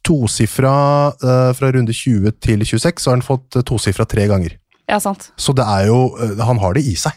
tosifra 0.08 1.12
fra 1.58 1.72
runde 1.74 1.92
20 1.92 2.32
til 2.40 2.64
26, 2.64 3.02
så 3.04 3.12
har 3.12 3.18
han 3.18 3.26
fått 3.26 3.58
tosifra 3.68 4.06
tre 4.08 4.28
ganger. 4.30 4.56
Ja, 4.88 5.02
sant. 5.04 5.32
Så 5.36 5.52
det 5.52 5.66
er 5.68 5.90
jo 5.90 6.16
Han 6.48 6.62
har 6.64 6.78
det 6.78 6.86
i 6.88 6.96
seg. 6.96 7.12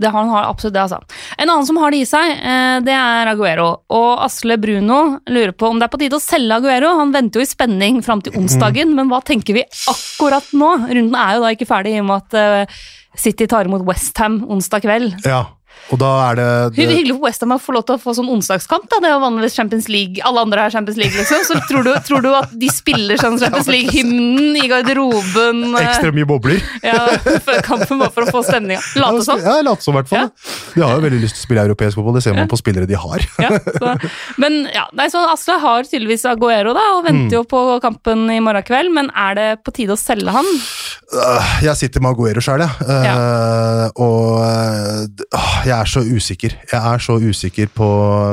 Det 0.00 0.08
han 0.08 0.30
absolutt 0.32 0.74
det, 0.74 0.82
altså. 0.86 0.98
En 1.36 1.50
annen 1.50 1.66
som 1.68 1.76
har 1.82 1.92
det 1.92 2.00
i 2.02 2.06
seg, 2.08 2.30
eh, 2.32 2.78
det 2.86 2.94
er 2.96 3.28
Aguero. 3.30 3.68
Og 3.92 4.22
Asle 4.24 4.56
Bruno 4.58 5.18
lurer 5.28 5.52
på 5.52 5.68
om 5.68 5.78
det 5.78 5.86
er 5.86 5.92
på 5.92 6.00
tide 6.00 6.18
å 6.18 6.22
selge 6.22 6.56
Aguero. 6.56 6.94
Han 6.98 7.12
venter 7.14 7.40
jo 7.40 7.46
i 7.46 7.50
spenning 7.50 8.00
fram 8.02 8.22
til 8.24 8.34
onsdagen, 8.40 8.94
men 8.96 9.12
hva 9.12 9.20
tenker 9.24 9.60
vi 9.60 9.66
akkurat 9.92 10.48
nå? 10.56 10.72
Runden 10.88 11.18
er 11.18 11.36
jo 11.36 11.44
da 11.44 11.52
ikke 11.54 11.68
ferdig 11.68 11.96
i 11.96 12.02
og 12.02 12.08
med 12.08 12.24
at 12.24 12.38
eh, 12.40 12.82
City 13.20 13.46
tar 13.46 13.68
imot 13.68 13.84
Westham 13.86 14.40
onsdag 14.48 14.86
kveld. 14.86 15.18
Ja, 15.28 15.44
og 15.92 15.98
da 16.00 16.10
er 16.30 16.38
det, 16.38 16.46
det 16.76 16.86
Hyggelig 16.88 17.14
for 17.18 17.26
Westham 17.28 17.52
å 17.54 17.58
få 17.60 17.74
lov 17.76 17.84
til 17.88 17.96
å 17.98 18.00
få 18.00 18.14
sånn 18.16 18.30
onsdagskamp. 18.32 18.86
da, 18.90 18.98
Det 19.02 19.10
er 19.10 19.14
jo 19.14 19.22
vanligvis 19.22 19.56
Champions 19.58 19.88
League. 19.92 20.22
Alle 20.24 20.40
andre 20.46 20.64
har 20.64 20.72
Champions 20.72 20.96
League, 21.00 21.12
liksom. 21.18 21.42
Så 21.48 21.58
tror 21.68 21.84
du, 21.86 21.92
tror 22.06 22.24
du 22.24 22.30
at 22.34 22.52
de 22.56 22.70
spiller 22.72 23.20
sånn 23.20 23.36
Champions 23.42 23.68
League-hymnen 23.68 24.56
i 24.56 24.66
garderoben 24.70 25.62
eh, 25.76 25.82
Ekstra 25.86 26.12
mye 26.16 26.28
bobler. 26.28 26.62
ja, 26.84 27.02
før 27.44 27.60
kampen, 27.66 28.00
bare 28.00 28.12
for 28.14 28.24
å 28.26 28.34
få 28.38 28.42
stemninga? 28.48 28.80
Late 29.02 29.24
som. 29.26 29.42
Ja, 29.44 29.58
late 29.64 29.84
som, 29.84 29.94
i 29.96 30.00
hvert 30.00 30.10
fall. 30.12 30.30
De 30.74 30.84
har 30.84 30.96
jo 30.96 31.04
veldig 31.04 31.20
lyst 31.26 31.36
til 31.36 31.42
å 31.42 31.46
spille 31.46 31.66
europeisk 31.68 32.00
fotball, 32.00 32.16
det 32.16 32.24
ser 32.24 32.36
man 32.38 32.48
på 32.50 32.58
spillere 32.60 32.88
de 32.88 32.96
har. 32.98 33.26
Ja, 33.42 33.50
så, 33.76 33.92
men 34.42 34.62
ja, 34.72 34.86
nei, 34.96 35.08
så 35.12 35.22
Asle 35.32 35.58
har 35.62 35.84
tydeligvis 35.88 36.24
Aguero 36.30 36.72
da, 36.76 36.84
og 36.96 37.04
venter 37.06 37.36
jo 37.40 37.44
på 37.48 37.60
kampen 37.84 38.24
i 38.32 38.40
morgen 38.44 38.64
kveld, 38.66 38.92
men 38.96 39.10
er 39.18 39.36
det 39.38 39.48
på 39.66 39.74
tide 39.76 39.96
å 39.96 40.00
selge 40.00 40.32
han? 40.34 40.48
Øh, 41.12 41.52
Jeg 41.68 41.76
sitter 41.80 42.02
med 42.04 42.14
Aguero 42.14 42.40
sjøl, 42.44 42.64
jeg. 42.64 42.88
Uh, 42.88 43.86
Og 44.00 44.40
uh, 44.40 45.52
jeg 45.66 45.81
er 45.82 45.90
så 45.90 46.02
usikker. 46.06 46.56
Jeg 46.70 46.80
er 46.94 47.02
så 47.02 47.18
usikker 47.20 47.70
på 47.76 47.86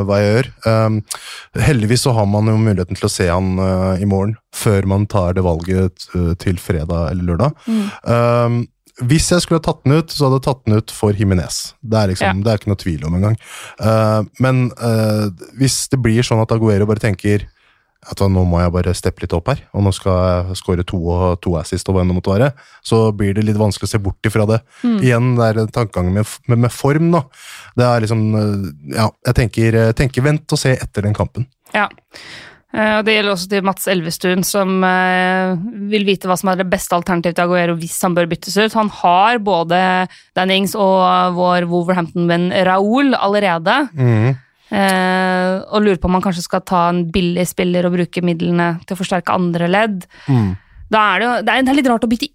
hva 0.07 0.19
jeg 0.21 0.31
gjør. 0.33 0.49
Um, 0.65 0.99
heldigvis 1.59 2.05
så 2.07 2.13
har 2.17 2.27
man 2.29 2.49
jo 2.51 2.57
muligheten 2.61 2.97
til 2.99 3.09
å 3.09 3.11
se 3.11 3.29
han 3.29 3.55
uh, 3.59 3.99
i 3.99 4.07
morgen, 4.09 4.35
før 4.55 4.87
man 4.89 5.07
tar 5.09 5.35
det 5.37 5.43
valget 5.45 6.07
øh, 6.17 6.33
til 6.41 6.57
fredag 6.61 7.11
eller 7.11 7.27
lørdag. 7.29 7.67
Um, 8.03 8.63
hvis 9.07 9.29
jeg 9.31 9.43
skulle 9.43 9.61
ha 9.61 9.65
tatt 9.69 9.85
den 9.85 9.99
ut, 9.99 10.11
så 10.11 10.25
hadde 10.27 10.39
jeg 10.41 10.45
tatt 10.47 10.65
den 10.65 10.79
ut 10.81 10.91
for 10.91 11.15
Jimenez. 11.15 11.59
Det 11.79 11.99
er 11.99 12.11
liksom, 12.11 12.41
Ja. 12.41 12.43
det 12.43 12.51
er 12.51 12.59
ikke 12.59 12.71
noe 12.73 12.81
tvil 12.81 13.05
om 13.07 13.15
engang. 13.19 13.37
Uh, 13.79 14.25
men 14.43 14.65
uh, 14.81 15.29
hvis 15.59 15.85
det 15.93 16.01
blir 16.03 16.25
sånn 16.25 16.41
at 16.43 16.51
Aguero 16.55 16.89
bare 16.89 17.03
tenker 17.03 17.45
hva, 17.99 18.27
nå 18.31 18.45
må 18.47 18.61
jeg 18.61 18.71
bare 18.73 18.95
steppe 18.95 19.23
litt 19.23 19.33
opp 19.35 19.51
her, 19.51 19.61
og 19.75 19.83
nå 19.83 19.91
skal 19.95 20.19
jeg 20.19 20.59
skåre 20.61 20.85
to 20.87 20.99
og 21.11 21.39
to 21.43 21.55
assist 21.59 21.89
og 21.89 21.97
hva 21.97 22.03
enn 22.03 22.11
det 22.13 22.17
måtte 22.17 22.31
være, 22.31 22.51
så 22.85 23.01
blir 23.15 23.33
det 23.35 23.43
litt 23.47 23.59
vanskelig 23.59 23.89
å 23.89 23.91
se 23.91 24.01
bort 24.03 24.29
ifra 24.29 24.47
det. 24.49 24.61
Igjen, 24.87 25.33
det 25.39 25.49
er 25.49 25.71
tankegangen 25.75 26.15
med, 26.15 26.35
med, 26.47 26.63
med 26.67 26.73
form, 26.73 27.11
da. 27.15 27.25
Det 27.75 27.87
er 27.87 28.05
liksom 28.05 28.27
eh, 28.39 28.69
Ja, 28.95 29.09
jeg 29.29 29.39
tenker, 29.43 29.81
tenker 29.97 30.25
vent 30.25 30.55
og 30.55 30.61
se 30.61 30.77
etter 30.79 31.05
den 31.05 31.17
kampen. 31.17 31.49
Ja. 31.75 31.89
Eh, 32.73 32.99
og 32.99 33.05
Det 33.05 33.15
gjelder 33.15 33.33
også 33.33 33.49
til 33.51 33.63
Mats 33.65 33.87
Elvestuen, 33.89 34.43
som 34.45 34.83
eh, 34.85 35.55
vil 35.91 36.05
vite 36.07 36.29
hva 36.29 36.37
som 36.39 36.51
er 36.51 36.59
det 36.61 36.69
beste 36.69 36.95
alternativet 36.97 37.37
til 37.39 37.47
Aguero 37.47 37.77
hvis 37.79 37.97
han 38.05 38.17
bør 38.17 38.29
byttes 38.29 38.59
ut. 38.59 38.77
Han 38.77 38.91
har 39.01 39.41
både 39.43 39.79
Dannings 40.37 40.75
og 40.77 41.35
vår 41.37 41.65
Wolverhampton-venn 41.71 42.51
Raoul 42.69 43.17
allerede. 43.17 43.81
Mhm. 43.95 44.37
Eh, 44.69 45.53
og 45.73 45.85
lurer 45.85 45.99
på 46.01 46.09
om 46.09 46.17
man 46.17 46.25
kanskje 46.25 46.45
skal 46.45 46.65
ta 46.67 46.87
en 46.91 47.05
billig 47.13 47.47
spiller 47.49 47.87
og 47.87 47.95
bruke 47.97 48.25
midlene 48.25 48.75
til 48.85 48.95
å 48.95 48.99
forsterke 48.99 49.33
andre 49.35 49.69
ledd. 49.71 50.03
Mm. 50.29 50.51
Da 50.89 51.05
er 51.13 51.21
det, 51.21 51.25
jo, 51.25 51.33
det, 51.47 51.55
er, 51.55 51.79
litt 51.79 51.89
rart 51.89 52.05
å 52.05 52.11
bytte 52.11 52.29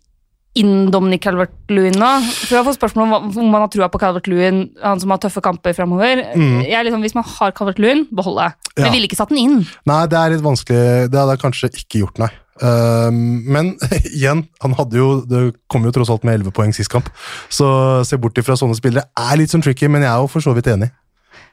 inn 0.55 0.91
Dominic 0.95 1.25
Calvert-Lewin 1.25 1.97
nå. 1.99 2.11
For 2.45 2.59
jeg 2.59 2.67
får 2.69 2.77
spørsmål 2.77 3.17
om 3.17 3.31
om 3.43 3.49
man 3.51 3.65
har 3.65 3.73
trua 3.75 3.89
på 3.91 3.99
Calvert-Lewin, 4.03 4.61
han 4.83 5.03
som 5.03 5.11
har 5.11 5.23
tøffe 5.23 5.43
kamper 5.43 5.75
framover. 5.75 6.23
Liksom, 6.35 7.03
hvis 7.03 7.17
man 7.19 7.27
har 7.27 7.55
Calvert-Lewin, 7.57 8.07
behold 8.15 8.39
det. 8.43 8.53
Men 8.55 8.75
Mm. 8.75 8.87
Ja. 8.87 8.91
ville 8.91 9.07
ikke 9.07 9.17
satt 9.19 9.31
den 9.31 9.39
inn. 9.39 9.61
Nei, 9.87 10.07
det 10.11 10.19
er 10.19 10.33
litt 10.33 10.43
vanskelig. 10.43 11.11
Det 11.11 11.19
hadde 11.19 11.37
jeg 11.37 11.43
kanskje 11.45 11.69
ikke 11.71 12.01
gjort, 12.03 12.19
nei. 12.19 12.31
Uh, 12.63 13.11
men 13.11 13.73
igjen, 14.15 14.45
han 14.63 14.75
hadde 14.79 14.95
jo 14.95 15.25
Det 15.27 15.57
kom 15.67 15.83
jo 15.83 15.91
tross 15.91 16.11
alt 16.15 16.23
med 16.23 16.37
11 16.39 16.53
poeng 16.55 16.71
sist 16.71 16.91
kamp, 16.93 17.09
så 17.51 18.05
se 18.07 18.15
bort 18.23 18.39
ifra 18.39 18.55
sånne 18.55 18.79
spillere 18.79 19.11
er 19.19 19.41
litt 19.41 19.51
sånn 19.51 19.63
tricky, 19.65 19.89
men 19.91 20.07
jeg 20.07 20.13
er 20.13 20.23
jo 20.23 20.31
for 20.31 20.45
så 20.45 20.55
vidt 20.55 20.71
enig. 20.71 20.93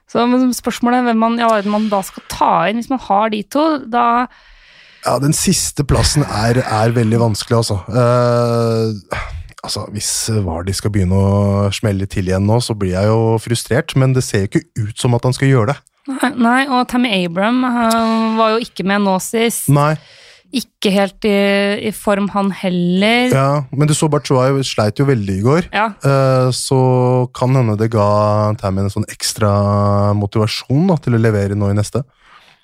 Så 0.09 0.23
spørsmålet 0.57 1.01
er 1.01 1.09
hvem 1.09 1.21
man, 1.23 1.37
ja, 1.39 1.51
man 1.71 1.89
da 1.91 2.01
skal 2.03 2.25
ta 2.31 2.53
inn, 2.69 2.81
hvis 2.81 2.89
man 2.91 2.99
har 3.05 3.29
de 3.31 3.43
to. 3.43 3.65
Da 3.91 4.05
Ja, 5.05 5.17
den 5.21 5.33
siste 5.33 5.85
plassen 5.87 6.25
er, 6.27 6.61
er 6.61 6.95
veldig 6.95 7.21
vanskelig, 7.21 7.61
altså. 7.61 7.79
Eh, 7.89 9.21
altså, 9.63 9.85
Hvis 9.93 10.11
Vardy 10.45 10.75
skal 10.77 10.93
begynne 10.93 11.15
å 11.17 11.69
smelle 11.73 12.09
til 12.11 12.27
igjen 12.29 12.45
nå, 12.45 12.59
så 12.61 12.75
blir 12.77 12.95
jeg 12.97 13.07
jo 13.09 13.37
frustrert, 13.41 13.95
men 13.95 14.13
det 14.17 14.25
ser 14.27 14.45
jo 14.45 14.51
ikke 14.51 14.65
ut 14.89 14.99
som 14.99 15.15
at 15.17 15.25
han 15.25 15.37
skal 15.37 15.51
gjøre 15.53 15.73
det. 15.73 15.79
Nei, 16.11 16.31
Nei, 16.41 16.61
og 16.67 16.87
Tammy 16.89 17.11
Abram 17.21 17.61
han 17.63 18.37
var 18.39 18.55
jo 18.55 18.65
ikke 18.65 18.85
med 18.89 19.03
nå 19.05 19.15
sist. 19.23 19.69
Nei, 19.71 19.93
Ikke 20.51 20.91
helt 20.91 21.23
i, 21.23 21.31
i 21.87 21.91
form, 21.95 22.25
han 22.33 22.49
heller. 22.51 23.31
ja, 23.31 23.63
Men 23.71 23.87
du 23.87 23.93
så 23.95 24.09
Bachuay 24.11 24.57
sleit 24.67 24.99
jo 24.99 25.05
veldig 25.07 25.35
i 25.39 25.43
går. 25.45 25.69
Ja. 25.71 25.85
Eh, 26.03 26.49
Så 26.51 26.79
kan 27.33 27.55
hende 27.55 27.77
det 27.79 27.87
ga 27.93 28.51
Tammy 28.59 28.83
en 28.83 28.91
sånn 28.91 29.07
ekstra 29.07 29.51
motivasjon 30.19 30.89
da, 30.91 30.97
til 30.99 31.15
å 31.15 31.21
levere 31.23 31.55
nå 31.55 31.69
i 31.71 31.77
neste. 31.77 32.03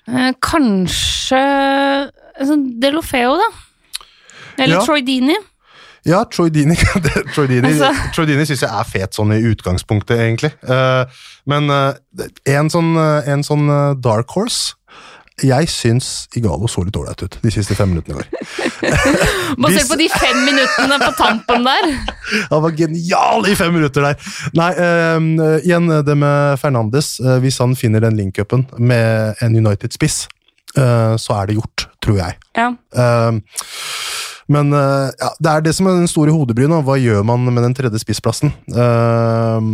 Eh, 0.08 0.32
kanskje 0.44 1.40
altså, 1.40 2.58
Delofeo, 2.80 3.38
da. 3.40 3.48
Eller 4.58 4.76
Ja. 4.80 4.84
Troy 4.84 5.00
Dini. 5.06 5.36
Ja, 6.08 6.22
Troy 6.24 6.48
Dini, 6.50 6.76
Troy 7.34 7.46
Dini, 7.50 7.68
Altså. 7.72 8.24
Dini 8.28 8.44
syns 8.48 8.62
jeg 8.64 8.70
er 8.70 8.86
fet 8.88 9.16
sånn 9.16 9.32
i 9.34 9.40
utgangspunktet, 9.50 10.16
egentlig. 10.24 10.52
Eh, 10.64 11.04
men 11.50 11.68
en 11.72 12.70
sånn, 12.72 12.92
en 13.28 13.42
sånn 13.44 13.68
dark 14.00 14.30
horse 14.36 14.74
Jeg 15.44 15.68
syns 15.70 16.28
Igalo 16.38 16.68
så 16.70 16.82
litt 16.86 16.96
ålreit 16.98 17.22
ut 17.22 17.38
de 17.42 17.52
siste 17.52 17.76
fem 17.78 17.92
minuttene 17.92 18.16
i 18.16 18.18
går. 18.18 18.28
Basert 19.62 19.90
på 19.90 19.98
de 20.00 20.08
fem 20.12 20.40
minuttene 20.46 20.98
på 21.02 21.12
tampen 21.18 21.66
der. 21.66 21.90
Han 22.52 22.64
var 22.64 22.74
genial 22.78 23.46
i 23.48 23.56
fem 23.58 23.74
minutter 23.76 24.08
der! 24.08 24.32
Nei, 24.58 24.70
uh, 24.78 25.58
igjen 25.62 25.90
det 26.06 26.18
med 26.18 26.58
Fernandes. 26.62 27.16
Uh, 27.22 27.38
hvis 27.42 27.60
han 27.62 27.76
finner 27.78 28.02
den 28.04 28.18
link-upen 28.18 28.66
med 28.78 29.38
en 29.44 29.56
United-spiss, 29.58 30.26
uh, 30.78 31.14
så 31.20 31.40
er 31.40 31.50
det 31.50 31.58
gjort, 31.58 31.88
tror 32.04 32.20
jeg. 32.20 32.38
Ja. 32.58 32.72
Eh, 32.98 33.40
men 34.52 34.72
eh, 34.72 35.08
ja, 35.12 35.30
det 35.38 35.52
er 35.52 35.64
det 35.64 35.74
som 35.76 35.88
er 35.88 35.98
den 36.00 36.10
store 36.10 36.32
hodebrynen. 36.34 36.80
Hva 36.84 36.96
gjør 37.00 37.24
man 37.28 37.44
med 37.50 37.62
den 37.66 37.76
tredje 37.76 38.00
spissplassen? 38.00 38.54
Eh, 38.72 39.68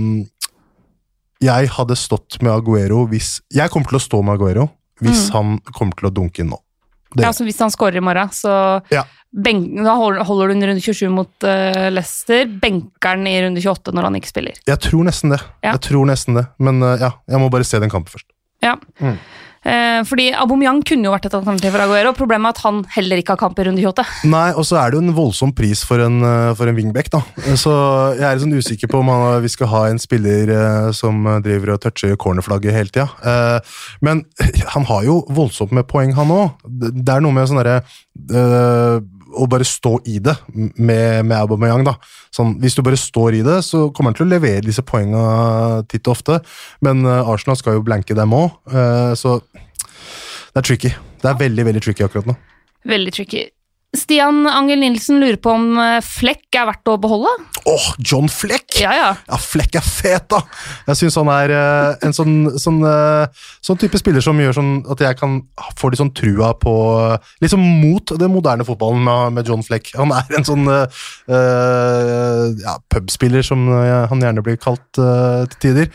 jeg 1.45 1.71
hadde 1.77 1.99
stått 1.99 2.39
med 2.41 2.55
Aguero 2.55 3.03
hvis 3.11 3.37
Jeg 3.53 3.69
kommer 3.73 3.91
til 3.91 3.99
å 3.99 4.03
stå 4.03 4.23
med 4.25 4.39
Aguero 4.39 4.69
hvis 5.03 5.29
han 5.35 5.59
kommer 5.75 5.97
til 5.99 6.11
å 6.11 6.15
dunke 6.15 6.45
inn 6.45 6.53
nå. 6.53 6.61
Det- 7.15 7.23
ja, 7.23 7.31
så 7.31 7.45
Hvis 7.47 7.59
han 7.63 7.71
scorer 7.71 7.97
i 7.97 8.01
morgen, 8.01 8.29
så 8.31 8.83
Ja. 8.91 9.05
benk, 9.33 9.77
da 9.85 9.95
holder, 9.95 10.49
du 10.49 10.53
en 10.55 10.63
runde 10.63 10.83
27 10.83 11.09
mot 11.11 11.31
uh, 11.45 11.89
Leicester. 11.91 12.45
Benker 12.47 13.17
den 13.17 13.27
i 13.27 13.41
runde 13.43 13.61
28 13.63 13.93
når 13.95 14.03
han 14.03 14.15
ikke 14.15 14.33
spiller. 14.33 14.55
Jeg 14.67 14.79
tror 14.81 15.05
nesten 15.05 15.31
det. 15.31 15.41
Ja. 15.63 15.73
Jeg 15.73 15.81
tror 15.81 16.07
nesten 16.07 16.35
det. 16.35 16.47
Men 16.59 16.83
uh, 16.83 16.97
ja, 16.99 17.13
jeg 17.29 17.39
må 17.39 17.51
bare 17.51 17.65
se 17.65 17.79
den 17.79 17.91
kampen 17.91 18.11
først. 18.11 18.27
Ja. 18.63 18.77
Mm. 19.01 19.19
Eh, 19.65 20.01
fordi 20.05 20.29
Aubameyang 20.37 20.83
kunne 20.85 21.09
jo 21.09 21.15
vært 21.15 21.29
et 21.31 21.37
alternativ 21.37 21.73
for 21.73 21.85
Aguero. 21.85 22.13
Problemet 22.17 22.51
er 22.51 22.57
at 22.57 22.63
han 22.67 22.83
heller 22.97 23.21
ikke 23.21 23.35
har 23.35 23.41
kamp 23.41 23.59
i 23.59 23.67
runde 23.69 23.81
28. 23.81 24.05
Nei, 24.31 24.47
og 24.53 24.67
så 24.69 24.79
er 24.81 24.93
det 24.93 24.99
jo 24.99 25.05
en 25.07 25.17
voldsom 25.17 25.55
pris 25.57 25.85
for 25.89 26.05
en, 26.05 26.21
eh, 26.23 26.53
for 26.59 26.69
en 26.69 26.77
wingback, 26.77 27.11
da. 27.15 27.23
Så 27.57 27.73
jeg 28.19 28.27
er 28.29 28.43
sånn 28.43 28.55
usikker 28.55 28.93
på 28.93 29.01
om 29.01 29.13
han, 29.13 29.43
vi 29.45 29.53
skal 29.53 29.73
ha 29.73 29.85
en 29.89 30.01
spiller 30.03 30.53
eh, 30.53 30.91
som 30.97 31.25
driver 31.45 31.75
og 31.75 31.83
toucher 31.85 32.17
cornerflagget 32.21 32.77
hele 32.77 32.93
tida. 32.93 33.09
Eh, 33.25 33.77
men 34.05 34.25
han 34.75 34.89
har 34.91 35.09
jo 35.09 35.23
voldsomt 35.33 35.73
med 35.73 35.89
poeng, 35.89 36.15
han 36.19 36.35
òg. 36.35 36.65
Det 36.65 37.17
er 37.17 37.25
noe 37.25 37.35
med 37.35 37.49
sånn 37.49 37.63
derre 37.63 37.81
eh, 37.81 39.01
Å 39.35 39.49
bare 39.51 39.67
stå 39.67 39.97
i 40.11 40.21
det 40.23 40.37
med, 40.55 41.25
med 41.27 41.37
Aubameyang, 41.41 41.85
da. 41.87 41.97
Sånn, 42.35 42.57
hvis 42.63 42.77
du 42.79 42.83
bare 42.87 42.99
står 43.01 43.41
i 43.41 43.43
det, 43.47 43.59
så 43.67 43.89
kommer 43.95 44.13
han 44.13 44.19
til 44.21 44.29
å 44.29 44.33
levere 44.33 44.65
disse 44.67 44.85
poengene 44.87 45.83
titt 45.91 46.07
og 46.07 46.17
ofte. 46.17 46.39
Men 46.87 47.03
eh, 47.07 47.33
Arsenal 47.35 47.59
skal 47.61 47.79
jo 47.79 47.85
blanke 47.87 48.17
dem 48.17 48.35
òg, 48.37 48.57
så 49.19 49.39
det 50.55 50.61
er 50.61 50.67
tricky. 50.67 50.91
Det 51.23 51.31
er 51.31 51.39
veldig, 51.41 51.65
veldig 51.67 51.83
tricky 51.83 52.05
akkurat 52.07 52.29
nå. 52.31 52.35
Veldig 52.87 53.13
tricky. 53.17 53.47
Stian 53.99 54.45
Angel 54.51 54.83
Nilsen 54.83 55.23
lurer 55.23 55.41
på 55.41 55.55
om 55.55 55.75
Fleck 56.05 56.45
Flekk 56.45 56.57
er 56.61 56.67
verdt 56.69 56.89
å 56.91 56.95
beholde. 57.03 57.31
Åh, 57.67 57.85
John 58.05 58.29
Fleck! 58.31 58.77
Ja, 58.79 58.93
ja. 58.95 59.07
Ja, 59.27 59.39
Fleck 59.41 59.75
er 59.79 59.85
fet, 59.85 60.27
da! 60.31 60.41
Jeg 60.89 60.99
syns 61.01 61.17
han 61.19 61.31
er 61.33 61.53
eh, 61.55 62.05
en 62.07 62.15
sånn, 62.15 62.35
sånn, 62.61 62.79
eh, 62.87 63.47
sånn 63.65 63.79
type 63.81 63.99
spiller 63.99 64.23
som 64.25 64.39
gjør 64.39 64.55
sånn 64.57 64.73
at 64.93 65.03
jeg 65.03 65.19
kan 65.19 65.39
få 65.81 65.91
litt 65.91 66.03
sånn 66.03 66.13
trua 66.15 66.53
på 66.59 66.75
Liksom 67.43 67.63
mot 67.81 68.13
den 68.19 68.33
moderne 68.33 68.67
fotballen 68.67 69.03
med, 69.05 69.35
med 69.39 69.49
John 69.49 69.63
Fleck. 69.65 69.91
Han 69.99 70.13
er 70.15 70.39
en 70.39 70.47
sånn 70.47 70.69
eh, 70.71 71.03
eh, 71.31 72.45
ja, 72.63 72.77
pubspiller, 72.93 73.45
som 73.47 73.65
eh, 73.73 74.05
han 74.11 74.23
gjerne 74.23 74.45
blir 74.45 74.59
kalt 74.61 75.01
eh, 75.01 75.45
til 75.55 75.61
tider. 75.65 75.91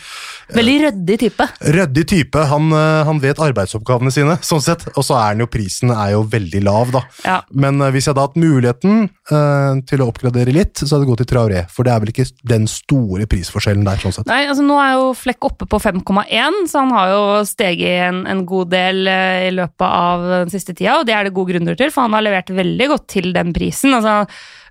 Veldig 0.55 0.77
ryddig 0.85 1.19
type. 1.25 1.47
Ryddig 1.77 2.05
type. 2.09 2.45
Han, 2.51 2.71
eh, 2.75 3.03
han 3.07 3.21
vet 3.23 3.41
arbeidsoppgavene 3.43 4.13
sine, 4.13 4.39
sånn 4.45 4.63
sett. 4.65 4.87
Og 4.95 5.05
så 5.05 5.17
er 5.19 5.33
han 5.33 5.45
jo 5.45 5.49
prisen 5.51 5.93
er 5.93 6.15
jo 6.15 6.25
veldig 6.29 6.63
lav, 6.65 6.93
da. 6.95 7.03
Ja. 7.25 7.39
Men 7.53 7.81
eh, 7.85 7.88
hvis 7.93 8.07
jeg 8.07 8.13
hadde 8.13 8.25
hatt 8.27 8.39
muligheten 8.39 9.05
eh, 9.07 9.79
til 9.89 10.03
å 10.03 10.07
oppgradere 10.11 10.53
litt, 10.55 10.79
så 10.79 10.89
hadde 10.93 11.05
det 11.05 11.09
gått 11.11 11.21
til 11.23 11.29
Traoré. 11.31 11.63
For 11.73 11.87
det 11.87 11.93
er 11.93 12.03
vel 12.03 12.11
ikke 12.13 12.27
den 12.51 12.67
store 12.69 13.27
prisforskjellen 13.29 13.87
der, 13.87 14.01
sånn 14.01 14.15
sett. 14.15 14.29
Nei, 14.29 14.43
altså 14.49 14.65
Nå 14.65 14.79
er 14.81 14.95
jo 14.97 15.11
Flekk 15.19 15.49
oppe 15.49 15.67
på 15.69 15.81
5,1, 15.81 16.61
så 16.71 16.83
han 16.83 16.93
har 16.95 17.13
jo 17.13 17.21
steget 17.49 18.05
en, 18.09 18.23
en 18.29 18.43
god 18.49 18.73
del 18.73 19.09
eh, 19.11 19.47
i 19.49 19.53
løpet 19.55 19.87
av 19.87 20.27
den 20.35 20.53
siste 20.53 20.75
tida, 20.75 20.99
og 20.99 21.07
det 21.09 21.15
er 21.17 21.27
det 21.27 21.35
gode 21.37 21.55
grunner 21.55 21.79
til, 21.79 21.93
for 21.93 22.07
han 22.07 22.17
har 22.17 22.25
levert 22.25 22.51
veldig 22.53 22.89
godt 22.93 23.07
til 23.17 23.31
den 23.35 23.55
prisen. 23.55 23.95
Altså 23.97 24.23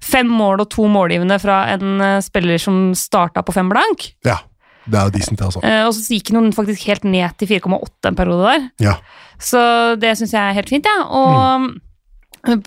Fem 0.04 0.28
mål 0.30 0.62
og 0.62 0.68
to 0.70 0.84
målgivende 0.86 1.40
fra 1.42 1.64
en 1.72 1.98
eh, 2.04 2.20
spiller 2.22 2.60
som 2.62 2.92
starta 2.96 3.42
på 3.42 3.54
fem 3.56 3.70
blank. 3.72 4.12
Ja, 4.26 4.38
det 4.88 4.98
er 4.98 5.08
jo 5.08 5.14
decent, 5.16 5.42
altså. 5.44 5.62
Eh, 5.66 5.82
og 5.86 5.92
så 5.96 6.04
gikk 6.14 6.32
noen 6.36 6.52
faktisk 6.56 6.86
helt 6.88 7.04
ned 7.08 7.34
til 7.40 7.50
4,8 7.50 8.12
en 8.12 8.18
periode 8.18 8.52
der. 8.52 8.68
Ja. 8.88 8.94
Så 9.38 9.60
det 10.00 10.14
syns 10.18 10.34
jeg 10.34 10.40
er 10.42 10.56
helt 10.56 10.70
fint, 10.70 10.88
jeg. 10.88 11.02
Ja. 11.02 11.08
Og 11.18 11.68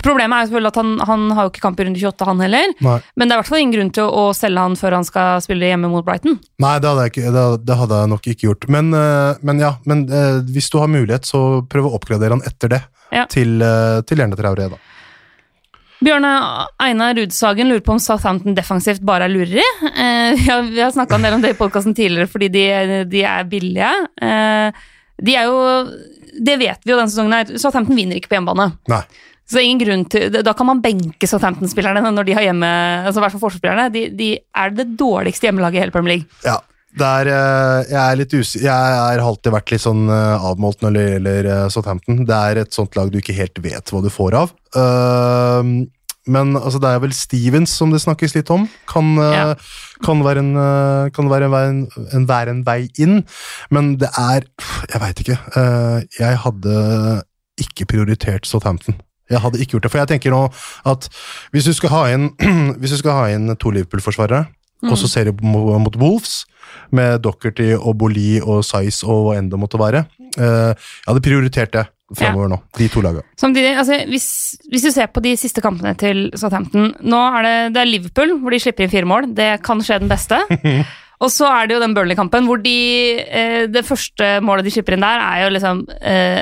Problemet 0.01 0.35
er 0.35 0.43
jo 0.43 0.49
selvfølgelig 0.49 0.71
at 0.71 0.79
han, 0.81 0.91
han 1.09 1.25
har 1.37 1.47
jo 1.47 1.51
ikke 1.53 1.63
kamp 1.63 1.79
i 1.81 1.87
runde 1.87 2.01
28, 2.01 2.27
han 2.29 2.43
heller. 2.45 2.75
Nei. 2.85 2.97
Men 3.15 3.27
det 3.27 3.33
er 3.33 3.39
i 3.39 3.41
hvert 3.41 3.51
fall 3.51 3.63
ingen 3.63 3.75
grunn 3.77 3.91
til 3.97 4.05
å, 4.05 4.27
å 4.27 4.37
selge 4.37 4.65
han 4.67 4.77
før 4.79 4.97
han 4.99 5.07
skal 5.07 5.41
spille 5.45 5.71
hjemme 5.71 5.91
mot 5.91 6.05
Brighton. 6.07 6.39
Nei, 6.61 6.75
det 6.77 6.91
hadde, 6.91 7.07
jeg 7.07 7.15
ikke, 7.15 7.33
det, 7.35 7.45
det 7.67 7.79
hadde 7.81 7.99
jeg 8.03 8.13
nok 8.13 8.31
ikke 8.33 8.49
gjort. 8.49 8.69
Men, 8.77 8.93
eh, 8.97 9.41
men 9.47 9.65
ja, 9.65 9.75
men 9.89 10.05
eh, 10.07 10.39
hvis 10.53 10.71
du 10.73 10.79
har 10.81 10.91
mulighet, 10.91 11.27
så 11.29 11.43
prøv 11.71 11.89
å 11.89 11.95
oppgradere 11.97 12.37
han 12.37 12.45
etter 12.47 12.75
det. 12.77 12.81
Ja. 13.11 13.27
Til, 13.31 13.57
eh, 13.65 13.99
til 14.07 14.23
gjerne 14.23 14.39
Traoré, 14.39 14.69
da. 14.71 14.79
Bjørne 16.01 16.29
Einar 16.81 17.13
Rudsagen 17.13 17.69
lurer 17.69 17.83
på 17.85 17.93
om 17.93 17.99
Southampton 18.01 18.55
defensivt 18.57 19.03
bare 19.05 19.27
er 19.27 19.33
lureri. 19.33 19.65
Eh, 19.91 20.31
vi 20.33 20.47
har, 20.47 20.63
vi 20.65 20.81
har 20.81 20.93
snakka 20.95 21.17
en 21.17 21.27
del 21.27 21.35
om 21.37 21.43
det 21.43 21.53
i 21.53 21.59
podkasten 21.59 21.93
tidligere 21.97 22.29
fordi 22.31 22.49
de, 22.49 22.63
de 23.11 23.21
er 23.27 23.45
billige. 23.49 23.91
Eh, 24.17 24.87
de 25.21 25.35
er 25.37 25.45
jo 25.45 25.59
Det 26.31 26.55
vet 26.57 26.79
vi 26.81 26.93
jo 26.93 26.97
denne 26.97 27.11
sesongen 27.11 27.35
her. 27.35 27.51
Southampton 27.61 27.97
vinner 27.97 28.17
ikke 28.17 28.31
på 28.31 28.39
hjemmebane. 28.39 28.71
Nei. 28.89 29.03
Så 29.51 29.59
ingen 29.59 29.81
grunn 29.83 30.03
til, 30.07 30.29
Da 30.31 30.53
kan 30.55 30.69
man 30.69 30.79
benke 30.83 31.27
Southampton-spillerne 31.27 32.01
når 32.15 32.27
de 32.29 32.35
har 32.37 32.45
hjemme 32.47 32.67
altså 33.05 33.19
i 33.19 33.23
hvert 33.25 33.33
fall 33.35 33.43
forsvarsspillerne. 33.45 33.89
De, 33.93 34.05
de 34.15 34.29
er 34.39 34.75
det 34.77 34.85
dårligste 34.99 35.49
hjemmelaget 35.49 35.79
i 35.79 35.83
hele 35.83 35.95
Premier 35.95 36.15
League. 36.15 36.29
Ja, 36.45 36.57
det 36.97 37.07
er, 37.07 37.29
eh, 37.31 37.85
jeg 37.91 38.01
er 38.01 38.17
litt 38.19 38.33
usikker 38.35 38.65
Jeg 38.67 38.95
har 38.99 39.21
alltid 39.23 39.53
vært 39.55 39.71
litt 39.71 39.83
sånn 39.83 40.09
eh, 40.11 40.45
avmålt 40.51 40.81
når 40.83 40.95
det 40.97 41.05
gjelder 41.07 41.49
eh, 41.53 41.65
Southampton. 41.71 42.23
Det 42.27 42.37
er 42.51 42.61
et 42.63 42.75
sånt 42.75 42.95
lag 42.99 43.11
du 43.11 43.19
ikke 43.21 43.35
helt 43.37 43.59
vet 43.63 43.91
hva 43.93 44.01
du 44.03 44.09
får 44.11 44.37
av. 44.41 44.53
Eh, 44.75 45.71
men 46.31 46.51
altså, 46.59 46.77
det 46.83 46.89
er 46.91 46.99
vel 47.01 47.13
Stevens 47.17 47.71
som 47.79 47.91
det 47.95 48.01
snakkes 48.03 48.35
litt 48.37 48.51
om. 48.53 48.67
Kan, 48.91 49.15
Ja. 49.17 49.55
kan, 50.05 50.19
være, 50.23 50.43
en, 50.43 50.51
kan 51.15 51.31
være, 51.31 51.47
en, 51.47 51.55
vei, 51.55 51.63
en, 52.19 52.27
være 52.29 52.53
en 52.53 52.63
vei 52.67 52.81
inn. 53.01 53.23
Men 53.73 53.95
det 53.97 54.11
er 54.19 54.45
Jeg 54.91 55.01
veit 55.01 55.23
ikke. 55.23 55.39
Jeg 56.19 56.37
hadde 56.43 56.75
ikke 57.63 57.87
prioritert 57.89 58.45
Southampton. 58.45 58.99
Jeg 59.31 59.43
hadde 59.43 59.61
ikke 59.63 59.77
gjort 59.77 59.87
det, 59.87 59.91
for 59.93 60.03
jeg 60.03 60.11
tenker 60.13 60.35
nå 60.35 60.45
at 60.91 61.07
hvis 61.55 61.69
du 61.69 61.73
skal 61.77 61.93
ha 61.95 62.01
inn, 62.15 62.31
hvis 62.81 62.95
du 62.95 63.01
skal 63.01 63.17
ha 63.17 63.29
inn 63.35 63.55
to 63.55 63.73
Liverpool-forsvarere, 63.73 64.45
og 64.89 64.97
så 64.97 65.07
ser 65.09 65.29
du 65.29 65.43
mot 65.45 65.95
Wolves, 66.01 66.41
med 66.95 67.21
Dockerty 67.23 67.73
og 67.75 67.97
Boli 67.99 68.39
og 68.41 68.63
Size 68.65 69.05
og 69.07 69.25
hva 69.25 69.39
enn 69.39 69.49
det 69.51 69.59
måtte 69.59 69.79
være, 69.79 70.05
eh, 70.37 70.71
jeg 70.71 71.09
hadde 71.09 71.23
prioritert 71.25 71.73
det 71.75 71.85
framover 72.17 72.49
nå, 72.51 72.57
de 72.77 72.87
to 72.91 73.03
lagene. 73.03 73.23
Samtidig, 73.39 73.71
altså, 73.79 73.99
hvis, 74.09 74.27
hvis 74.71 74.87
du 74.87 74.91
ser 74.91 75.11
på 75.13 75.23
de 75.23 75.35
siste 75.39 75.63
kampene 75.63 75.93
til 75.99 76.25
Southampton 76.35 76.89
Nå 77.07 77.21
er 77.37 77.47
det, 77.47 77.53
det 77.75 77.83
er 77.83 77.87
Liverpool, 77.89 78.33
hvor 78.41 78.51
de 78.51 78.59
slipper 78.59 78.85
inn 78.85 78.91
fire 78.91 79.07
mål. 79.07 79.29
Det 79.37 79.51
kan 79.63 79.83
skje 79.83 80.01
den 80.03 80.11
beste. 80.11 80.41
Og 81.21 81.29
så 81.29 81.47
er 81.53 81.69
det 81.69 81.77
jo 81.77 81.83
den 81.83 81.93
Burnley-kampen, 81.95 82.47
hvor 82.49 82.59
de 82.63 82.77
eh, 83.21 83.67
Det 83.71 83.85
første 83.87 84.33
målet 84.43 84.67
de 84.67 84.73
slipper 84.73 84.97
inn 84.97 85.05
der, 85.05 85.21
er 85.21 85.45
jo 85.45 85.53
liksom 85.55 85.85
eh, 86.01 86.41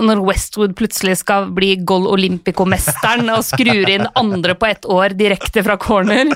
når 0.00 0.20
Westwood 0.26 0.74
plutselig 0.78 1.18
skal 1.20 1.50
bli 1.54 1.74
Gol 1.88 2.06
Olympico-mesteren 2.10 3.28
og 3.34 3.44
skrur 3.46 3.88
inn 3.92 4.06
andre 4.18 4.54
på 4.58 4.68
ett 4.70 4.86
år 4.88 5.14
direkte 5.18 5.62
fra 5.66 5.76
corner 5.80 6.30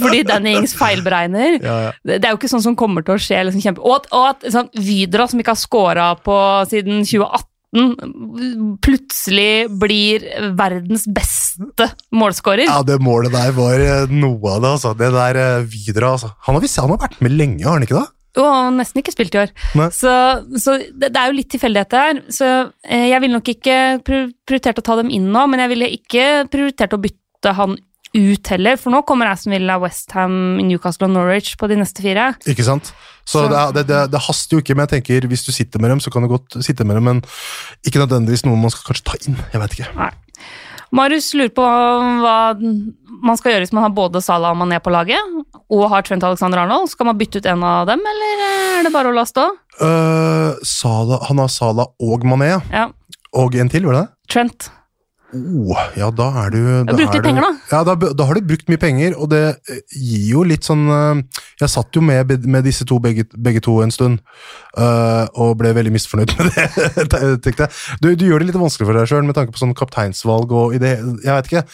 fordi 0.00 0.22
Danny 0.28 0.56
Ings 0.58 0.74
feilberegner. 0.78 1.58
Ja, 1.62 1.76
ja. 1.88 1.90
Det 2.04 2.20
er 2.24 2.32
jo 2.34 2.38
ikke 2.40 2.50
sånn 2.52 2.64
som 2.64 2.76
kommer 2.78 3.04
til 3.06 3.14
å 3.16 3.20
skje. 3.22 3.42
Liksom, 3.48 3.62
kjempe. 3.64 3.82
Og 3.84 3.96
at, 4.00 4.08
og 4.14 4.28
at 4.32 4.46
sånn, 4.54 4.70
Vydra, 4.78 5.26
som 5.30 5.40
ikke 5.42 5.54
har 5.54 5.60
scora 5.60 6.08
på 6.24 6.38
siden 6.72 7.04
2018, 7.04 7.50
plutselig 8.84 9.66
blir 9.82 10.24
verdens 10.58 11.06
beste 11.10 11.88
målskårer. 12.14 12.66
Ja, 12.68 12.80
det 12.86 13.00
målet 13.02 13.34
der 13.34 13.54
var 13.56 13.82
eh, 13.82 14.10
noe 14.14 14.52
av 14.56 14.62
det, 14.64 14.72
altså. 14.76 14.92
Det 14.98 15.10
der 15.14 15.40
eh, 15.40 15.64
Vidra, 15.70 16.12
altså. 16.16 16.32
Han 16.46 16.56
har, 16.58 16.62
visst- 16.64 16.80
han 16.82 16.92
har 16.94 17.00
vært 17.02 17.18
med 17.24 17.34
lenge, 17.34 17.64
har 17.66 17.78
han 17.78 17.86
ikke 17.86 17.98
det? 17.98 18.06
Og 18.36 18.46
han 18.50 18.76
nesten 18.80 18.98
ikke 19.02 19.12
spilt 19.14 19.34
i 19.36 19.42
år. 19.44 19.50
Nei. 19.78 19.88
Så, 19.94 20.10
så 20.58 20.76
det, 20.90 21.12
det 21.14 21.20
er 21.20 21.30
jo 21.30 21.36
litt 21.38 21.50
tilfeldighet 21.54 21.94
her. 21.98 22.22
Så 22.34 22.48
eh, 22.82 23.08
jeg 23.12 23.20
ville 23.22 23.36
nok 23.38 23.50
ikke 23.52 23.76
prioritert 24.04 24.80
å 24.82 24.86
ta 24.86 24.96
dem 24.98 25.12
inn 25.14 25.28
nå, 25.34 25.44
men 25.50 25.62
jeg 25.62 25.70
ville 25.74 25.90
ikke 25.94 26.24
prioritert 26.50 26.96
å 26.96 27.02
bytte 27.04 27.52
han 27.54 27.76
ut 28.14 28.46
heller, 28.46 28.76
for 28.78 28.94
nå 28.94 29.00
kommer 29.02 29.26
Aston 29.26 29.50
Villa, 29.56 29.74
Westham, 29.82 30.34
Newcastle 30.62 31.08
og 31.08 31.16
Norwich 31.16 31.56
på 31.58 31.66
de 31.66 31.74
neste 31.80 31.98
fire. 32.04 32.28
Ikke 32.46 32.62
sant? 32.62 32.92
Så, 33.26 33.40
Så- 33.42 33.72
Det, 33.74 33.82
det, 33.88 33.98
det, 34.12 34.20
haster 34.22 34.54
jo 34.54 34.62
ikke, 34.62 34.76
men 34.78 34.86
jeg 34.86 35.02
tenker 35.02 35.26
hvis 35.26 35.42
du 35.46 35.50
sitter 35.50 35.82
med 35.82 35.90
dem, 35.90 35.98
så 36.00 36.12
kan 36.14 36.22
du 36.22 36.28
godt 36.30 36.54
sitte 36.62 36.86
med 36.86 36.94
dem, 36.94 37.08
men 37.10 37.22
ikke 37.82 37.98
nødvendigvis 38.04 38.44
noe 38.46 38.54
man 38.60 38.70
skal 38.70 38.92
kanskje 38.92 39.06
ta 39.10 39.18
inn. 39.26 39.40
Jeg 39.50 39.60
vet 39.64 39.74
ikke. 39.80 40.10
Marius 40.94 41.32
lurer 41.34 41.50
på 41.54 41.64
hva 42.22 42.38
man 43.24 43.38
skal 43.38 43.54
gjøre 43.54 43.64
hvis 43.64 43.74
man 43.74 43.86
har 43.86 43.94
både 43.96 44.20
Salah 44.22 44.52
og 44.54 44.60
Mané 44.60 44.78
på 44.82 44.92
laget, 44.94 45.18
og 45.72 45.84
har 45.90 46.04
Trent 46.06 46.24
Alexander 46.26 46.62
Arnold. 46.62 46.90
Skal 46.92 47.08
man 47.08 47.18
bytte 47.18 47.40
ut 47.40 47.48
en 47.50 47.64
av 47.66 47.88
dem, 47.88 48.04
eller 48.10 48.44
er 48.46 48.86
det 48.86 48.92
bare 48.94 49.10
å 49.10 49.16
la 49.16 49.24
stå? 49.28 49.48
Uh, 49.80 50.54
Sala, 50.62 51.18
han 51.28 51.42
har 51.42 51.50
Sala 51.50 51.88
og 51.98 52.26
Mané. 52.28 52.52
Ja, 52.70 52.88
og 53.34 53.56
en 53.58 53.72
til, 53.72 53.88
var 53.88 53.98
det 53.98 54.04
det? 54.04 54.10
Trent. 54.30 54.70
Oh, 55.34 55.80
ja, 55.98 56.10
da 56.14 56.28
er 56.44 56.52
du 56.54 56.60
da 56.62 56.94
brukt 56.94 57.14
er 57.14 57.18
litt 57.18 57.26
penger, 57.26 57.46
da. 57.46 57.50
Ja, 57.72 57.80
da, 57.86 58.12
da 58.14 58.26
har 58.28 58.38
du 58.38 58.46
brukt 58.48 58.70
mye 58.70 58.80
penger, 58.80 59.16
og 59.18 59.30
det 59.32 59.42
eh, 59.50 59.80
gir 59.98 60.28
jo 60.30 60.44
litt 60.46 60.66
sånn 60.66 60.84
eh, 60.86 61.42
Jeg 61.62 61.72
satt 61.72 61.98
jo 61.98 62.04
med, 62.04 62.32
med 62.46 62.66
disse 62.66 62.86
to 62.88 63.00
begge, 63.02 63.26
begge 63.34 63.62
to 63.64 63.76
en 63.84 63.92
stund, 63.94 64.22
uh, 64.78 65.26
og 65.40 65.56
ble 65.60 65.74
veldig 65.76 65.92
misfornøyd 65.94 66.34
med 66.38 66.50
det. 66.54 66.68
tenkte 67.44 67.66
jeg. 67.66 67.74
Du, 68.02 68.10
du 68.18 68.26
gjør 68.28 68.42
det 68.42 68.50
litt 68.50 68.60
vanskelig 68.60 68.88
for 68.88 68.98
deg 68.98 69.10
sjøl 69.10 69.26
med 69.26 69.38
tanke 69.38 69.54
på 69.54 69.62
sånn 69.62 69.76
kapteinsvalg 69.76 70.52
og 70.54 70.74
i 70.76 70.82
det 70.82 70.96
Jeg 71.24 71.30
vet 71.30 71.50
ikke. 71.50 71.64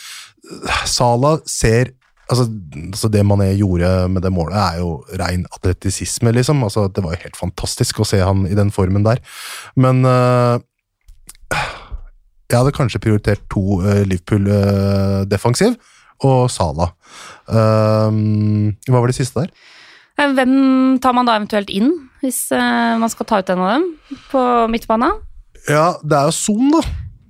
Sala 0.88 1.38
ser 1.48 1.94
Altså, 2.30 2.46
altså 2.92 3.08
Det 3.10 3.24
Mané 3.26 3.48
gjorde 3.58 4.08
med 4.08 4.22
det 4.22 4.30
målet, 4.30 4.54
er 4.54 4.76
jo 4.78 5.00
rein 5.18 5.46
atletisisme, 5.50 6.30
liksom. 6.36 6.62
Altså, 6.62 6.86
det 6.86 7.02
var 7.02 7.16
jo 7.16 7.24
helt 7.24 7.38
fantastisk 7.38 7.98
å 8.00 8.06
se 8.06 8.20
han 8.22 8.44
i 8.46 8.54
den 8.54 8.70
formen 8.70 9.02
der. 9.02 9.18
Men 9.74 10.04
eh, 10.06 10.62
jeg 12.50 12.58
hadde 12.60 12.76
kanskje 12.76 13.00
prioritert 13.02 13.42
to 13.52 13.80
uh, 13.80 14.02
Liverpool-defensiv 14.08 15.76
og 16.26 16.50
Sala. 16.52 16.90
Um, 17.48 18.72
hva 18.88 19.00
var 19.00 19.10
det 19.10 19.16
siste 19.16 19.44
der? 19.44 19.52
Eh, 20.20 20.32
Hvem 20.36 20.98
tar 21.00 21.14
man 21.16 21.28
da 21.28 21.38
eventuelt 21.38 21.70
inn, 21.72 21.92
hvis 22.20 22.50
eh, 22.52 22.96
man 23.00 23.08
skal 23.12 23.28
ta 23.28 23.40
ut 23.40 23.52
en 23.52 23.62
av 23.64 23.70
dem 23.78 23.86
på 24.32 24.42
midtbanen? 24.72 25.16
Ja, 25.68 25.94
det 26.04 26.18
er 26.18 26.28
jo 26.28 26.36
Son, 26.36 26.74
da. 26.74 26.82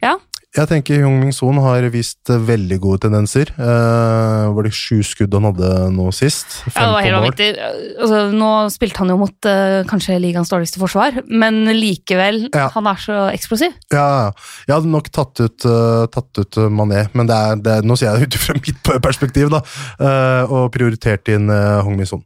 Ja. 0.03 0.17
Jeg 0.61 0.69
tenker 0.69 0.99
Jung-Ming 1.01 1.33
Son 1.33 1.57
har 1.65 1.87
vist 1.93 2.29
eh, 2.29 2.37
veldig 2.37 2.77
gode 2.83 3.01
tendenser. 3.07 3.49
Eh, 3.55 4.49
var 4.53 4.67
det 4.67 4.73
sju 4.77 4.99
skudd 5.07 5.33
han 5.39 5.47
hadde 5.49 5.71
nå 5.95 6.11
sist? 6.13 6.59
Fem 6.67 6.75
Ja, 6.75 6.83
det 6.85 6.93
var 6.93 7.07
helt 7.07 7.17
vanvittig. 7.17 7.49
Altså, 7.97 8.19
nå 8.37 8.51
spilte 8.75 9.01
han 9.01 9.13
jo 9.15 9.17
mot 9.23 9.49
eh, 9.49 9.79
kanskje 9.89 10.19
ligaens 10.21 10.53
dårligste 10.53 10.83
forsvar, 10.83 11.23
men 11.31 11.63
likevel, 11.79 12.43
Ja. 12.53 12.69
han 12.75 12.91
er 12.93 13.01
så 13.01 13.19
eksplosiv. 13.33 13.73
Ja, 13.95 14.33
jeg 14.67 14.75
hadde 14.75 14.93
nok 14.93 15.09
tatt 15.15 15.41
ut, 15.41 15.65
uh, 15.65 16.05
tatt 16.13 16.43
ut 16.43 16.61
eh, 16.61 16.69
Mané, 16.69 17.07
men 17.17 17.31
det 17.31 17.39
er, 17.41 17.57
det 17.65 17.77
er, 17.79 17.87
nå 17.89 17.97
sier 17.97 18.13
jeg 18.13 18.29
det 18.29 18.37
ut 18.37 18.41
fra 18.45 18.59
mitt 18.61 18.93
perspektiv, 19.07 19.49
da, 19.55 19.65
uh, 20.03 20.45
og 20.45 20.69
prioritert 20.77 21.33
inn 21.33 21.49
uh, 21.49 21.81
Hong-Min 21.87 22.11
Son. 22.11 22.25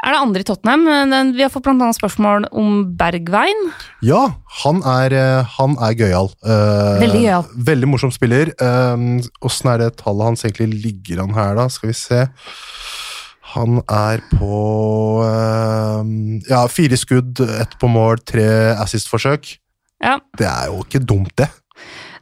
Er 0.00 0.14
det 0.14 0.20
andre 0.22 0.40
i 0.40 0.46
Tottenham? 0.46 0.84
Vi 1.34 1.42
har 1.42 1.50
fått 1.52 1.64
blant 1.66 1.82
annet 1.82 1.98
spørsmål 1.98 2.46
om 2.56 2.82
Bergveien. 2.96 3.66
Ja, 4.06 4.22
han 4.62 4.80
er, 4.86 5.12
eh, 5.12 5.50
han 5.58 5.74
er 5.82 5.96
gøyal. 5.98 6.30
Eh, 6.46 7.00
Veldig 7.02 7.22
gøyal. 7.24 7.48
Veldig 7.70 7.88
morsom 7.90 8.12
spiller. 8.14 8.52
Åssen 9.42 9.72
er 9.74 9.82
det 9.82 9.96
tallet 10.00 10.30
hans 10.30 10.44
egentlig 10.46 10.70
ligger 10.86 11.24
han 11.26 11.34
her, 11.36 11.54
da? 11.58 11.66
Skal 11.68 11.90
vi 11.90 11.98
se. 11.98 12.22
Han 13.56 13.80
er 13.90 14.22
på 14.38 14.60
eh, 15.26 16.12
ja, 16.52 16.62
fire 16.70 16.96
skudd, 16.96 17.40
ett 17.60 17.74
på 17.80 17.90
mål, 17.90 18.22
tre 18.24 18.46
assist-forsøk. 18.78 19.56
Ja. 20.00 20.18
Det 20.38 20.46
er 20.46 20.70
jo 20.70 20.84
ikke 20.86 21.02
dumt, 21.02 21.34
det. 21.36 21.50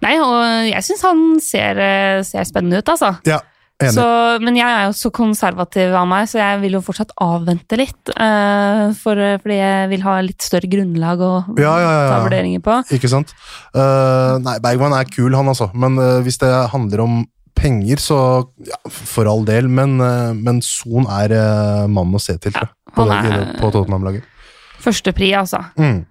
Nei, 0.02 0.14
og 0.22 0.40
jeg 0.70 0.82
syns 0.86 1.04
han 1.04 1.22
ser, 1.42 1.78
eh, 1.84 2.22
ser 2.26 2.48
spennende 2.48 2.80
ut, 2.80 2.88
altså. 2.94 3.12
Ja. 3.28 3.40
Så, 3.78 4.04
men 4.42 4.56
jeg 4.58 4.66
er 4.66 4.88
jo 4.88 4.94
så 4.98 5.10
konservativ 5.14 5.92
av 5.94 6.06
meg, 6.10 6.26
så 6.26 6.40
jeg 6.40 6.58
vil 6.64 6.74
jo 6.74 6.80
fortsatt 6.82 7.12
avvente 7.22 7.78
litt. 7.78 8.10
Uh, 8.10 8.90
for, 8.98 9.20
fordi 9.44 9.58
jeg 9.60 9.90
vil 9.92 10.02
ha 10.02 10.16
litt 10.26 10.42
større 10.42 10.70
grunnlag 10.70 11.22
å 11.22 11.30
Ja, 11.60 11.76
ja, 11.78 11.92
ja, 11.94 12.08
ta 12.10 12.16
vurderinger 12.24 12.64
på. 12.64 12.80
Ikke 12.96 13.10
sant? 13.12 13.30
Uh, 13.70 14.34
nei, 14.42 14.56
Bergman 14.64 14.96
er 14.98 15.06
kul, 15.06 15.30
han 15.38 15.52
altså. 15.54 15.70
Men 15.78 15.94
uh, 16.02 16.18
hvis 16.26 16.40
det 16.42 16.50
handler 16.74 17.04
om 17.06 17.20
penger, 17.58 18.02
så 18.02 18.18
ja, 18.66 18.80
for 18.90 19.30
all 19.30 19.46
del. 19.46 19.70
Men, 19.70 19.94
men 20.42 20.58
Son 20.66 21.06
er 21.10 21.34
mannen 21.86 22.18
å 22.18 22.22
se 22.22 22.34
til. 22.42 22.54
På, 22.54 23.06
på 23.06 23.70
Tottenham-laget. 23.74 24.26
Førstepri, 24.82 25.30
altså. 25.38 25.62
Mm. 25.78 26.02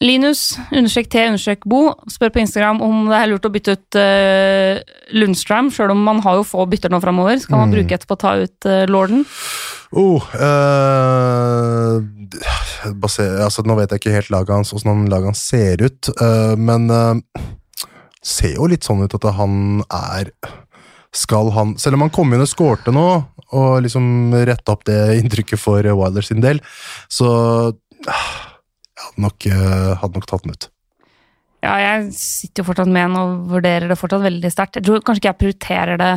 Uh, 0.00 0.06
Linus, 0.06 0.58
understrek 0.72 1.08
T, 1.08 1.22
understrek 1.24 1.64
Bo, 1.64 1.94
spør 2.12 2.30
på 2.34 2.40
Instagram 2.42 2.82
om 2.84 3.06
det 3.08 3.16
er 3.16 3.30
lurt 3.30 3.46
å 3.48 3.52
bytte 3.52 3.76
ut 3.76 3.96
uh, 3.96 4.80
Lundstrøm, 5.16 5.70
sjøl 5.72 5.90
om 5.94 6.02
man 6.04 6.20
har 6.24 6.36
jo 6.36 6.44
få 6.44 6.66
bytter 6.68 6.92
nå 6.92 7.00
framover. 7.00 7.38
Skal 7.40 7.58
man 7.58 7.70
Mm. 7.70 7.74
bruke 7.78 7.94
etterpå 7.96 8.14
å 8.16 8.20
ta 8.20 8.34
ut 8.36 8.68
uh, 8.68 8.84
Lorden? 8.86 9.24
Oh, 9.96 10.20
uh, 10.36 12.00
baser, 12.92 13.40
altså, 13.40 13.62
nå 13.64 13.76
vet 13.78 13.90
jeg 13.90 14.00
ikke 14.02 14.14
helt 14.18 14.30
laget 14.30 14.54
hans, 14.56 14.72
hvordan 14.74 15.08
laget 15.08 15.30
hans 15.32 15.44
ser 15.48 15.80
ut, 15.80 16.10
uh, 16.20 16.54
men 16.58 16.90
uh, 16.90 17.14
ser 18.22 18.56
jo 18.58 18.66
litt 18.66 18.84
sånn 18.84 19.02
ut 19.04 19.14
at 19.14 19.28
han 19.38 19.82
er 19.88 20.32
Skal 21.16 21.48
han 21.54 21.76
Selv 21.80 21.94
om 21.96 22.02
han 22.04 22.10
kom 22.12 22.34
inn 22.34 22.42
og 22.44 22.50
skårte 22.50 22.92
nå, 22.92 23.24
og 23.56 23.82
liksom 23.82 24.34
retta 24.44 24.74
opp 24.74 24.84
det 24.84 25.16
inntrykket 25.22 25.56
for 25.58 25.80
Wilder 25.80 26.20
sin 26.26 26.42
del, 26.44 26.60
så 27.08 27.72
hadde 28.04 28.45
nok, 29.22 29.46
eh, 29.50 29.92
hadde 30.00 30.18
nok 30.18 30.26
tatt 30.30 30.46
den 30.46 30.56
ut. 30.56 30.68
Ja, 31.64 31.74
jeg 31.80 32.12
sitter 32.14 32.62
jo 32.62 32.68
fortsatt 32.68 32.90
med 32.90 33.08
den 33.08 33.18
og 33.18 33.50
vurderer 33.50 33.90
det 33.90 33.98
fortsatt 33.98 34.26
veldig 34.26 34.50
sterkt. 34.52 34.78
Jeg 34.78 34.86
tror 34.86 35.02
kanskje 35.02 35.22
ikke 35.22 35.32
jeg 35.32 35.42
prioriterer 35.42 36.00
det 36.02 36.12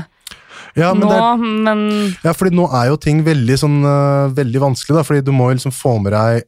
Ja, 0.77 0.93
men 0.93 1.07
nå, 1.07 1.15
er, 1.15 1.41
men 1.67 1.81
Ja, 2.23 2.35
fordi 2.37 2.55
nå 2.57 2.67
er 2.81 2.91
jo 2.91 2.99
ting 3.01 3.23
veldig 3.25 3.57
sånn 3.61 3.81
uh, 3.85 4.29
veldig 4.35 4.63
vanskelig, 4.69 4.99
da, 4.99 5.07
fordi 5.07 5.25
du 5.25 5.33
må 5.35 5.49
liksom 5.53 5.73
få 5.75 5.97
med 6.03 6.15
deg 6.15 6.45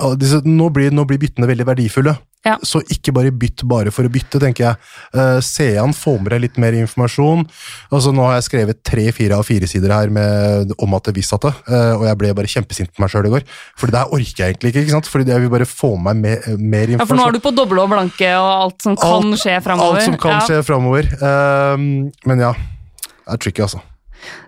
uh, 0.00 0.12
disse, 0.18 0.42
nå, 0.46 0.68
blir, 0.74 0.92
nå 0.94 1.06
blir 1.08 1.22
byttene 1.22 1.50
veldig 1.50 1.68
verdifulle. 1.72 2.16
Ja. 2.42 2.56
Så 2.66 2.80
ikke 2.90 3.12
bare 3.14 3.30
bytt 3.30 3.62
bare 3.70 3.92
for 3.94 4.02
å 4.02 4.10
bytte, 4.10 4.40
tenker 4.42 4.64
jeg. 4.64 4.78
Uh, 5.14 5.38
Se 5.46 5.68
an, 5.78 5.92
få 5.94 6.16
med 6.18 6.32
deg 6.34 6.40
litt 6.42 6.56
mer 6.58 6.74
informasjon. 6.74 7.44
Altså 7.94 8.10
Nå 8.10 8.24
har 8.26 8.40
jeg 8.40 8.48
skrevet 8.48 8.80
tre-fire 8.82 9.38
av 9.38 9.46
fire 9.46 9.68
sider 9.70 9.94
her 9.94 10.10
med, 10.10 10.74
om 10.82 10.98
at 10.98 11.06
det 11.06 11.14
visste 11.20 11.38
at 11.38 11.46
det, 11.46 11.52
uh, 11.70 12.00
og 12.00 12.08
jeg 12.08 12.18
ble 12.18 12.32
bare 12.40 12.50
kjempesint 12.50 12.90
på 12.90 13.04
meg 13.04 13.14
sjøl 13.14 13.30
i 13.30 13.32
går. 13.36 13.46
Fordi 13.78 13.94
det 13.94 14.02
her 14.02 14.16
orker 14.18 14.42
jeg 14.42 14.56
egentlig 14.56 14.74
ikke, 14.74 14.84
ikke 14.88 14.96
sant? 14.96 15.12
Fordi 15.14 15.30
jeg 15.36 15.44
vil 15.44 15.54
bare 15.54 15.70
få 15.70 15.94
med 15.94 16.18
meg 16.18 16.42
mer, 16.42 16.58
mer 16.58 16.96
ja. 16.96 17.06
For 17.06 17.18
nå 17.18 17.28
er 17.28 17.38
du 17.38 17.42
på 17.46 17.54
doble 17.54 17.86
og 17.86 17.94
blanke 17.94 18.34
og 18.34 18.50
alt 18.50 18.88
som 18.88 18.98
kan 18.98 19.30
Alt- 19.30 19.38
skje 19.44 19.60
framover. 19.62 20.02
Alt 20.02 20.10
som 20.10 20.18
kan 20.26 20.34
ja, 20.40 20.44
skje 20.50 20.60
framover. 20.66 21.12
Men 22.26 22.42
ja, 22.42 22.50
det 23.26 23.32
er 23.36 23.42
tricky, 23.42 23.62
altså. 23.64 23.80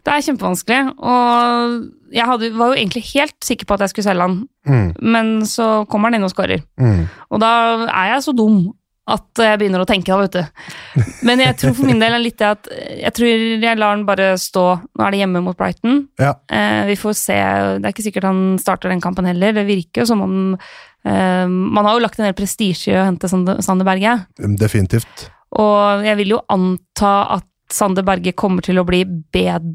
Det 0.06 0.12
er 0.14 0.22
kjempevanskelig. 0.22 0.80
Og 1.02 2.14
jeg 2.14 2.26
hadde, 2.30 2.52
var 2.54 2.70
jo 2.70 2.78
egentlig 2.78 3.02
helt 3.14 3.34
sikker 3.42 3.66
på 3.66 3.74
at 3.74 3.80
jeg 3.86 3.94
skulle 3.94 4.10
selge 4.10 4.28
han, 4.28 4.40
Mm, 4.64 4.94
men 5.04 5.26
så 5.44 5.64
kommer 5.92 6.08
han 6.08 6.14
inn 6.16 6.24
og 6.24 6.30
skårer. 6.32 6.62
mm. 6.80 7.02
Og 7.36 7.40
da 7.42 7.48
er 7.84 8.14
jeg 8.14 8.22
så 8.24 8.32
dum 8.32 8.62
at 9.06 9.36
jeg 9.36 9.58
begynner 9.60 9.82
å 9.82 9.84
tenke, 9.84 10.08
da, 10.08 10.16
vet 10.22 10.32
du. 10.32 11.02
Men 11.28 11.42
jeg 11.42 11.58
tror 11.60 11.74
for 11.76 11.84
min 11.84 11.98
del 12.00 12.14
er 12.16 12.22
litt 12.22 12.38
det 12.40 12.46
at 12.48 12.70
jeg 13.02 13.12
tror 13.12 13.28
jeg 13.60 13.76
lar 13.76 13.92
han 13.92 14.06
bare 14.08 14.30
stå. 14.40 14.62
Nå 14.96 15.04
er 15.04 15.12
det 15.12 15.18
hjemme 15.20 15.42
mot 15.44 15.58
Brighton. 15.58 16.06
Ja. 16.16 16.30
Eh, 16.48 16.86
vi 16.88 16.96
får 16.96 17.12
se. 17.18 17.36
Det 17.36 17.84
er 17.84 17.92
ikke 17.92 18.06
sikkert 18.06 18.24
han 18.30 18.40
starter 18.62 18.88
den 18.88 19.02
kampen 19.04 19.28
heller. 19.28 19.52
Det 19.52 19.66
virker 19.68 20.00
jo 20.00 20.08
som 20.08 20.22
om 20.24 20.38
eh, 20.56 21.44
Man 21.44 21.84
har 21.84 21.98
jo 21.98 22.04
lagt 22.06 22.16
en 22.22 22.24
del 22.30 22.32
prestisje 22.38 22.94
i 22.94 22.96
å 22.96 23.04
hente 23.04 23.28
Sander 23.28 23.84
Berge. 23.84 24.16
Definitivt. 24.56 25.26
Og 25.60 26.06
jeg 26.08 26.16
vil 26.22 26.32
jo 26.38 26.40
anta 26.48 27.12
at 27.36 27.44
Sander 27.70 28.04
Berge 28.06 28.34
kommer 28.36 28.64
til 28.64 28.78
å 28.80 28.86
bli 28.86 29.04
bedre 29.04 29.74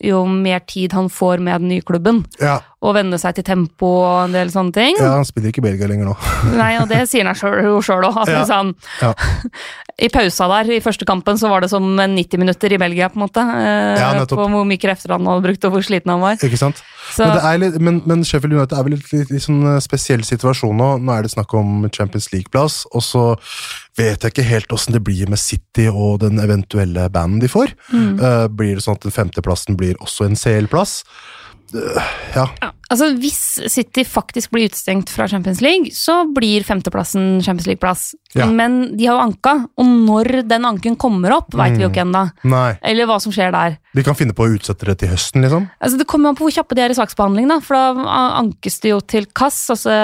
jo 0.00 0.24
mer 0.30 0.60
tid 0.60 0.92
han 0.92 1.08
får 1.10 1.40
med 1.42 1.60
den 1.60 1.68
nye 1.68 1.82
klubben. 1.82 2.24
Ja, 2.40 2.60
Og 2.80 2.94
venne 2.96 3.18
seg 3.20 3.34
til 3.36 3.44
tempo 3.44 3.86
og 4.06 4.24
en 4.24 4.32
del 4.32 4.48
sånne 4.48 4.72
ting. 4.72 4.96
ja 4.96 5.10
han 5.18 5.26
spiller 5.28 5.50
ikke 5.50 5.60
i 5.60 5.66
Belgia 5.66 5.88
lenger 5.90 6.08
nå. 6.08 6.14
Nei, 6.60 6.78
og 6.80 6.88
det 6.88 7.02
sier 7.10 7.26
han 7.28 7.36
jo 7.36 7.80
sjøl 7.84 8.06
òg. 8.08 8.16
Altså, 8.22 8.38
Ja. 8.38 8.44
sånn, 8.48 8.74
Ja. 9.02 9.12
I 10.00 10.08
pausa 10.08 10.46
der, 10.48 10.70
i 10.72 10.80
første 10.80 11.04
kampen, 11.04 11.36
så 11.36 11.50
var 11.50 11.60
det 11.60 11.68
som 11.68 11.84
90 11.98 12.38
minutter 12.40 12.72
i 12.72 12.78
Belgia, 12.80 13.10
på 13.10 13.18
en 13.20 13.26
måte. 13.26 13.42
Eh, 13.44 14.00
Ja, 14.00 14.24
på 14.24 14.46
hvor 14.48 14.64
mye 14.64 14.80
krefter 14.80 15.12
han 15.12 15.26
hadde 15.28 15.44
brukt, 15.44 15.64
og 15.64 15.72
hvor 15.74 15.84
sliten 15.84 16.08
han 16.08 16.20
var. 16.22 16.38
Ikke 16.40 16.56
sant? 16.56 16.80
Men, 17.18 17.36
det 17.36 17.60
litt, 17.60 17.80
men, 17.82 18.02
men 18.06 18.24
Sheffield 18.24 18.54
United 18.54 18.78
er 18.78 18.86
vel 18.86 18.94
litt, 18.94 19.12
litt, 19.12 19.30
litt 19.34 19.44
sånn 19.44 19.60
eh, 19.74 19.80
spesiell 19.82 20.22
situasjon 20.24 20.76
nå. 20.78 20.88
Nå 21.04 21.12
er 21.12 21.26
det 21.26 21.34
snakk 21.34 21.52
om 21.58 21.84
Champions 21.92 22.30
League-plass, 22.32 22.86
og 22.94 23.02
så 23.04 23.24
vet 23.98 24.22
jeg 24.24 24.32
ikke 24.32 24.46
helt 24.46 24.72
åssen 24.72 24.94
det 24.96 25.02
blir 25.04 25.28
med 25.28 25.40
City 25.42 25.88
og 25.90 26.20
den 26.22 26.40
eventuelle 26.40 27.08
banden 27.12 27.42
de 27.42 27.50
får. 27.50 27.74
mm. 27.92 28.12
Uh, 28.20 28.46
blir 28.48 28.76
det 28.78 28.84
sånn 28.84 28.96
at 28.96 29.04
den 29.04 29.14
femteplassen 29.40 29.76
blir 29.80 29.96
også 30.00 30.26
en 30.28 30.36
CL-plass? 30.36 31.02
Eh, 31.70 32.02
ja. 32.34 32.48
ja, 32.60 32.72
altså, 32.90 33.12
hvis 33.22 33.36
City 33.70 34.02
faktisk 34.02 34.50
blir 34.50 34.66
utestengt 34.66 35.08
fra 35.14 35.28
Champions 35.30 35.60
League, 35.62 35.92
så 35.94 36.24
blir 36.34 36.64
femteplassen 36.66 37.38
Champions 37.44 37.68
League-plass. 37.68 38.08
Ja. 38.34 38.46
Men 38.50 38.96
de 38.98 39.06
har 39.06 39.20
jo 39.20 39.28
anka, 39.28 39.52
og 39.78 39.86
når 39.86 40.42
den 40.50 40.66
anken 40.66 40.96
kommer 40.98 41.36
opp, 41.38 41.54
veit 41.54 41.76
vi 41.76 41.84
jo 41.84 41.88
Mm. 41.88 41.94
ikke 41.94 42.04
ennå. 42.08 42.76
Eller 42.82 43.06
hva 43.06 43.20
som 43.22 43.30
skjer 43.32 43.52
der. 43.54 43.78
De 43.94 44.02
kan 44.02 44.14
finne 44.18 44.34
på 44.34 44.48
å 44.48 44.56
utsette 44.58 44.84
det 44.84 44.98
til 44.98 45.08
høsten, 45.14 45.42
liksom. 45.46 45.70
Altså, 45.80 45.96
det 45.98 46.08
kommer 46.10 46.30
an 46.30 46.36
på 46.36 46.48
hvor 46.48 46.56
kjappe 46.58 46.74
de 46.74 46.82
er 46.82 46.90
i 46.90 46.98
saksbehandling, 46.98 47.46
da. 47.48 47.60
For 47.60 47.74
da 47.74 47.94
ankes 48.42 48.80
det 48.82 48.90
jo 48.90 49.00
til 49.00 49.26
KAS, 49.26 49.70
altså 49.70 49.94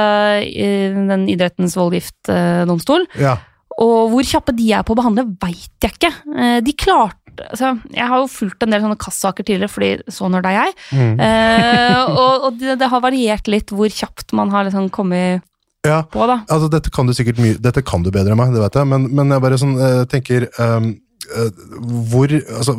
den 0.47 1.27
idrettens 1.29 1.75
voldgiftdomstol. 1.77 3.07
Ja. 3.19 3.39
Og 3.83 4.09
hvor 4.15 4.23
kjappe 4.25 4.55
de 4.57 4.71
er 4.73 4.83
på 4.87 4.95
å 4.95 5.03
behandle, 5.03 5.27
veit 5.43 5.83
jeg 5.83 5.93
ikke. 5.99 6.15
Eh, 6.39 6.61
De 6.65 6.73
klarte 6.73 7.26
altså, 7.45 7.75
Jeg 7.95 8.09
har 8.11 8.23
jo 8.23 8.31
fulgt 8.31 8.65
en 8.65 8.73
del 8.75 8.85
sånne 8.85 8.99
kassaker 9.01 9.47
tidligere, 9.47 9.73
fordi 9.73 10.13
så 10.13 10.31
nerd 10.33 10.49
er 10.49 10.57
jeg. 10.59 10.77
Mm. 10.93 11.21
Eh, 11.27 12.01
og 12.23 12.47
og 12.47 12.61
det, 12.61 12.79
det 12.81 12.91
har 12.93 13.05
variert 13.05 13.51
litt 13.51 13.73
hvor 13.75 13.91
kjapt 13.93 14.35
man 14.37 14.53
har 14.55 14.69
liksom 14.69 14.91
kommet 14.95 15.45
ja. 15.87 16.03
på, 16.11 16.27
da. 16.29 16.41
Altså, 16.51 16.71
dette 16.73 16.93
kan 16.95 17.09
du 17.09 17.15
sikkert 17.17 17.41
mye 17.43 17.59
Dette 17.63 17.85
kan 17.87 18.05
du 18.05 18.13
bedre 18.15 18.35
enn 18.35 18.41
meg, 18.41 18.55
det 18.55 18.63
vet 18.63 18.79
jeg, 18.81 18.89
men, 18.91 19.09
men 19.15 19.35
jeg 19.35 19.45
bare 19.45 19.59
sånn 19.61 19.77
eh, 19.79 20.01
tenker 20.11 20.49
ehm, 20.63 20.95
eh, 21.31 21.67
Hvor 22.11 22.33
Altså 22.33 22.79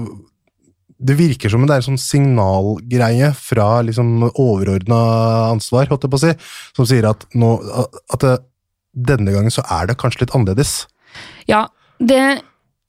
det 0.97 1.13
virker 1.19 1.51
som 1.53 1.61
det 1.67 1.75
er 1.75 1.83
en 1.83 1.85
sånn 1.91 2.01
signalgreie 2.01 3.29
fra 3.37 3.83
liksom 3.85 4.31
overordna 4.31 4.97
ansvar, 5.51 5.85
holdt 5.91 6.07
jeg 6.07 6.13
på 6.13 6.17
å 6.17 6.23
si, 6.23 6.31
som 6.73 6.87
sier 6.89 7.05
at, 7.05 7.27
nå, 7.37 7.51
at 7.85 8.23
det, 8.23 8.31
denne 9.11 9.35
gangen 9.35 9.53
så 9.53 9.61
er 9.75 9.91
det 9.91 9.99
kanskje 10.01 10.23
litt 10.23 10.33
annerledes. 10.33 10.71
Ja, 11.45 11.67
det 12.01 12.39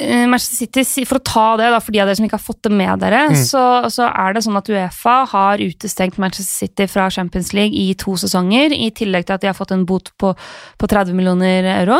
Manchester 0.00 0.66
City, 0.66 1.04
For 1.04 1.18
å 1.18 1.24
ta 1.26 1.56
det, 1.58 1.70
da, 1.74 1.80
for 1.82 1.90
de 1.92 2.00
av 2.00 2.06
dere 2.06 2.16
som 2.16 2.26
ikke 2.28 2.38
har 2.38 2.44
fått 2.44 2.62
det 2.62 2.70
med 2.72 3.00
dere, 3.02 3.24
Mm. 3.32 3.34
så, 3.34 3.62
så 3.90 4.06
er 4.06 4.32
det 4.36 4.44
sånn 4.44 4.56
at 4.56 4.68
Uefa 4.70 5.16
har 5.32 5.58
utestengt 5.58 6.18
Manchester 6.18 6.66
City 6.68 6.86
fra 6.86 7.08
Champions 7.10 7.52
League 7.52 7.74
i 7.74 7.94
to 7.94 8.14
sesonger, 8.16 8.70
i 8.72 8.90
tillegg 8.94 9.26
til 9.26 9.34
at 9.34 9.40
de 9.42 9.50
har 9.50 9.58
fått 9.58 9.72
en 9.74 9.84
bot 9.84 10.12
på, 10.16 10.34
på 10.78 10.86
30 10.86 11.14
millioner 11.18 11.66
euro. 11.80 11.98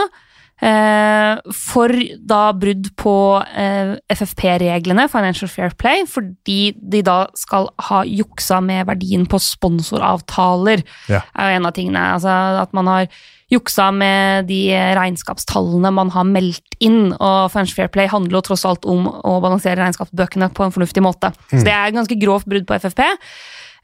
Eh, 0.59 1.53
for 1.55 1.95
da 2.27 2.41
brudd 2.59 2.91
på 2.99 3.15
eh, 3.47 3.95
FFP-reglene, 4.11 5.07
Financial 5.13 5.51
Fair 5.51 5.75
Play, 5.79 6.03
fordi 6.11 6.75
de 6.79 7.03
da 7.07 7.21
skal 7.39 7.71
ha 7.91 8.03
juksa 8.09 8.59
med 8.65 8.89
verdien 8.91 9.27
på 9.31 9.41
sponsoravtaler. 9.43 10.83
Ja. 11.11 11.23
er 11.35 11.53
jo 11.53 11.61
en 11.61 11.69
av 11.71 11.77
tingene. 11.79 12.07
Altså 12.17 12.35
at 12.65 12.75
man 12.77 12.91
har 12.91 13.11
juksa 13.49 13.89
med 13.97 14.49
de 14.51 14.61
regnskapstallene 14.99 15.93
man 15.95 16.11
har 16.13 16.27
meldt 16.29 16.77
inn. 16.85 17.15
Og 17.15 17.53
Financial 17.53 17.79
Fair 17.79 17.93
Play 17.95 18.11
handler 18.11 18.41
jo 18.41 18.45
tross 18.51 18.67
alt 18.69 18.85
om 18.89 19.07
å 19.09 19.39
balansere 19.45 19.81
regnskapsbøkene 19.81 20.51
på 20.57 20.67
en 20.67 20.75
fornuftig 20.75 21.05
måte. 21.05 21.33
Så 21.49 21.63
det 21.65 21.73
er 21.73 21.89
et 21.89 21.97
ganske 21.97 22.19
grovt 22.21 22.49
brudd 22.51 22.67
på 22.69 22.77
FFP. 22.83 23.07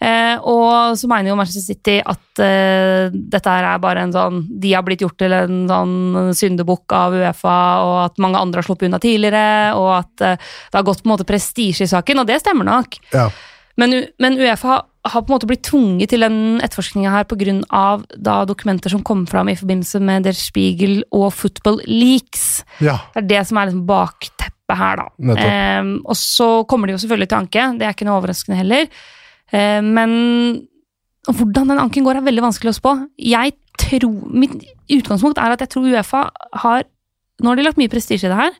Eh, 0.04 0.36
og 0.50 0.98
så 0.98 1.08
mener 1.08 1.30
jo 1.30 1.36
Manchester 1.38 1.64
City 1.64 1.96
at 2.04 2.42
eh, 2.42 3.14
dette 3.14 3.48
her 3.48 3.68
er 3.70 3.80
bare 3.80 4.02
en 4.04 4.12
sånn 4.12 4.42
De 4.60 4.74
har 4.74 4.84
blitt 4.84 5.04
gjort 5.04 5.16
til 5.22 5.32
en 5.32 5.62
sånn 5.70 6.34
syndebukk 6.36 6.92
av 6.96 7.16
Uefa, 7.16 7.58
og 7.86 7.96
at 8.02 8.20
mange 8.22 8.40
andre 8.40 8.60
har 8.60 8.68
sluppet 8.68 8.90
unna 8.90 9.00
tidligere, 9.02 9.72
og 9.78 9.90
at 10.02 10.24
eh, 10.26 10.50
det 10.68 10.80
har 10.80 10.86
gått 10.86 11.04
på 11.04 11.08
en 11.08 11.14
måte 11.14 11.28
prestisje 11.28 11.86
i 11.86 11.92
saken, 11.94 12.20
og 12.20 12.28
det 12.28 12.42
stemmer 12.42 12.68
nok. 12.68 12.98
Ja. 13.14 13.28
Men, 13.80 13.96
men 14.22 14.38
Uefa 14.38 14.82
har 15.04 15.24
på 15.24 15.28
en 15.28 15.34
måte 15.34 15.48
blitt 15.48 15.64
tvunget 15.68 16.12
til 16.12 16.24
den 16.24 16.60
etterforskninga 16.64 17.12
her 17.12 17.26
pga. 17.28 18.36
dokumenter 18.48 18.92
som 18.92 19.02
kom 19.04 19.26
fram 19.28 19.50
i 19.52 19.56
forbindelse 19.58 20.00
med 20.00 20.24
Der 20.24 20.36
Spiegel 20.36 21.02
og 21.12 21.32
Football 21.34 21.80
Leaks. 21.86 22.64
ja. 22.80 22.98
Det 23.14 23.24
er 23.24 23.28
det 23.32 23.42
som 23.48 23.58
er 23.58 23.68
liksom 23.68 23.86
bakteppet 23.88 24.78
her, 24.78 24.96
da. 25.02 25.34
Ehm, 25.36 25.98
og 26.04 26.16
så 26.16 26.64
kommer 26.68 26.88
de 26.88 26.94
jo 26.96 27.02
selvfølgelig 27.02 27.28
til 27.28 27.38
anke, 27.38 27.66
det 27.78 27.86
er 27.86 27.92
ikke 27.92 28.08
noe 28.08 28.20
overraskende 28.20 28.60
heller. 28.62 28.88
Ehm, 29.52 29.92
men 29.94 30.14
hvordan 31.28 31.68
den 31.72 31.78
anken 31.80 32.04
går, 32.04 32.16
er 32.20 32.26
veldig 32.26 32.42
vanskelig 32.44 32.72
å 32.72 32.78
spå. 32.78 32.94
Jeg 33.18 33.54
tror, 33.80 34.12
Mitt 34.30 34.52
utgangspunkt 34.92 35.38
er 35.40 35.54
at 35.54 35.60
jeg 35.64 35.68
tror 35.74 35.86
Uefa 35.90 36.30
har 36.64 36.84
Nå 37.42 37.48
har 37.50 37.56
de 37.58 37.64
lagt 37.66 37.78
mye 37.80 37.90
prestisje 37.90 38.28
i 38.28 38.30
det 38.30 38.36
her, 38.38 38.52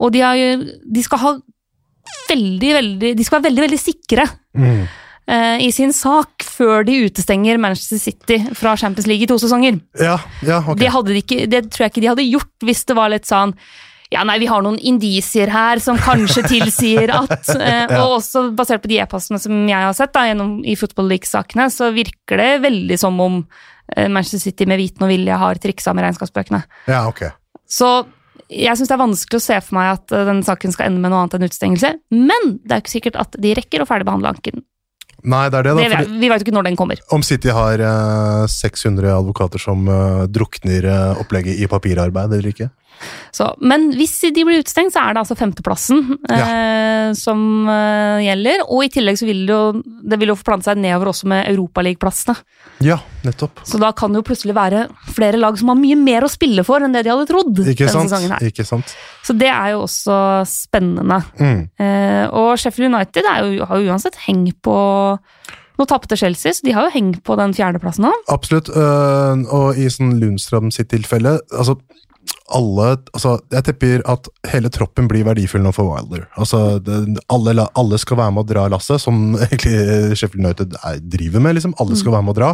og 0.00 0.12
de, 0.14 0.20
har, 0.24 0.36
de 0.64 1.02
skal 1.04 1.18
ha 1.20 1.32
veldig, 2.30 2.70
veldig 2.78 3.10
De 3.18 3.24
skal 3.26 3.38
være 3.40 3.50
veldig, 3.50 3.64
veldig 3.66 3.80
sikre 3.82 4.24
Mm. 4.56 4.86
eh, 5.28 5.58
i 5.66 5.70
sin 5.74 5.92
sak 5.92 6.44
før 6.46 6.84
de 6.86 6.94
utestenger 7.08 7.58
Manchester 7.58 7.98
City 7.98 8.38
fra 8.54 8.76
Champions 8.78 9.08
League 9.10 9.24
i 9.24 9.26
to 9.26 9.34
sesonger. 9.42 9.80
ja, 9.98 10.16
ja, 10.46 10.60
okay. 10.62 10.78
Det, 10.84 10.90
hadde 10.94 11.08
de 11.12 11.22
ikke, 11.22 11.46
det 11.50 11.62
tror 11.74 11.84
jeg 11.84 11.90
ikke 11.92 12.00
de 12.04 12.10
hadde 12.12 12.26
gjort 12.30 12.52
hvis 12.62 12.84
det 12.86 12.96
var 12.96 13.10
litt 13.10 13.26
sånn 13.26 13.52
ja, 14.12 14.24
nei, 14.26 14.38
vi 14.42 14.48
har 14.50 14.64
noen 14.64 14.78
indisier 14.78 15.50
her 15.52 15.80
som 15.82 15.98
kanskje 16.00 16.44
tilsier 16.52 17.12
at 17.14 17.48
eh, 17.56 17.94
Og 17.98 18.18
også 18.20 18.48
basert 18.56 18.82
på 18.84 18.90
de 18.92 19.00
e-postene 19.02 19.40
som 19.42 19.64
jeg 19.68 19.86
har 19.86 19.94
sett 19.96 20.12
da, 20.14 20.26
gjennom, 20.28 20.58
i 20.66 20.76
Football 20.78 21.08
League-sakene, 21.14 21.70
så 21.72 21.88
virker 21.94 22.40
det 22.40 22.50
veldig 22.66 22.98
som 23.00 23.16
om 23.24 23.40
eh, 23.96 24.10
Manchester 24.12 24.44
City 24.50 24.68
med 24.70 24.82
viten 24.82 25.06
og 25.06 25.12
vilje 25.12 25.40
har 25.40 25.62
triksa 25.62 25.96
med 25.96 26.06
regnskapsbøkene. 26.08 26.62
Ja, 26.90 27.06
ok. 27.10 27.26
Så 27.64 27.94
jeg 28.52 28.76
syns 28.76 28.90
det 28.90 28.94
er 28.94 29.00
vanskelig 29.00 29.40
å 29.40 29.44
se 29.44 29.56
for 29.64 29.78
meg 29.78 29.90
at 29.96 30.12
uh, 30.12 30.22
den 30.28 30.42
saken 30.44 30.74
skal 30.74 30.90
ende 30.90 31.00
med 31.02 31.12
noe 31.12 31.24
annet 31.24 31.38
enn 31.38 31.48
utestengelse. 31.48 31.94
Men 32.12 32.56
det 32.60 32.70
er 32.70 32.80
jo 32.80 32.84
ikke 32.84 32.96
sikkert 32.98 33.20
at 33.22 33.38
de 33.40 33.54
rekker 33.56 33.82
å 33.82 33.88
ferdigbehandle 33.88 34.34
anken. 34.34 34.64
Nei, 35.24 35.46
det 35.48 35.56
er 35.56 35.64
det, 35.64 35.72
da. 35.72 35.80
Det, 35.80 35.88
vi- 35.88 36.28
veit 36.28 36.32
vet 36.34 36.42
jo 36.42 36.46
ikke 36.50 36.56
når 36.58 36.66
den 36.68 36.76
kommer. 36.76 37.00
Om 37.16 37.22
City 37.24 37.52
har 37.56 37.80
uh, 37.80 38.44
600 38.50 39.08
advokater 39.14 39.62
som 39.62 39.86
uh, 39.88 40.26
drukner 40.28 40.84
eh, 40.84 41.22
opplegget 41.22 41.62
i 41.64 41.68
papirarbeid 41.70 42.34
eller 42.36 42.50
ikke? 42.52 42.68
Så, 43.34 43.48
men 43.66 43.88
hvis 43.98 44.14
de 44.34 44.44
blir 44.46 44.62
utestengt, 44.62 44.94
så 44.94 45.02
er 45.02 45.14
det 45.14 45.22
altså 45.24 45.36
femteplassen 45.38 46.02
eh, 46.30 47.10
som 47.18 47.66
eh, 47.70 48.22
gjelder. 48.28 48.62
Og 48.68 48.86
i 48.86 48.92
tillegg 48.94 49.18
så 49.18 49.28
vil 49.28 49.42
det 49.48 49.56
jo, 49.56 49.82
det 49.82 50.18
vil 50.20 50.32
jo 50.32 50.38
forplante 50.38 50.70
seg 50.70 50.80
nedover 50.82 51.10
også 51.10 51.30
med 51.32 51.48
Europaligaplassene. 51.50 52.36
Ja, 52.84 53.00
nettopp. 53.26 53.64
Så 53.66 53.80
da 53.82 53.90
kan 53.96 54.14
det 54.14 54.22
jo 54.22 54.28
plutselig 54.28 54.56
være 54.56 54.86
flere 55.16 55.40
lag 55.40 55.58
som 55.58 55.72
har 55.72 55.80
mye 55.80 55.98
mer 55.98 56.26
å 56.26 56.30
spille 56.30 56.64
for 56.66 56.84
enn 56.84 56.94
det 56.94 57.04
de 57.06 57.12
hadde 57.12 57.28
trodd. 57.30 57.64
Ikke 57.74 57.90
sant? 57.90 58.14
Ikke 58.46 58.66
sant? 58.68 58.94
Så 59.24 59.36
det 59.36 59.50
er 59.50 59.74
jo 59.74 59.84
også 59.88 60.16
spennende. 60.48 61.20
Mm. 61.40 61.60
Eh, 61.80 62.24
og 62.30 62.54
Sheffield 62.60 62.92
United 62.92 63.26
jo, 63.26 63.68
har 63.68 63.82
jo 63.82 63.92
uansett 63.92 64.18
heng 64.28 64.48
på 64.64 64.78
Nå 65.74 65.88
tapte 65.90 66.14
Chelsea, 66.14 66.54
så 66.54 66.62
de 66.62 66.70
har 66.70 66.86
jo 66.86 66.94
hengt 66.94 67.16
på 67.26 67.34
den 67.34 67.50
fjerdeplassen 67.56 68.04
nå. 68.06 68.12
Absolutt. 68.30 68.68
øh, 68.70 69.40
og 69.50 69.80
i 69.80 69.88
sånn 69.90 70.12
Lundstrøm 70.20 70.70
sitt 70.70 70.92
tilfelle 70.92 71.40
altså 71.50 71.74
alle, 72.52 72.88
altså 73.16 73.38
Jeg 73.52 73.64
tipper 73.64 74.02
at 74.10 74.28
hele 74.52 74.68
troppen 74.72 75.06
blir 75.08 75.24
verdifull 75.24 75.62
nå 75.64 75.72
for 75.72 75.88
Wilder. 75.88 76.26
Altså, 76.36 76.78
det, 76.84 76.98
alle, 77.32 77.54
alle 77.72 77.98
skal 78.00 78.18
være 78.20 78.34
med 78.36 78.44
å 78.44 78.48
dra 78.50 78.66
lasset, 78.72 79.00
som 79.00 79.32
egentlig 79.46 80.18
Sheffield 80.18 80.44
United 80.44 80.76
er, 80.82 81.00
driver 81.00 81.44
med. 81.44 81.56
liksom, 81.56 81.74
Alle 81.80 81.96
skal 81.96 82.16
være 82.16 82.26
med 82.26 82.34
å 82.34 82.38
dra. 82.40 82.50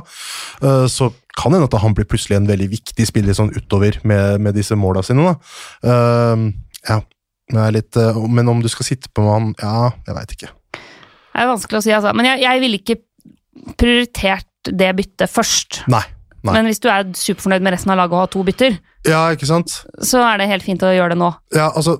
Uh, 0.63 0.87
så 0.91 1.11
kan 1.39 1.57
hende 1.57 1.67
at 1.67 1.79
han 1.83 1.97
blir 1.97 2.07
plutselig 2.07 2.39
en 2.39 2.49
veldig 2.51 2.71
viktig 2.71 3.07
spiller 3.09 3.37
sånn 3.37 3.53
utover 3.57 3.99
med, 4.07 4.39
med 4.47 4.55
disse 4.59 4.79
måla 4.79 5.03
sine. 5.07 5.27
da. 5.27 5.35
Uh, 5.83 6.47
ja, 6.87 7.01
litt, 7.75 7.99
uh, 7.99 8.23
Men 8.31 8.49
om 8.53 8.63
du 8.63 8.71
skal 8.71 8.87
sitte 8.87 9.11
på 9.13 9.27
med 9.27 9.35
han 9.35 9.53
Ja, 9.59 9.91
jeg 10.07 10.19
veit 10.21 10.39
ikke. 10.39 10.55
Det 10.71 11.43
er 11.43 11.51
vanskelig 11.51 11.81
å 11.81 11.85
si, 11.85 11.93
altså. 11.97 12.15
Men 12.15 12.31
jeg, 12.31 12.45
jeg 12.47 12.63
ville 12.63 12.81
ikke 12.83 13.01
prioritert 13.81 14.71
det 14.71 14.95
byttet 14.97 15.31
først. 15.33 15.83
Nei. 15.91 16.05
Nei. 16.43 16.55
Men 16.57 16.65
hvis 16.71 16.81
du 16.81 16.89
er 16.89 17.05
superfornøyd 17.13 17.63
med 17.63 17.75
resten 17.75 17.91
av 17.93 17.99
laget 18.01 18.13
og 18.17 18.23
har 18.23 18.31
to 18.33 18.43
bytter, 18.47 18.79
Ja, 19.05 19.27
ikke 19.33 19.47
sant? 19.49 19.75
så 20.01 20.23
er 20.25 20.39
det 20.41 20.49
helt 20.49 20.63
fint 20.65 20.81
å 20.85 20.89
gjøre 20.93 21.13
det 21.15 21.19
nå. 21.21 21.31
Ja, 21.57 21.71
altså, 21.77 21.99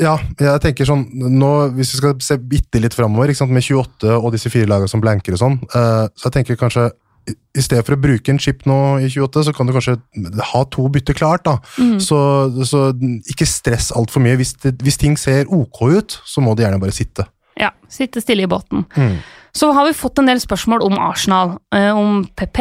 ja, 0.00 0.16
jeg 0.40 0.60
tenker 0.64 0.84
sånn 0.88 1.06
nå, 1.12 1.50
Hvis 1.76 1.92
vi 1.94 2.00
skal 2.00 2.14
se 2.20 2.36
bitte 2.38 2.80
litt 2.80 2.94
framover, 2.96 3.28
med 3.48 3.62
28 3.62 4.18
og 4.18 4.32
disse 4.32 4.48
fire 4.52 4.66
lagene 4.68 4.88
som 4.88 5.00
blanker 5.04 5.32
og 5.36 5.38
sånn, 5.40 5.58
uh, 5.74 6.08
så 6.16 6.30
jeg 6.30 6.32
tenker 6.38 6.56
kanskje 6.60 6.90
i- 7.28 7.36
i 7.56 7.62
stedet 7.64 7.84
for 7.86 7.96
å 7.96 8.00
bruke 8.00 8.28
en 8.28 8.38
chip 8.38 8.64
nå 8.68 9.00
i 9.00 9.08
28, 9.08 9.44
så 9.44 9.54
kan 9.56 9.66
du 9.66 9.72
kanskje 9.72 9.96
ha 10.52 10.64
to 10.64 10.88
bytter 10.88 11.14
klart. 11.14 11.44
da. 11.44 11.58
Mm. 11.78 11.96
Så, 12.00 12.18
så 12.68 12.92
ikke 13.24 13.46
stress 13.48 13.90
altfor 13.96 14.20
mye. 14.20 14.36
Hvis, 14.36 14.52
det, 14.60 14.78
hvis 14.84 14.98
ting 15.00 15.16
ser 15.16 15.46
ok 15.48 15.80
ut, 15.96 16.18
så 16.24 16.42
må 16.44 16.54
de 16.54 16.64
gjerne 16.64 16.80
bare 16.80 16.92
sitte. 16.92 17.24
Ja, 17.60 17.70
sitte 17.88 18.22
stille 18.22 18.46
i 18.46 18.50
båten. 18.50 18.84
Mm. 18.96 19.16
Så 19.54 19.70
har 19.72 19.86
vi 19.86 19.94
fått 19.94 20.18
en 20.18 20.26
del 20.26 20.40
spørsmål 20.42 20.82
om 20.82 20.96
Arsenal. 20.98 21.52
Eh, 21.74 21.90
om 21.94 22.24
PP, 22.26 22.60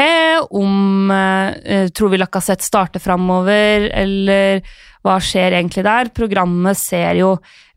om 0.53 1.11
eh, 1.11 1.55
eh, 1.65 1.87
tror 1.89 2.11
vi 2.11 2.19
Lacassette 2.21 2.65
starter 2.65 3.01
framover, 3.01 3.87
eller 3.97 4.61
hva 5.03 5.15
skjer 5.17 5.57
egentlig 5.57 5.83
der? 5.87 6.11
Programmet 6.13 6.77
ser 6.77 7.17
jo 7.17 7.31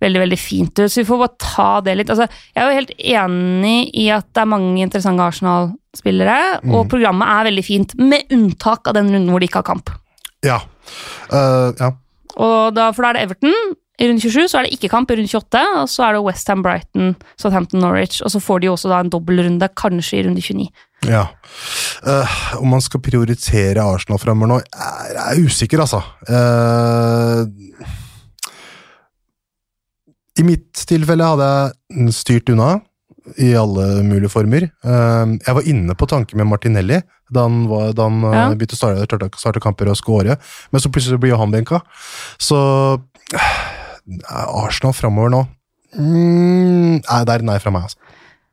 veldig 0.05 0.21
veldig 0.21 0.39
fint 0.39 0.83
ut, 0.83 0.93
så 0.93 1.01
vi 1.01 1.07
får 1.09 1.23
bare 1.23 1.41
ta 1.41 1.71
det 1.87 1.97
litt. 1.97 2.13
Altså, 2.13 2.29
jeg 2.53 2.61
er 2.61 2.69
jo 2.69 2.83
helt 2.83 2.93
enig 3.01 3.79
i 3.97 4.11
at 4.13 4.29
det 4.37 4.45
er 4.45 4.53
mange 4.53 4.85
interessante 4.85 5.31
Arsenal-spillere, 5.33 6.37
og 6.69 6.85
programmet 6.93 7.33
er 7.33 7.49
veldig 7.49 7.65
fint, 7.65 7.97
med 7.97 8.29
unntak 8.37 8.93
av 8.93 8.99
den 9.01 9.09
runden 9.15 9.33
hvor 9.33 9.41
de 9.41 9.49
ikke 9.49 9.65
har 9.65 9.71
kamp. 9.73 9.95
Ja. 10.45 10.61
Uh, 11.33 11.73
ja. 11.81 11.91
Da, 12.37 12.91
for 12.93 13.01
da 13.01 13.09
er 13.09 13.17
det 13.17 13.25
Everton 13.25 13.57
i 13.97 14.07
runde 14.11 14.21
27, 14.21 14.49
så 14.53 14.59
er 14.59 14.67
det 14.67 14.75
ikke 14.77 14.91
kamp 14.93 15.11
i 15.11 15.17
runde 15.17 15.31
28, 15.31 15.61
og 15.81 15.89
så 15.89 16.03
er 16.05 16.17
det 16.17 16.25
Westham, 16.27 16.63
Brighton, 16.63 17.15
Southampton, 17.41 17.81
Norwich, 17.81 18.19
og 18.25 18.31
så 18.35 18.41
får 18.45 18.61
de 18.61 18.69
jo 18.69 18.75
også 18.77 18.91
da 18.93 18.99
en 19.01 19.13
dobbeltrunde, 19.15 19.69
kanskje 19.81 20.19
i 20.19 20.25
runde 20.27 20.43
29. 20.45 20.67
ja. 21.09 21.23
Uh, 22.07 22.35
om 22.61 22.69
man 22.75 22.83
skal 22.85 23.01
prioritere 23.01 23.81
Arsenal 23.83 24.21
fremover 24.21 24.51
nå, 24.51 24.59
jeg 24.61 25.17
er 25.23 25.41
usikker, 25.49 25.81
altså. 25.81 26.03
Uh, 26.29 27.49
I 30.37 30.45
mitt 30.45 30.85
tilfelle 30.87 31.25
hadde 31.33 31.49
jeg 31.97 32.13
styrt 32.13 32.53
unna 32.53 32.75
i 33.43 33.49
alle 33.59 34.05
mulige 34.07 34.31
former. 34.31 34.69
Uh, 34.85 35.33
jeg 35.41 35.57
var 35.57 35.71
inne 35.73 35.97
på 35.99 36.07
tanken 36.13 36.39
med 36.39 36.51
Martinelli 36.53 37.01
da 37.33 37.47
han, 37.49 37.65
var, 37.73 37.91
da 37.97 38.05
han 38.07 38.21
Ja. 38.23 38.45
begynte 38.55 38.77
å 38.77 38.79
starte, 38.79 39.31
starte, 39.41 39.63
kamper 39.65 39.89
og 39.91 39.97
skåre, 39.99 40.37
men 40.71 40.85
så 40.85 40.93
plutselig 40.93 41.19
blir 41.25 41.41
han 41.41 41.51
benka. 41.51 41.81
Så 42.39 42.61
Arsenal 44.31 44.95
framover 44.95 45.33
nå 45.35 45.41
mm, 45.97 47.03
Nei, 47.03 47.21
det 47.27 47.35
er 47.35 47.43
nei 47.47 47.59
fra 47.63 47.73
meg, 47.75 47.89
altså. 47.89 47.99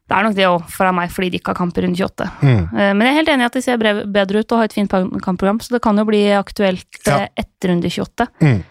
Det 0.09 0.17
er 0.17 0.25
nok 0.27 0.35
det 0.35 0.45
òg 0.49 0.65
fra 0.69 0.91
meg, 0.95 1.11
fordi 1.13 1.29
de 1.31 1.39
ikke 1.39 1.53
har 1.53 1.57
kamp 1.61 1.77
i 1.79 1.83
runde 1.85 1.97
28. 1.97 2.25
Mm. 2.43 2.63
Eh, 2.75 2.91
Men 2.93 3.01
jeg 3.07 3.13
er 3.13 3.17
helt 3.21 3.29
enig 3.33 3.45
i 3.45 3.49
at 3.49 3.55
de 3.57 3.61
ser 3.63 3.77
bedre 4.17 4.41
ut 4.43 4.51
og 4.51 4.59
har 4.59 4.67
et 4.69 4.75
fint 4.75 4.91
kampprogram, 5.23 5.61
så 5.63 5.73
det 5.77 5.81
kan 5.85 5.97
jo 5.97 6.05
bli 6.09 6.23
aktuelt 6.37 6.99
Ja. 7.07 7.21
eh, 7.23 7.29
etter 7.45 7.71
runde 7.71 7.89
28. 7.89 8.27
Mm. 8.43 8.63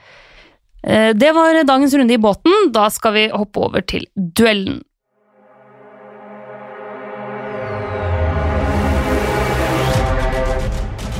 Eh, 0.84 1.12
Det 1.14 1.32
var 1.34 1.62
dagens 1.64 1.94
runde 1.94 2.14
i 2.14 2.20
båten. 2.20 2.70
Da 2.72 2.88
skal 2.90 3.12
vi 3.16 3.28
hoppe 3.32 3.64
over 3.64 3.80
til 3.80 4.06
duellen. 4.16 4.82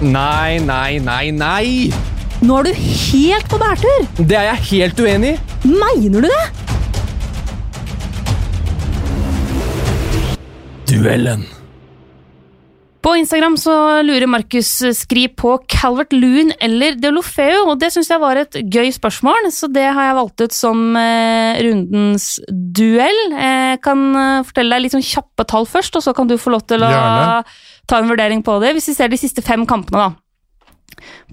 Nei, 0.02 0.58
nei, 0.58 0.98
nei, 0.98 1.30
nei! 1.30 2.11
Nå 2.42 2.56
er 2.58 2.66
du 2.66 2.72
helt 2.74 3.46
på 3.50 3.58
bærtur! 3.62 4.06
Det 4.18 4.34
er 4.34 4.48
jeg 4.50 4.68
helt 4.72 5.00
uenig 5.04 5.34
i. 5.36 5.40
Mener 5.70 6.24
du 6.24 6.28
det? 6.28 6.44
Duellen. 10.90 11.44
På 13.02 13.16
Instagram 13.18 13.56
så 13.58 13.72
lurer 14.06 14.28
Markus 14.30 14.68
Skri 14.94 15.24
på 15.34 15.56
Calvert 15.70 16.12
Loon 16.14 16.52
eller 16.62 16.94
Deolofeu, 17.02 17.64
og 17.72 17.80
det 17.82 17.88
syns 17.94 18.10
jeg 18.12 18.22
var 18.22 18.38
et 18.38 18.58
gøy 18.70 18.92
spørsmål, 18.94 19.48
så 19.50 19.66
det 19.74 19.88
har 19.88 20.06
jeg 20.10 20.18
valgt 20.20 20.44
ut 20.44 20.54
som 20.54 20.84
eh, 21.00 21.58
rundens 21.66 22.28
duell. 22.78 23.18
Jeg 23.34 23.80
kan 23.82 24.04
eh, 24.14 24.44
fortelle 24.46 24.76
deg 24.78 24.84
litt 24.86 24.94
sånn 24.94 25.02
kjappe 25.06 25.46
tall 25.50 25.66
først, 25.66 25.98
og 25.98 26.06
så 26.06 26.14
kan 26.14 26.30
du 26.30 26.36
få 26.38 26.54
lov 26.54 26.62
til 26.70 26.86
å 26.86 26.92
Gjerne. 26.94 27.42
ta 27.90 27.98
en 28.02 28.12
vurdering 28.12 28.44
på 28.46 28.58
det. 28.62 28.70
Hvis 28.78 28.92
vi 28.92 28.98
ser 29.00 29.10
de 29.10 29.18
siste 29.18 29.42
fem 29.46 29.66
kampene, 29.66 29.98
da. 30.10 30.21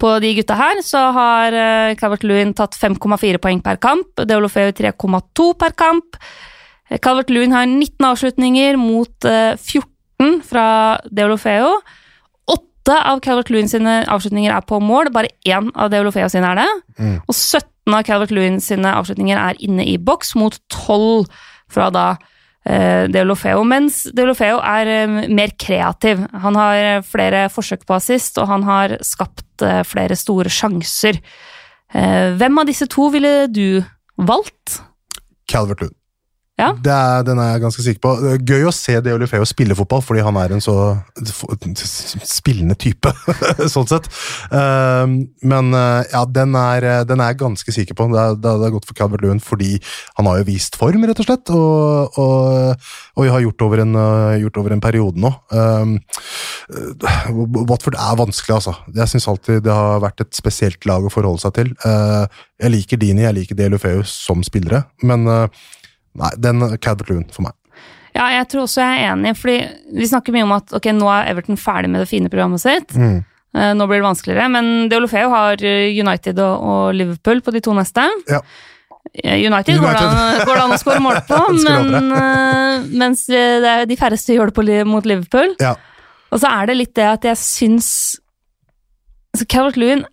På 0.00 0.14
de 0.22 0.32
gutta 0.38 0.56
her 0.58 0.82
så 0.86 1.06
har 1.16 1.56
eh, 1.56 1.96
Calvert 2.00 2.24
Loon 2.26 2.54
tatt 2.56 2.78
5,4 2.78 3.40
poeng 3.42 3.62
per 3.64 3.80
kamp, 3.82 4.24
Deolofeu 4.28 4.70
3,2 4.76 5.50
per 5.60 5.76
kamp. 5.78 6.20
Calvert 6.98 7.30
Lewin 7.30 7.54
har 7.54 7.66
19 7.66 8.06
avslutninger 8.08 8.78
mot 8.80 9.24
eh, 9.28 9.54
14 9.54 10.40
fra 10.46 10.66
Deolofeo. 11.06 11.76
Åtte 12.50 12.96
av 12.96 13.20
Calvert 13.22 13.52
Lewin 13.52 13.70
sine 13.70 14.00
avslutninger 14.10 14.54
er 14.54 14.66
på 14.66 14.80
mål, 14.82 15.12
bare 15.14 15.30
én 15.46 15.70
av 15.76 15.92
Deolofeo 15.92 16.28
sine 16.32 16.50
er 16.50 16.62
det. 16.62 16.70
Mm. 16.98 17.14
Og 17.22 17.36
17 17.36 17.94
av 17.94 18.02
Calvert 18.08 18.34
Lewin 18.34 18.58
sine 18.64 18.96
avslutninger 18.98 19.38
er 19.38 19.62
inne 19.62 19.86
i 19.86 19.96
boks, 20.02 20.34
mot 20.40 20.58
12 20.72 21.30
fra 21.70 21.90
da 21.94 22.06
eh, 22.64 23.06
Deulofeo. 23.12 23.62
Mens 23.68 24.02
Deolofeo 24.16 24.58
er 24.64 24.90
eh, 24.94 25.28
mer 25.28 25.54
kreativ. 25.60 26.24
Han 26.44 26.58
har 26.58 26.80
eh, 26.80 27.04
flere 27.06 27.46
forsøk 27.52 27.86
på 27.88 27.96
assist, 27.98 28.40
og 28.40 28.50
han 28.50 28.66
har 28.68 28.98
skapt 29.06 29.46
flere 29.84 30.16
store 30.16 30.48
sjanser. 30.48 31.18
Hvem 31.92 32.60
av 32.62 32.68
disse 32.70 32.86
to 32.88 33.10
ville 33.12 33.44
du 33.52 33.82
valgt? 34.16 34.78
Calvert 35.50 35.82
Lund. 35.84 35.99
Ja. 36.60 36.70
Det 36.76 36.92
er, 36.92 37.22
den 37.24 37.40
er 37.40 37.54
jeg 37.54 37.62
ganske 37.64 37.84
sikker 37.84 38.02
på. 38.04 38.12
Det 38.20 38.32
er 38.34 38.42
Gøy 38.50 38.66
å 38.68 38.74
se 38.74 38.96
De 39.04 39.14
Olifeo 39.16 39.46
spille 39.48 39.76
fotball, 39.78 40.02
fordi 40.04 40.24
han 40.24 40.36
er 40.40 40.54
en 40.54 40.64
så 40.64 40.74
spillende 42.28 42.76
type, 42.80 43.12
sånn 43.74 43.88
sett. 43.88 44.08
Um, 44.52 45.16
men 45.40 45.72
uh, 45.76 46.02
ja, 46.10 46.24
den 46.28 46.56
er, 46.58 46.88
den 47.08 47.22
er 47.22 47.32
jeg 47.32 47.40
ganske 47.44 47.74
sikker 47.74 47.96
på. 47.96 48.10
Det 48.12 48.20
er, 48.20 48.36
det 48.42 48.54
er 48.68 48.74
godt 48.76 48.88
for 48.88 48.98
Calvert 48.98 49.24
Lewin 49.24 49.40
fordi 49.40 49.78
han 50.18 50.28
har 50.28 50.40
jo 50.40 50.48
vist 50.50 50.76
form, 50.80 51.06
rett 51.08 51.22
og 51.22 51.28
slett. 51.28 51.54
Og, 51.54 52.20
og, 52.20 52.86
og 53.16 53.30
har 53.30 53.44
gjort 53.46 53.66
over 53.66 53.84
en, 53.86 53.96
uh, 53.96 54.36
gjort 54.42 54.60
over 54.62 54.76
en 54.76 54.84
periode 54.84 55.22
nå. 55.22 55.32
Uh, 55.54 55.96
Watford 57.70 57.96
er 57.96 58.20
vanskelig, 58.20 58.58
altså. 58.60 58.76
Jeg 58.94 59.14
syns 59.14 59.28
alltid 59.30 59.64
det 59.64 59.74
har 59.74 60.04
vært 60.04 60.24
et 60.26 60.36
spesielt 60.36 60.84
lag 60.88 61.04
å 61.06 61.12
forholde 61.12 61.42
seg 61.42 61.56
til. 61.56 61.72
Jeg 62.60 62.72
liker 62.72 63.00
Dini, 63.00 63.24
jeg 63.24 63.36
liker 63.36 63.58
De 63.58 63.66
Olifeo 63.70 64.02
som 64.06 64.42
spillere, 64.46 64.84
men 65.06 65.26
Nei, 66.18 66.30
den 66.42 66.62
Calvert 66.82 67.10
Lewin 67.10 67.28
for 67.32 67.46
meg. 67.46 67.56
Ja, 68.16 68.26
jeg 68.34 68.48
tror 68.50 68.64
også 68.66 68.82
jeg 68.82 69.02
er 69.04 69.12
enig, 69.12 69.36
fordi 69.38 69.58
vi 70.00 70.08
snakker 70.10 70.34
mye 70.34 70.46
om 70.46 70.56
at 70.56 70.72
ok, 70.74 70.88
nå 70.96 71.10
er 71.14 71.28
Everton 71.30 71.58
ferdig 71.60 71.92
med 71.92 72.02
det 72.02 72.08
fine 72.10 72.30
programmet 72.32 72.62
sitt. 72.62 72.96
Mm. 72.98 73.20
Eh, 73.54 73.70
Nå 73.74 73.86
blir 73.90 74.00
det 74.00 74.06
vanskeligere, 74.06 74.48
men 74.50 74.90
Deolofeo 74.90 75.30
har 75.32 75.62
eh, 75.66 75.90
United 75.94 76.38
og, 76.42 76.90
Liverpool 76.94 77.42
på 77.42 77.54
de 77.54 77.62
to 77.64 77.74
neste. 77.76 78.06
Ja. 78.30 78.42
United, 79.10 79.46
United, 79.46 79.78
Går, 79.80 79.94
det 79.96 80.02
an, 80.04 80.42
går 80.46 80.58
det 80.58 80.64
an 80.64 80.74
å 80.74 80.78
skåre 80.78 81.02
mål 81.02 81.20
på, 81.26 81.38
men, 81.66 82.10
eh, 82.18 82.90
mens 83.00 83.24
eh, 83.30 83.56
det 83.62 83.72
er 83.72 83.88
de 83.90 83.98
færreste 83.98 84.36
gjør 84.36 84.52
det 84.52 84.58
på, 84.58 84.66
mot 84.90 85.06
Liverpool. 85.08 85.54
Ja. 85.62 85.74
Og 86.30 86.42
så 86.42 86.50
er 86.50 86.70
det 86.70 86.78
litt 86.78 86.94
det 86.98 87.08
at 87.10 87.26
jeg 87.26 87.40
syns 87.42 87.90
altså 89.34 89.46
Calvert 89.50 89.78
Lewin 89.78 90.04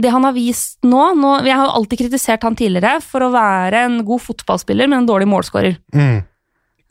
det 0.00 0.12
han 0.12 0.24
har 0.24 0.32
vist 0.32 0.78
nå, 0.86 1.02
nå 1.20 1.32
Jeg 1.44 1.58
har 1.58 1.74
alltid 1.76 2.00
kritisert 2.00 2.46
han 2.46 2.56
tidligere 2.56 2.96
for 3.04 3.26
å 3.26 3.32
være 3.34 3.82
en 3.88 3.98
god 4.06 4.24
fotballspiller, 4.24 4.88
men 4.88 5.02
en 5.02 5.10
dårlig 5.10 5.28
målskårer. 5.28 5.76
Mm. 5.92 6.24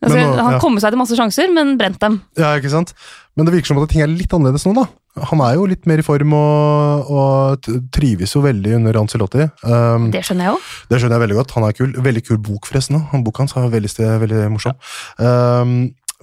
Altså, 0.06 0.20
nå- 0.20 0.36
han 0.38 0.54
ja. 0.54 0.60
kom 0.62 0.78
seg 0.78 0.94
til 0.94 1.02
masse 1.02 1.18
sjanser, 1.18 1.50
men 1.56 1.74
brent 1.80 1.98
dem. 2.04 2.20
Ja, 2.38 2.54
ikke 2.60 2.70
sant? 2.70 2.94
Men 3.36 3.48
det 3.48 3.56
virker 3.56 3.74
som 3.74 3.82
at 3.82 3.90
ting 3.90 4.04
er 4.06 4.12
litt 4.12 4.32
annerledes 4.36 4.68
nå, 4.68 4.76
da. 4.78 4.86
Han 5.32 5.40
er 5.46 5.56
jo 5.56 5.66
litt 5.72 5.86
mer 5.88 6.02
i 6.02 6.06
form 6.06 6.34
og, 6.36 7.10
og 7.10 7.68
trives 7.96 8.34
jo 8.36 8.42
veldig 8.44 8.74
under 8.82 8.98
Ancelotti. 9.00 9.46
Um, 9.64 10.10
det. 10.10 10.20
Det 10.20 10.26
skjønner 10.28 10.50
jeg 10.50 10.58
jo. 10.58 10.82
skjønner 10.92 11.16
jeg 11.16 11.24
veldig 11.24 11.38
godt. 11.40 11.54
Han 11.56 11.68
er 11.68 11.78
kul. 11.78 11.94
Veldig 12.04 12.24
kul 12.28 12.40
bok, 12.44 12.68
forresten. 12.68 13.00
Han 13.14 13.24
Boka 13.24 13.46
hans 13.46 13.56
er 13.56 13.70
veldig, 13.72 14.10
veldig 14.26 14.42
morsom. 14.52 14.76
Um, 15.16 15.78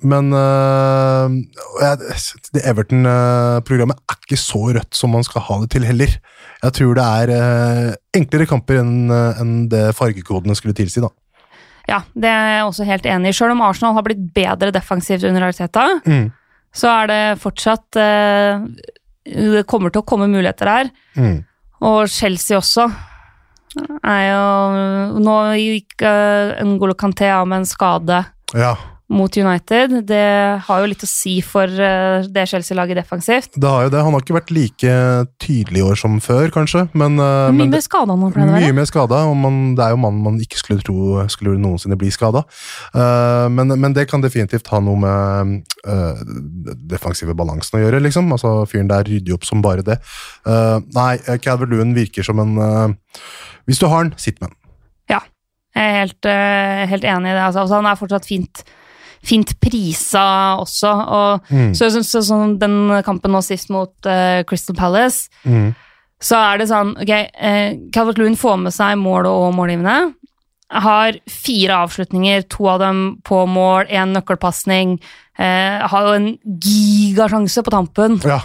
men 0.05 0.33
jeg- 0.33 1.99
det 2.55 2.63
Everton-programmet 2.65 3.97
er 4.11 4.17
ikke 4.23 4.39
så 4.41 4.63
rødt 4.75 4.95
som 4.95 5.11
man 5.15 5.23
skal 5.25 5.43
ha 5.43 5.61
det 5.63 5.71
til 5.71 5.85
heller. 5.85 6.09
Jeg 6.63 6.73
tror 6.73 6.95
det 6.95 7.05
er 7.05 7.33
uh, 7.35 7.95
enklere 8.15 8.47
kamper 8.47 8.79
enn 8.81 9.11
uh, 9.11 9.41
enn 9.41 9.69
det 9.69 9.95
fargekodene 9.99 10.55
skulle 10.55 10.75
tilsi, 10.79 11.01
da. 11.03 11.09
Ja, 11.89 12.03
det 12.15 12.31
er 12.31 12.51
jeg 12.57 12.67
også 12.69 12.85
helt 12.87 13.07
enig 13.11 13.33
i. 13.33 13.33
Selv 13.35 13.51
om 13.57 13.63
Arsenal 13.67 13.95
har 13.97 14.05
blitt 14.07 14.29
bedre 14.35 14.71
defensivt 14.73 15.25
under 15.27 15.49
Arteta, 15.49 15.89
Mm. 16.07 16.29
så 16.73 16.89
er 17.03 17.07
det 17.11 17.41
fortsatt 17.43 17.97
eh, 17.99 18.61
Det 19.27 19.67
kommer 19.67 19.91
til 19.91 20.03
å 20.03 20.07
komme 20.07 20.29
muligheter 20.31 20.67
her. 20.71 20.91
Mm. 21.17 21.45
Og 21.83 22.07
Chelsea 22.09 22.57
også 22.59 22.87
er 24.05 24.23
jo 24.31 25.19
Nå 25.23 25.37
gikk 25.59 26.03
uh, 26.07 26.55
N'Golo 26.63 26.95
Kanté 26.95 27.29
av 27.35 27.47
med 27.49 27.63
en 27.63 27.65
skade 27.67 28.25
Ja. 28.55 28.77
Mot 29.13 29.37
United. 29.37 29.99
Det 30.09 30.25
har 30.67 30.83
jo 30.83 30.89
litt 30.91 31.05
å 31.05 31.09
si 31.11 31.37
for 31.45 31.69
eh, 31.69 32.29
det 32.33 32.47
Chelsea-laget 32.51 33.03
defensivt. 33.03 33.57
Det 33.57 33.69
har 33.69 33.87
jo 33.87 33.93
det. 33.95 34.03
Han 34.07 34.17
har 34.17 34.25
ikke 34.25 34.39
vært 34.39 34.55
like 34.55 34.95
tydelig 35.43 35.83
i 35.83 35.87
år 35.87 36.01
som 36.01 36.17
før, 36.25 36.49
kanskje. 36.55 36.87
Men, 36.97 37.19
uh, 37.21 37.51
Mye 37.53 37.67
men 37.67 37.77
mer 37.77 37.85
skada 37.85 38.17
nå, 38.17 38.31
pleier 38.35 38.49
det 38.49 38.55
å 38.55 38.57
være. 38.57 38.71
Mye 38.73 38.79
mer 38.81 38.89
skada, 38.91 39.23
og 39.29 39.37
man, 39.39 39.61
det 39.79 39.87
er 39.87 39.95
jo 39.95 40.01
mannen 40.03 40.25
man 40.25 40.41
ikke 40.43 40.61
skulle 40.61 40.85
tro 40.85 41.27
skulle 41.33 41.59
noensinne 41.61 41.99
bli 42.01 42.11
skada. 42.13 42.43
men, 43.53 43.75
men 43.81 43.95
det 43.95 44.07
kan 44.11 44.23
definitivt 44.25 44.69
ha 44.73 44.81
noe 44.83 44.99
med 45.01 45.53
uh, 45.87 46.23
defensive 46.91 47.35
balansen 47.37 47.79
å 47.79 47.83
gjøre, 47.85 48.03
liksom. 48.07 48.31
Altså 48.35 48.55
Fyren 48.71 48.91
der 48.91 49.07
rydder 49.09 49.35
jo 49.35 49.39
opp 49.39 49.47
som 49.49 49.63
bare 49.65 49.85
det. 49.87 49.99
Uh, 50.47 50.81
nei, 50.97 51.17
Calvert 51.43 51.73
Lewin 51.73 51.95
virker 51.97 52.27
som 52.27 52.41
en 52.43 52.59
uh, 52.59 53.23
Hvis 53.69 53.81
du 53.83 53.89
har 53.91 54.07
den, 54.07 54.17
sitt 54.21 54.41
med 54.41 54.51
den. 54.51 54.59
Ja, 55.11 55.21
Jeg 55.75 55.89
er 55.89 55.99
helt, 56.03 56.27
eh, 56.29 56.83
helt 56.91 57.05
enig 57.05 57.31
i 57.31 57.35
det. 57.35 57.43
Altså, 57.43 57.63
altså, 57.63 57.79
han 57.81 57.87
er 57.89 57.97
fortsatt 57.97 58.27
fint, 58.29 58.63
fint 59.23 59.53
prisa 59.61 60.57
også. 60.61 60.93
Og 60.93 61.51
Mm. 61.53 61.73
så, 61.75 61.89
jeg 61.91 62.05
så, 62.05 62.23
sånn 62.27 62.59
den 62.59 63.03
kampen 63.05 63.31
nå 63.33 63.43
sist 63.43 63.71
mot 63.71 63.93
uh, 64.07 64.43
Crystal 64.45 64.77
Palace, 64.77 65.29
Mm. 65.47 65.75
så 66.21 66.37
er 66.53 66.59
det 66.59 66.69
sånn 66.69 66.97
Ok, 67.01 67.11
uh, 67.11 67.91
Calvert 67.93 68.19
Lewin 68.19 68.37
får 68.37 68.59
med 68.63 68.73
seg 68.73 68.99
mål 68.99 69.27
og 69.27 69.55
målgivende. 69.55 70.15
Har 70.73 71.13
fire 71.29 71.83
avslutninger, 71.85 72.49
to 72.49 72.67
av 72.67 72.79
dem 72.81 73.19
på 73.23 73.47
mål, 73.47 73.87
én 73.93 74.15
nøkkelpasning. 74.17 74.95
Eh, 75.39 75.87
har 75.89 76.07
jo 76.07 76.13
en 76.17 76.39
gigasjanse 76.65 77.63
på 77.65 77.73
tampen. 77.73 78.19
Ja. 78.25 78.39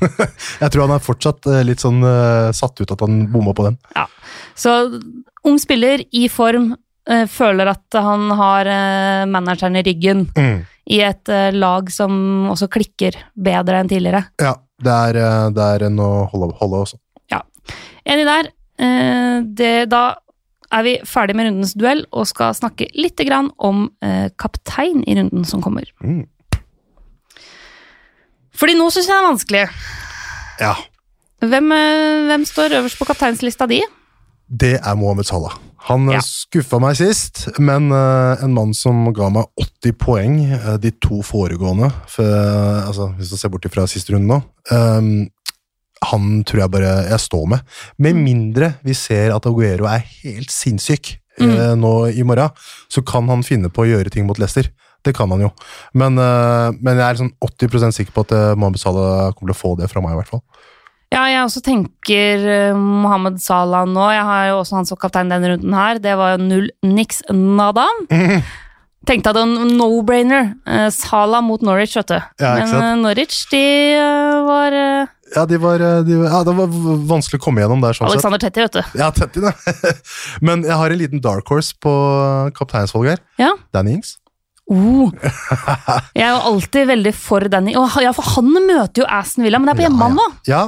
jeg 0.60 0.70
tror 0.72 0.86
han 0.86 0.94
er 0.96 1.02
fortsatt 1.04 1.46
eh, 1.46 1.62
litt 1.64 1.80
sånn 1.80 2.02
eh, 2.04 2.50
satt 2.56 2.80
ut 2.80 2.90
at 2.92 3.00
han 3.04 3.26
bomma 3.32 3.52
på 3.56 3.64
den. 3.68 3.78
Så 4.58 4.74
ung 5.44 5.58
spiller 5.60 6.04
i 6.12 6.26
form, 6.28 6.74
føler 7.30 7.70
at 7.72 7.96
han 7.96 8.30
har 8.36 8.66
eh, 8.68 9.24
manageren 9.30 9.76
i 9.76 9.82
ryggen 9.86 10.26
Mm. 10.36 10.64
i 10.90 11.00
et 11.06 11.28
eh, 11.28 11.50
lag 11.52 11.90
som 11.90 12.12
også 12.52 12.68
klikker 12.68 13.16
bedre 13.34 13.80
enn 13.80 13.88
tidligere. 13.88 14.24
Ja, 14.40 14.54
det 14.82 14.92
er, 14.92 15.16
eh, 15.20 15.50
det 15.56 15.68
er 15.76 15.86
en 15.88 15.98
å 15.98 16.10
holde, 16.32 16.52
holde 16.60 16.82
også. 16.86 16.98
Enig 18.10 18.24
der. 18.26 18.46
Eh, 18.80 19.40
det, 19.44 19.88
da 19.92 20.14
er 20.72 20.82
vi 20.86 20.94
ferdig 21.06 21.34
med 21.36 21.46
rundens 21.50 21.74
duell 21.78 22.00
og 22.16 22.24
skal 22.26 22.54
snakke 22.56 22.88
litt 22.96 23.20
grann 23.28 23.50
om 23.58 23.84
eh, 24.02 24.30
kaptein 24.40 25.04
i 25.06 25.14
runden 25.18 25.44
som 25.46 25.60
kommer. 25.62 25.84
Mm. 26.02 26.24
Fordi 28.56 28.74
nå 28.78 28.88
syns 28.92 29.06
jeg 29.08 29.14
det 29.14 29.20
er 29.20 29.28
vanskelig. 29.28 29.64
Ja, 30.60 30.72
Hvem, 31.40 31.70
eh, 31.72 32.26
hvem 32.28 32.42
står 32.44 32.74
øverst 32.80 32.98
på 33.00 33.06
kapteinslista 33.08 33.68
di? 33.70 33.78
det 34.50 34.74
er 34.82 34.96
Mohammed 34.98 35.24
Salah. 35.28 35.54
Han 35.88 36.08
eh, 36.08 36.18
Ja. 36.18 36.22
skuffa 36.24 36.80
meg 36.82 36.98
sist, 36.98 37.46
men 37.58 37.88
uh, 37.94 38.36
en 38.42 38.54
mann 38.56 38.74
som 38.76 39.06
ga 39.16 39.30
meg 39.32 39.48
80 39.60 39.96
poeng 40.00 40.38
uh, 40.52 40.76
de 40.80 40.92
to 41.00 41.22
foregående, 41.26 41.90
for, 42.10 42.26
uh, 42.26 42.88
altså, 42.88 43.10
hvis 43.16 43.32
du 43.32 43.38
ser 43.40 43.52
bort 43.52 43.68
fra 43.72 43.86
siste 43.88 44.14
runde 44.14 44.28
nå 44.28 44.40
ehm, 44.74 45.30
Han 46.10 46.28
tror 46.48 46.62
jeg 46.62 46.72
bare 46.72 46.92
jeg 47.10 47.20
står 47.20 47.48
med. 47.52 47.64
Med 47.98 48.16
mindre 48.16 48.74
vi 48.84 48.94
ser 48.96 49.34
at 49.34 49.46
Aguero 49.46 49.88
er 49.88 50.04
helt 50.22 50.52
sinnssyk 50.52 51.18
mm. 51.40 51.76
nå 51.76 51.92
i 52.16 52.24
morgen, 52.24 52.54
så 52.88 53.02
kan 53.04 53.28
han 53.28 53.44
finne 53.44 53.68
på 53.68 53.84
å 53.84 53.88
gjøre 53.88 54.12
ting 54.12 54.24
mot 54.24 54.40
Leicester. 54.40 54.70
Det 55.04 55.12
kan 55.16 55.28
han 55.32 55.44
jo. 55.44 55.50
Men, 55.92 56.16
men 56.16 56.96
jeg 56.96 57.04
er 57.04 57.18
liksom 57.18 57.30
80% 57.44 57.96
sikker 57.96 58.16
på 58.16 58.24
at 58.24 58.32
Mohammed 58.56 58.80
Salah 58.80 59.34
kommer 59.36 59.52
til 59.52 59.58
å 59.58 59.60
få 59.60 59.74
det 59.76 59.90
fra 59.92 60.00
meg, 60.04 60.16
i 60.16 60.20
hvert 60.22 60.32
fall. 60.32 60.42
Ja, 61.10 61.24
jeg 61.26 61.42
også 61.42 61.60
tenker 61.66 62.44
eh, 62.46 62.76
Mohammed 62.78 63.40
Salah 63.42 63.82
nå. 63.90 64.04
Jeg 64.14 64.22
har 64.28 64.44
jo 64.52 64.58
også 64.60 64.76
han 64.78 64.86
som 64.86 64.98
kaptein 65.00 65.30
denne 65.32 65.54
runden 65.56 65.74
her. 65.74 65.98
Det 66.02 66.12
var 66.18 66.38
null 66.38 66.68
niks 66.86 67.24
nada. 67.34 67.88
Tenkte 69.08 69.32
at 69.32 69.38
det 69.38 69.42
var 69.42 69.70
no-brainer. 69.74 70.52
Eh, 70.70 70.86
Salah 70.94 71.42
mot 71.42 71.62
Norwich, 71.66 71.96
vet 71.98 72.12
du. 72.12 72.18
Ja, 72.38 72.52
Men 72.60 72.74
eh, 72.78 72.94
Norwich, 73.00 73.40
de 73.50 73.62
var 74.46 74.76
Ja, 75.34 75.44
de 75.50 75.58
var, 75.62 75.82
de, 76.06 76.20
ja, 76.28 76.40
det 76.46 76.54
var 76.58 76.78
vanskelig 77.10 77.40
å 77.40 77.44
komme 77.48 77.64
gjennom 77.64 77.82
der. 77.82 77.96
sånn. 77.98 78.10
Alexander 78.12 78.42
Tetti, 78.42 78.62
vet 78.68 78.78
du. 78.78 78.98
Ja, 79.00 79.10
Tetti, 79.14 79.42
da. 79.42 79.54
Men 80.46 80.62
jeg 80.68 80.78
har 80.78 80.94
en 80.94 81.00
liten 81.00 81.22
dark 81.24 81.50
horse 81.50 81.74
på 81.82 81.90
kapteinsvalget 82.54 83.16
her. 83.18 83.24
Ja. 83.48 83.52
Danny 83.74 83.98
Ings. 83.98 84.16
Oh. 84.70 85.10
Jeg 86.14 86.22
er 86.22 86.36
jo 86.36 86.42
alltid 86.52 86.86
veldig 86.92 87.12
for 87.18 87.42
Danny. 87.50 87.72
Oh, 87.78 87.96
ja, 87.98 88.12
for 88.14 88.36
han 88.36 88.52
møter 88.54 89.02
jo 89.02 89.08
Aston 89.10 89.42
Villa, 89.42 89.58
men 89.58 89.66
det 89.66 89.72
er 89.74 89.80
på 89.80 89.88
hjemmebane, 89.88 90.26
ja, 90.46 90.52
Ja, 90.52 90.60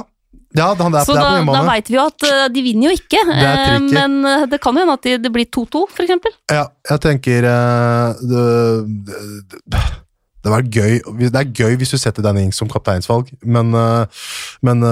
ja 0.53 0.67
han 0.77 0.93
er, 0.93 1.05
Så 1.07 1.15
da, 1.17 1.41
da 1.47 1.61
veit 1.65 1.89
vi 1.89 1.97
jo 1.97 2.05
at 2.05 2.25
eh, 2.27 2.45
de 2.53 2.63
vinner 2.65 2.91
jo 2.91 2.97
ikke. 2.97 3.21
Det 3.29 3.49
eh. 3.49 3.87
Men 3.93 4.19
eh, 4.29 4.45
det 4.51 4.59
kan 4.61 4.75
jo 4.75 4.83
hende 4.83 4.97
at 4.99 5.05
de, 5.05 5.17
det 5.23 5.31
blir 5.33 5.47
2-2, 5.49 5.83
for 5.89 6.05
eksempel. 6.05 6.35
Ja, 6.51 6.67
jeg 6.89 7.03
tenker 7.03 7.47
det, 7.47 8.33
det, 9.73 9.83
gøy 10.75 10.99
Det 11.23 11.39
er 11.39 11.51
gøy 11.55 11.77
hvis 11.79 11.93
du 11.95 11.97
setter 12.01 12.25
Danny 12.25 12.45
Ings 12.45 12.59
som 12.59 12.69
kapteinsvalg, 12.69 13.31
men, 13.41 13.73
men 13.73 14.83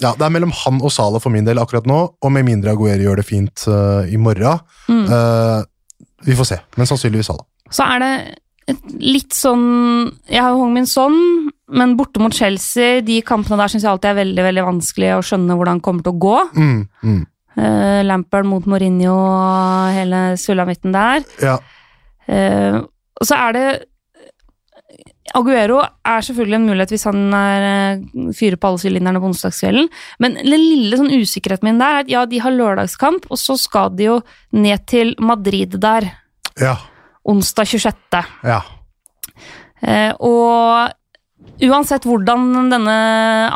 ja, 0.00 0.12
Det 0.14 0.24
er 0.24 0.32
mellom 0.32 0.54
han 0.62 0.80
og 0.80 0.92
Salah 0.94 1.20
for 1.20 1.34
min 1.34 1.48
del 1.48 1.60
akkurat 1.60 1.88
nå, 1.90 2.00
og 2.16 2.32
med 2.32 2.46
mindre 2.48 2.72
Aguero 2.72 3.10
gjør 3.10 3.20
det 3.20 3.26
fint 3.28 3.66
i 4.08 4.20
morgen. 4.20 4.62
Mm. 4.88 5.04
Vi 6.24 6.36
får 6.38 6.48
se, 6.54 6.60
men 6.78 6.88
sannsynligvis 6.88 7.28
Salah. 7.32 7.44
Så 7.70 7.86
er 7.86 8.02
det 8.02 8.14
et 8.14 8.38
litt 9.00 9.34
sånn 9.36 9.64
Jeg 10.30 10.40
har 10.42 10.52
jo 10.52 10.60
Hong 10.62 10.72
Min 10.74 10.88
Son, 10.88 11.16
men 11.70 11.96
borte 11.98 12.22
mot 12.22 12.34
Chelsea, 12.34 13.00
de 13.06 13.20
kampene 13.26 13.58
der 13.60 13.72
syns 13.72 13.84
jeg 13.86 13.92
alltid 13.92 14.12
er 14.12 14.22
veldig 14.22 14.46
veldig 14.46 14.64
vanskelig 14.68 15.12
å 15.16 15.26
skjønne 15.26 15.58
hvordan 15.58 15.80
det 15.80 15.86
kommer 15.86 16.06
til 16.06 16.14
å 16.14 16.22
gå. 16.24 16.38
Mm, 16.54 16.80
mm. 17.02 17.20
Uh, 17.60 18.00
Lampard 18.06 18.46
mot 18.48 18.66
Mourinho 18.70 19.12
og 19.12 19.94
hele 19.96 20.22
sulamitten 20.40 20.94
der. 20.96 21.26
Ja, 21.42 21.58
Uh, 22.30 22.84
og 23.20 23.26
så 23.26 23.36
er 23.48 23.56
det 23.56 23.68
Aguero 25.36 25.78
er 25.78 26.24
selvfølgelig 26.26 26.56
en 26.58 26.64
mulighet 26.66 26.90
hvis 26.90 27.04
han 27.06 27.34
er, 27.36 27.64
eh, 27.68 28.30
fyrer 28.34 28.58
på 28.58 28.66
alle 28.66 28.80
sylinderne 28.82 29.20
på 29.22 29.28
onsdagskvelden, 29.28 29.86
men 30.18 30.34
den 30.40 30.48
lille 30.50 30.98
sånn 30.98 31.12
usikkerheten 31.12 31.68
min 31.68 31.78
der 31.78 32.00
er 32.00 32.02
at 32.02 32.10
ja, 32.10 32.24
de 32.26 32.40
har 32.42 32.50
lørdagskamp, 32.50 33.28
og 33.30 33.38
så 33.38 33.54
skal 33.60 33.92
de 33.94 34.08
jo 34.08 34.16
ned 34.50 34.82
til 34.90 35.14
Madrid 35.22 35.78
der 35.78 36.08
ja, 36.58 36.74
onsdag 37.28 37.68
26. 37.68 38.22
ja. 38.48 38.62
Eh, 39.80 40.12
og 40.20 40.90
uansett 41.64 42.04
hvordan 42.08 42.70
denne 42.72 42.96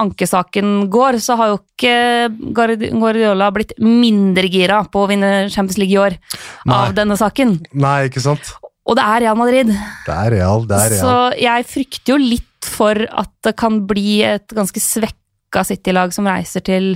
ankesaken 0.01 0.89
går, 0.93 1.19
så 1.21 1.37
har 1.41 1.53
jo 1.53 1.59
ikke 1.61 2.53
Guardiola 2.57 3.51
blitt 3.55 3.75
mindre 3.81 4.49
gira 4.53 4.83
på 4.89 5.05
å 5.05 5.11
vinne 5.11 5.33
Champions 5.53 5.81
League 5.81 5.93
i 5.93 6.01
år 6.01 6.17
Nei. 6.69 6.79
av 6.79 6.95
denne 6.97 7.17
saken. 7.21 7.59
Nei, 7.77 7.99
ikke 8.09 8.25
sant? 8.25 8.55
Og 8.85 8.99
det 8.99 9.05
er 9.05 9.25
Real 9.25 9.39
Madrid. 9.41 9.71
Det 10.05 10.15
er 10.15 10.33
real, 10.35 10.67
det 10.69 10.77
er 10.77 10.91
real. 10.93 11.05
Så 11.05 11.41
jeg 11.41 11.69
frykter 11.71 12.15
jo 12.15 12.19
litt 12.21 12.69
for 12.69 13.01
at 13.05 13.33
det 13.45 13.55
kan 13.61 13.83
bli 13.89 14.19
et 14.27 14.49
ganske 14.57 14.81
svekka 14.81 15.65
City-lag 15.65 16.13
som 16.17 16.29
reiser 16.29 16.65
til 16.65 16.95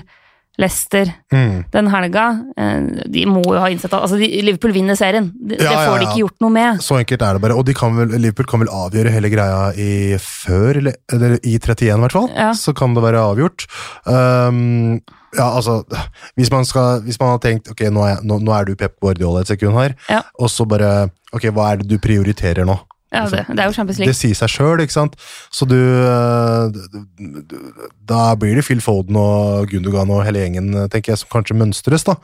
Leicester 0.59 1.07
Mm. 1.33 1.65
den 1.71 1.87
helga. 1.87 2.25
Eh, 2.59 2.81
De 3.09 3.25
må 3.27 3.45
jo 3.45 3.59
ha 3.61 3.69
innsett 3.71 3.93
altså, 3.95 4.19
de- 4.19 4.43
Liverpool 4.43 4.73
vinner 4.73 4.97
serien. 4.99 5.31
Det, 5.39 5.61
Ja, 5.61 5.71
det 5.71 5.77
ja, 5.79 5.85
får 5.91 5.99
de 6.01 6.07
ikke 6.07 6.23
gjort 6.25 6.41
noe 6.41 6.51
med. 6.51 6.81
Så 6.83 6.99
enkelt 6.99 7.23
er 7.23 7.33
det 7.39 7.43
bare. 7.43 7.55
Og 7.57 7.65
de 7.65 7.75
kan 7.75 7.95
vel, 7.97 8.09
Liverpool 8.19 8.47
kan 8.51 8.61
vel 8.61 8.69
avgjøre 8.69 9.11
hele 9.15 9.31
greia 9.31 9.73
i 9.79 10.17
før, 10.19 10.77
eller, 10.83 10.95
eller 11.13 11.39
i 11.45 11.55
31 11.59 11.95
i 11.95 12.01
hvert 12.03 12.13
fall. 12.13 12.29
Ja. 12.35 12.51
Så 12.53 12.75
kan 12.75 12.95
det 12.95 13.03
være 13.05 13.23
avgjort. 13.23 13.67
Um, 14.07 15.01
ja, 15.37 15.45
altså 15.55 15.85
hvis 16.39 16.51
man, 16.51 16.65
skal, 16.65 17.03
hvis 17.05 17.19
man 17.21 17.35
har 17.35 17.39
tenkt 17.45 17.71
ok, 17.71 17.83
nå 17.93 18.03
er, 18.09 18.23
nå, 18.25 18.39
nå 18.43 18.53
er 18.59 18.65
du 18.65 18.75
Pep 18.81 18.95
Guardiola 19.01 19.43
et 19.45 19.51
sekund 19.53 19.75
her, 19.77 19.95
Ja. 20.09 20.23
og 20.41 20.49
så 20.49 20.67
bare 20.67 21.11
ok, 21.33 21.51
hva 21.53 21.73
er 21.73 21.77
det 21.83 21.89
du 21.89 21.99
prioriterer 21.99 22.65
nå? 22.67 22.79
Ja, 23.13 23.23
det, 23.33 23.45
det 23.49 23.63
er 23.63 23.71
jo 23.71 23.73
Champions 23.73 23.99
League. 24.03 24.13
Det 24.13 24.19
sier 24.19 24.37
seg 24.37 24.51
sjøl, 24.53 24.83
ikke 24.85 24.93
sant? 24.93 25.15
Så 25.55 25.65
du 25.65 25.77
du, 26.75 26.81
d- 26.93 27.45
d- 27.49 27.87
Da 28.11 28.35
blir 28.37 28.59
det 28.59 28.65
Phil 28.67 28.83
Foden 28.85 29.17
og 29.17 29.69
Gundogan 29.71 30.11
og 30.13 30.25
hele 30.27 30.43
gjengen, 30.45 30.69
tenker 30.93 31.15
jeg, 31.15 31.23
som 31.23 31.31
kanskje 31.33 31.57
mønstres, 31.57 32.05
da. 32.05 32.19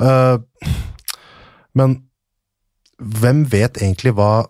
Eh, 0.00 0.72
men 1.76 1.98
hvem 3.00 3.42
vet 3.50 3.78
egentlig 3.80 4.12
hva 4.14 4.44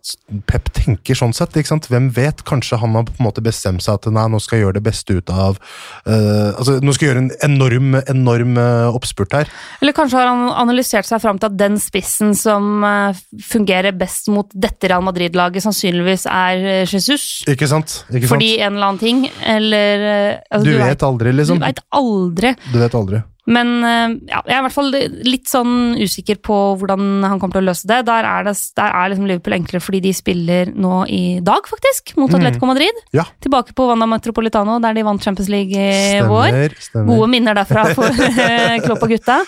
Pep 0.48 0.68
tenker 0.76 1.16
sånn 1.16 1.32
sett? 1.36 1.54
ikke 1.56 1.70
sant? 1.70 1.88
Hvem 1.90 2.10
vet? 2.16 2.42
Kanskje 2.48 2.78
han 2.82 2.96
har 2.98 3.06
på 3.08 3.14
en 3.18 3.26
måte 3.26 3.44
bestemt 3.44 3.84
seg 3.84 3.96
at 3.96 4.08
nei, 4.12 4.26
nå 4.28 4.40
skal 4.42 4.58
jeg 4.58 4.66
gjøre 4.66 4.78
det 4.78 4.84
beste 4.86 5.16
ut 5.16 5.32
av 5.32 5.58
uh, 6.06 6.50
altså 6.58 6.78
Nå 6.82 6.94
skal 6.94 7.06
jeg 7.06 7.12
gjøre 7.12 7.22
en 7.24 7.30
enorm, 7.46 7.96
enorm 8.02 8.58
uh, 8.60 8.92
oppspurt 8.92 9.36
her. 9.36 9.52
Eller 9.80 9.96
kanskje 9.96 10.20
har 10.20 10.30
han 10.30 10.44
analysert 10.50 11.08
seg 11.08 11.22
fram 11.22 11.40
til 11.40 11.52
at 11.52 11.58
den 11.60 11.78
spissen 11.82 12.36
som 12.38 12.84
uh, 12.84 13.16
fungerer 13.46 13.96
best 13.96 14.30
mot 14.32 14.50
dette 14.52 14.90
Real 14.90 15.04
Madrid-laget, 15.06 15.64
sannsynligvis 15.64 16.26
er 16.30 16.84
Jesus. 16.84 17.42
Ikke 17.48 17.70
sant? 17.70 18.02
Ikke 18.10 18.26
sant? 18.26 18.34
Fordi 18.34 18.54
en 18.60 18.76
eller 18.76 18.92
annen 18.92 19.02
ting, 19.02 19.26
eller 19.40 20.08
altså, 20.50 20.66
du, 20.66 20.74
vet 20.82 21.06
aldri, 21.08 21.36
liksom. 21.40 21.62
Du 21.62 21.68
veit 21.68 21.84
aldri. 22.02 22.56
Du 22.72 22.80
vet 22.82 22.98
aldri. 22.98 23.22
Men 23.50 23.70
eh, 23.82 24.12
ja, 24.30 24.38
jeg 24.46 24.54
er 24.54 24.60
i 24.60 24.64
hvert 24.68 24.74
fall 24.76 24.92
litt 25.26 25.48
sånn 25.50 25.96
usikker 25.98 26.38
på 26.46 26.56
hvordan 26.78 27.24
han 27.26 27.40
kommer 27.42 27.56
til 27.56 27.64
å 27.64 27.68
løse 27.72 27.88
det. 27.90 27.96
Der 28.06 28.28
er, 28.28 28.44
det, 28.46 28.52
der 28.78 28.94
er 28.94 29.10
liksom 29.10 29.26
Liverpool 29.26 29.56
enklere 29.56 29.82
fordi 29.82 30.00
de 30.04 30.12
spiller 30.14 30.70
nå 30.70 31.00
i 31.10 31.22
dag, 31.42 31.66
faktisk, 31.66 32.14
mot 32.20 32.30
Mhm. 32.30 32.38
Atletico 32.38 32.68
Madrid. 32.70 33.00
Ja. 33.12 33.24
Tilbake 33.42 33.74
på 33.74 33.88
Wanda 33.90 34.06
Metropolitano, 34.06 34.78
der 34.84 34.94
de 34.94 35.02
vant 35.02 35.22
Champions 35.26 35.50
League 35.50 35.74
i 35.74 36.20
vår. 36.22 36.52
Stemmer. 36.54 36.76
stemmer. 36.86 37.10
Gode 37.16 37.30
minner 37.34 37.54
derfra 37.58 37.88
for 37.96 38.06
Klopp 38.86 39.02
og 39.02 39.10
gutta. 39.16 39.40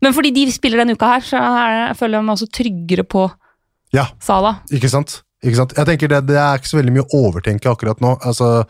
Men 0.00 0.14
fordi 0.16 0.30
de 0.32 0.46
spiller 0.54 0.78
denne 0.84 0.94
uka 0.94 1.10
her, 1.16 1.20
så 1.26 1.36
jeg 1.42 1.96
føler 1.98 2.20
jeg 2.20 2.24
meg 2.30 2.36
også 2.38 2.50
tryggere 2.54 3.04
på 3.04 3.26
Ja. 3.92 4.06
Sala. 4.22 4.60
Ikke 4.70 4.88
sant? 4.88 5.22
Ikke 5.42 5.56
sant? 5.56 5.72
Jeg 5.74 5.86
tenker 5.88 6.08
det, 6.12 6.22
det 6.28 6.36
er 6.38 6.58
ikke 6.60 6.68
så 6.70 6.76
veldig 6.78 6.92
mye 6.94 7.04
å 7.08 7.18
overtenke 7.26 7.66
akkurat 7.72 7.98
nå. 8.04 8.14
Altså, 8.28 8.62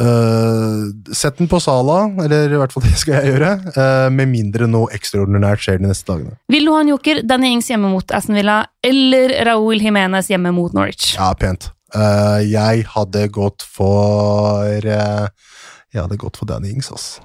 øh, 0.00 1.14
Sett 1.14 1.38
den 1.38 1.50
på 1.50 1.60
Sala, 1.62 1.98
eller 2.24 2.52
i 2.52 2.60
hvert 2.60 2.74
fall 2.74 2.86
det 2.88 2.96
skal 3.00 3.18
jeg 3.18 3.34
gjøre. 3.34 3.52
Uh, 3.76 4.08
med 4.14 4.30
mindre 4.32 4.68
noe 4.70 4.90
ekstraordinært 4.96 5.64
skjer 5.64 5.80
de 5.82 5.90
neste 5.90 6.08
dagene. 6.10 6.36
Vil 6.52 6.68
du 6.68 6.74
ha 6.74 6.82
en 6.84 6.92
joker? 6.94 7.22
Danny 7.26 7.52
Ings 7.54 7.70
hjemme 7.72 7.90
mot 7.92 8.16
Aston 8.16 8.38
Villa 8.38 8.62
eller 8.84 9.36
Raúl 9.48 9.82
Jiménez 9.82 10.30
hjemme 10.32 10.54
mot 10.56 10.74
Norwich? 10.76 11.14
Ja, 11.18 11.32
pent. 11.38 11.70
Uh, 11.94 12.40
jeg 12.42 12.88
hadde 12.90 13.28
gått 13.30 13.62
for 13.62 14.82
Jeg 14.82 16.00
hadde 16.00 16.18
gått 16.18 16.40
for 16.40 16.50
Danny 16.50 16.72
Ings, 16.74 16.90
ass. 16.90 17.20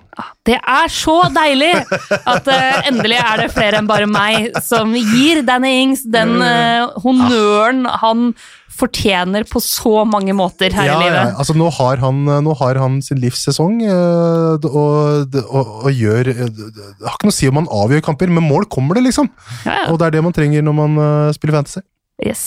Det 0.48 0.58
er 0.60 0.94
så 0.94 1.18
deilig 1.36 1.74
at 2.20 2.48
uh, 2.50 2.80
endelig 2.90 3.20
er 3.22 3.44
det 3.44 3.50
flere 3.56 3.82
enn 3.82 3.90
bare 3.90 4.08
meg 4.10 4.52
som 4.66 4.96
gir 4.96 5.44
Danny 5.48 5.76
Ings 5.84 6.06
den 6.10 6.38
uh, 6.42 6.90
honnøren 7.04 7.86
han 8.02 8.32
fortjener 8.80 9.44
på 9.50 9.60
så 9.64 10.04
mange 10.08 10.34
måter 10.38 10.74
her 10.76 10.88
Ja, 10.88 10.96
i 10.96 10.96
ja, 10.96 11.00
livet. 11.04 11.36
altså 11.42 11.56
nå 11.58 11.68
har, 11.76 12.00
han, 12.04 12.22
nå 12.46 12.56
har 12.62 12.80
han 12.80 13.00
sin 13.04 13.20
livssesong, 13.22 13.82
eh, 13.84 14.68
og, 14.70 15.36
og, 15.44 15.74
og 15.84 15.92
gjør 15.92 16.32
eh, 16.32 16.46
Det 16.48 17.04
har 17.04 17.18
ikke 17.18 17.30
noe 17.30 17.36
å 17.36 17.40
si 17.40 17.50
om 17.52 17.60
han 17.62 17.70
avgjør 17.82 18.06
kamper, 18.10 18.32
men 18.32 18.48
mål 18.48 18.70
kommer 18.72 19.00
det, 19.00 19.08
liksom. 19.10 19.30
Ja, 19.66 19.82
ja. 19.84 19.86
Og 19.92 20.00
det 20.00 20.10
er 20.10 20.18
det 20.18 20.26
man 20.26 20.36
trenger 20.36 20.66
når 20.66 20.78
man 20.80 21.00
eh, 21.04 21.32
spiller 21.36 21.60
Fantasy. 21.60 21.84
Yes. 22.24 22.46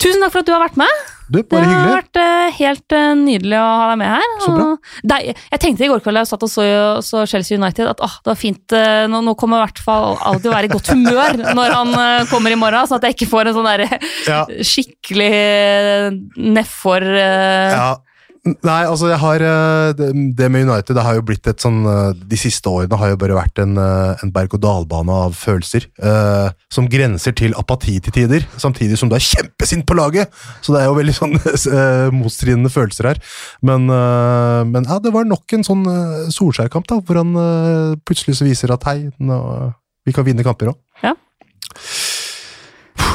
Tusen 0.00 0.22
takk 0.24 0.32
for 0.32 0.42
at 0.42 0.48
du 0.48 0.54
har 0.56 0.64
vært 0.64 0.80
med. 0.80 1.04
Du, 1.30 1.38
Det 1.38 1.46
bare 1.52 1.68
har 1.68 1.92
vært 1.94 2.18
uh, 2.18 2.48
helt 2.56 2.94
uh, 2.96 3.12
nydelig 3.14 3.58
å 3.60 3.66
ha 3.80 3.84
deg 3.92 4.00
med 4.00 4.10
her. 4.10 4.32
Så 4.42 4.54
bra. 4.56 4.66
Deg, 5.12 5.28
jeg 5.54 5.62
tenkte 5.62 5.86
i 5.86 5.90
går 5.92 6.02
kveld 6.02 6.18
da 6.18 6.24
jeg 6.24 6.30
satt 6.32 6.46
og 6.46 6.50
så, 6.50 6.66
så 7.06 7.22
Chelsea 7.30 7.58
United 7.60 7.86
at 7.92 8.02
oh, 8.02 8.16
det 8.24 8.32
var 8.32 8.40
fint 8.40 8.74
uh, 8.74 9.06
Nå, 9.10 9.22
nå 9.28 9.36
kommer 9.38 9.60
i 9.60 9.64
hvert 9.68 9.82
fall 9.84 10.18
alltid 10.18 10.50
å 10.50 10.54
være 10.56 10.70
i 10.70 10.72
godt 10.74 10.90
humør 10.90 11.38
når 11.60 11.74
han 11.76 11.94
kommer 12.30 12.52
i 12.52 12.58
morgen, 12.58 12.88
sånn 12.90 12.98
at 12.98 13.08
jeg 13.08 13.18
ikke 13.18 13.30
får 13.30 13.50
en 13.50 13.58
sånn 13.60 13.68
der, 13.70 13.86
Ja. 14.26 14.42
skikkelig 14.66 15.30
nedfor 16.36 17.06
Ja. 17.06 17.90
Nei, 18.40 18.86
altså 18.88 19.10
jeg 19.10 19.18
har 19.20 19.42
eh, 19.44 19.90
Det 20.32 20.46
med 20.48 20.62
United 20.64 20.96
det 20.96 21.02
har 21.04 21.18
jo 21.18 21.24
blitt 21.28 21.44
et 21.50 21.60
sånn 21.60 21.82
eh, 21.84 22.14
De 22.30 22.38
siste 22.40 22.70
årene 22.72 22.96
har 22.96 23.10
jo 23.12 23.18
bare 23.20 23.36
vært 23.36 23.60
en, 23.60 23.74
eh, 23.76 24.22
en 24.24 24.30
berg-og-dal-bane 24.32 25.12
av 25.26 25.34
følelser. 25.36 25.84
eh, 26.00 26.48
som 26.72 26.88
grenser 26.88 27.34
til 27.36 27.52
apati 27.60 27.98
til 28.00 28.14
tider, 28.16 28.46
samtidig 28.56 28.96
som 28.96 29.10
du 29.10 29.16
er 29.18 29.24
kjempesint 29.26 29.84
på 29.84 29.96
laget! 29.98 30.32
Så 30.64 30.72
det 30.72 30.80
er 30.80 30.88
jo 30.88 30.96
veldig 30.96 31.16
sånn 31.18 31.36
motstridende 32.20 32.72
følelser 32.72 33.10
her. 33.10 33.20
Men, 33.60 33.84
eh, 33.92 34.62
men 34.72 34.88
ja, 34.88 34.96
det 35.04 35.12
var 35.12 35.28
nok 35.28 35.52
en 35.58 35.66
sånn 35.66 35.84
Solskjær-kamp, 36.32 36.88
da, 36.88 37.00
hvor 37.04 37.20
han 37.20 37.36
eh, 37.36 37.98
plutselig 38.08 38.38
så 38.40 38.48
viser 38.48 38.72
at 38.72 38.86
hei, 38.88 39.10
nå, 39.20 39.36
vi 40.08 40.16
kan 40.16 40.24
vinne 40.24 40.46
kamper 40.46 40.72
òg. 40.72 40.80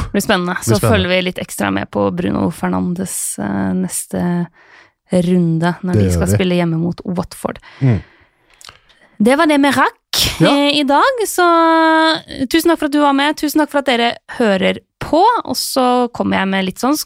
Det 0.06 0.12
blir 0.12 0.22
spennende. 0.22 0.54
Så 0.62 0.70
Blir 0.70 0.78
spennende. 0.78 0.94
følger 0.94 1.10
vi 1.12 1.18
litt 1.26 1.38
ekstra 1.42 1.72
med 1.74 1.90
på 1.92 2.06
Bruno 2.16 2.46
Fernandes 2.54 3.16
neste 3.76 4.22
runde, 5.12 5.74
når 5.82 5.92
Det 5.94 6.02
de 6.04 6.12
skal 6.14 6.28
spille 6.34 6.56
hjemme 6.58 6.78
mot 6.80 7.00
Watford. 7.04 7.58
Mm. 7.80 8.00
Det 9.18 9.36
var 9.38 9.46
det 9.46 9.60
vi 9.62 9.70
rakk 9.70 10.24
Ja. 10.40 10.50
eh, 10.50 10.80
i 10.80 10.82
dag, 10.84 11.22
så 11.28 11.46
eh, 12.26 12.46
tusen 12.46 12.70
takk 12.72 12.78
for 12.80 12.86
at 12.90 12.92
du 12.92 13.00
var 13.00 13.12
med. 13.16 13.36
Tusen 13.36 13.60
takk 13.62 13.70
for 13.70 13.78
at 13.78 13.86
dere 13.86 14.10
hører 14.38 14.80
på. 15.00 15.22
Og 15.44 15.56
så 15.56 16.08
kommer 16.12 16.38
jeg 16.42 16.48
med 16.48 16.64
litt 16.64 16.78
sånn 16.82 16.96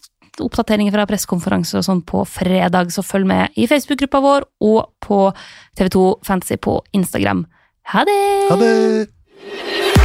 oppdateringer 0.40 0.94
fra 0.94 1.04
pressekonferanser 1.06 1.78
og 1.82 1.84
sånn 1.84 2.02
på 2.06 2.24
fredag, 2.24 2.90
så 2.94 3.02
følg 3.04 3.26
med 3.28 3.50
i 3.60 3.66
Facebook-gruppa 3.68 4.22
vår 4.24 4.46
og 4.64 4.86
på 5.04 5.34
TV2 5.76 6.24
Fantasy 6.24 6.56
på 6.56 6.80
Instagram. 6.96 7.44
Ha 7.92 8.04
det! 8.08 8.20
Ha 8.48 8.56
det! 8.56 9.99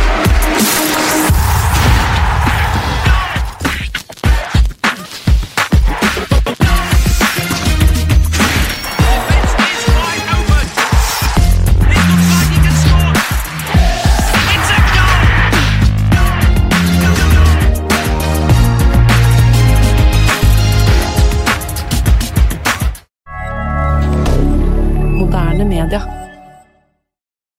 Moderne 25.85 26.05
media. 26.05 26.14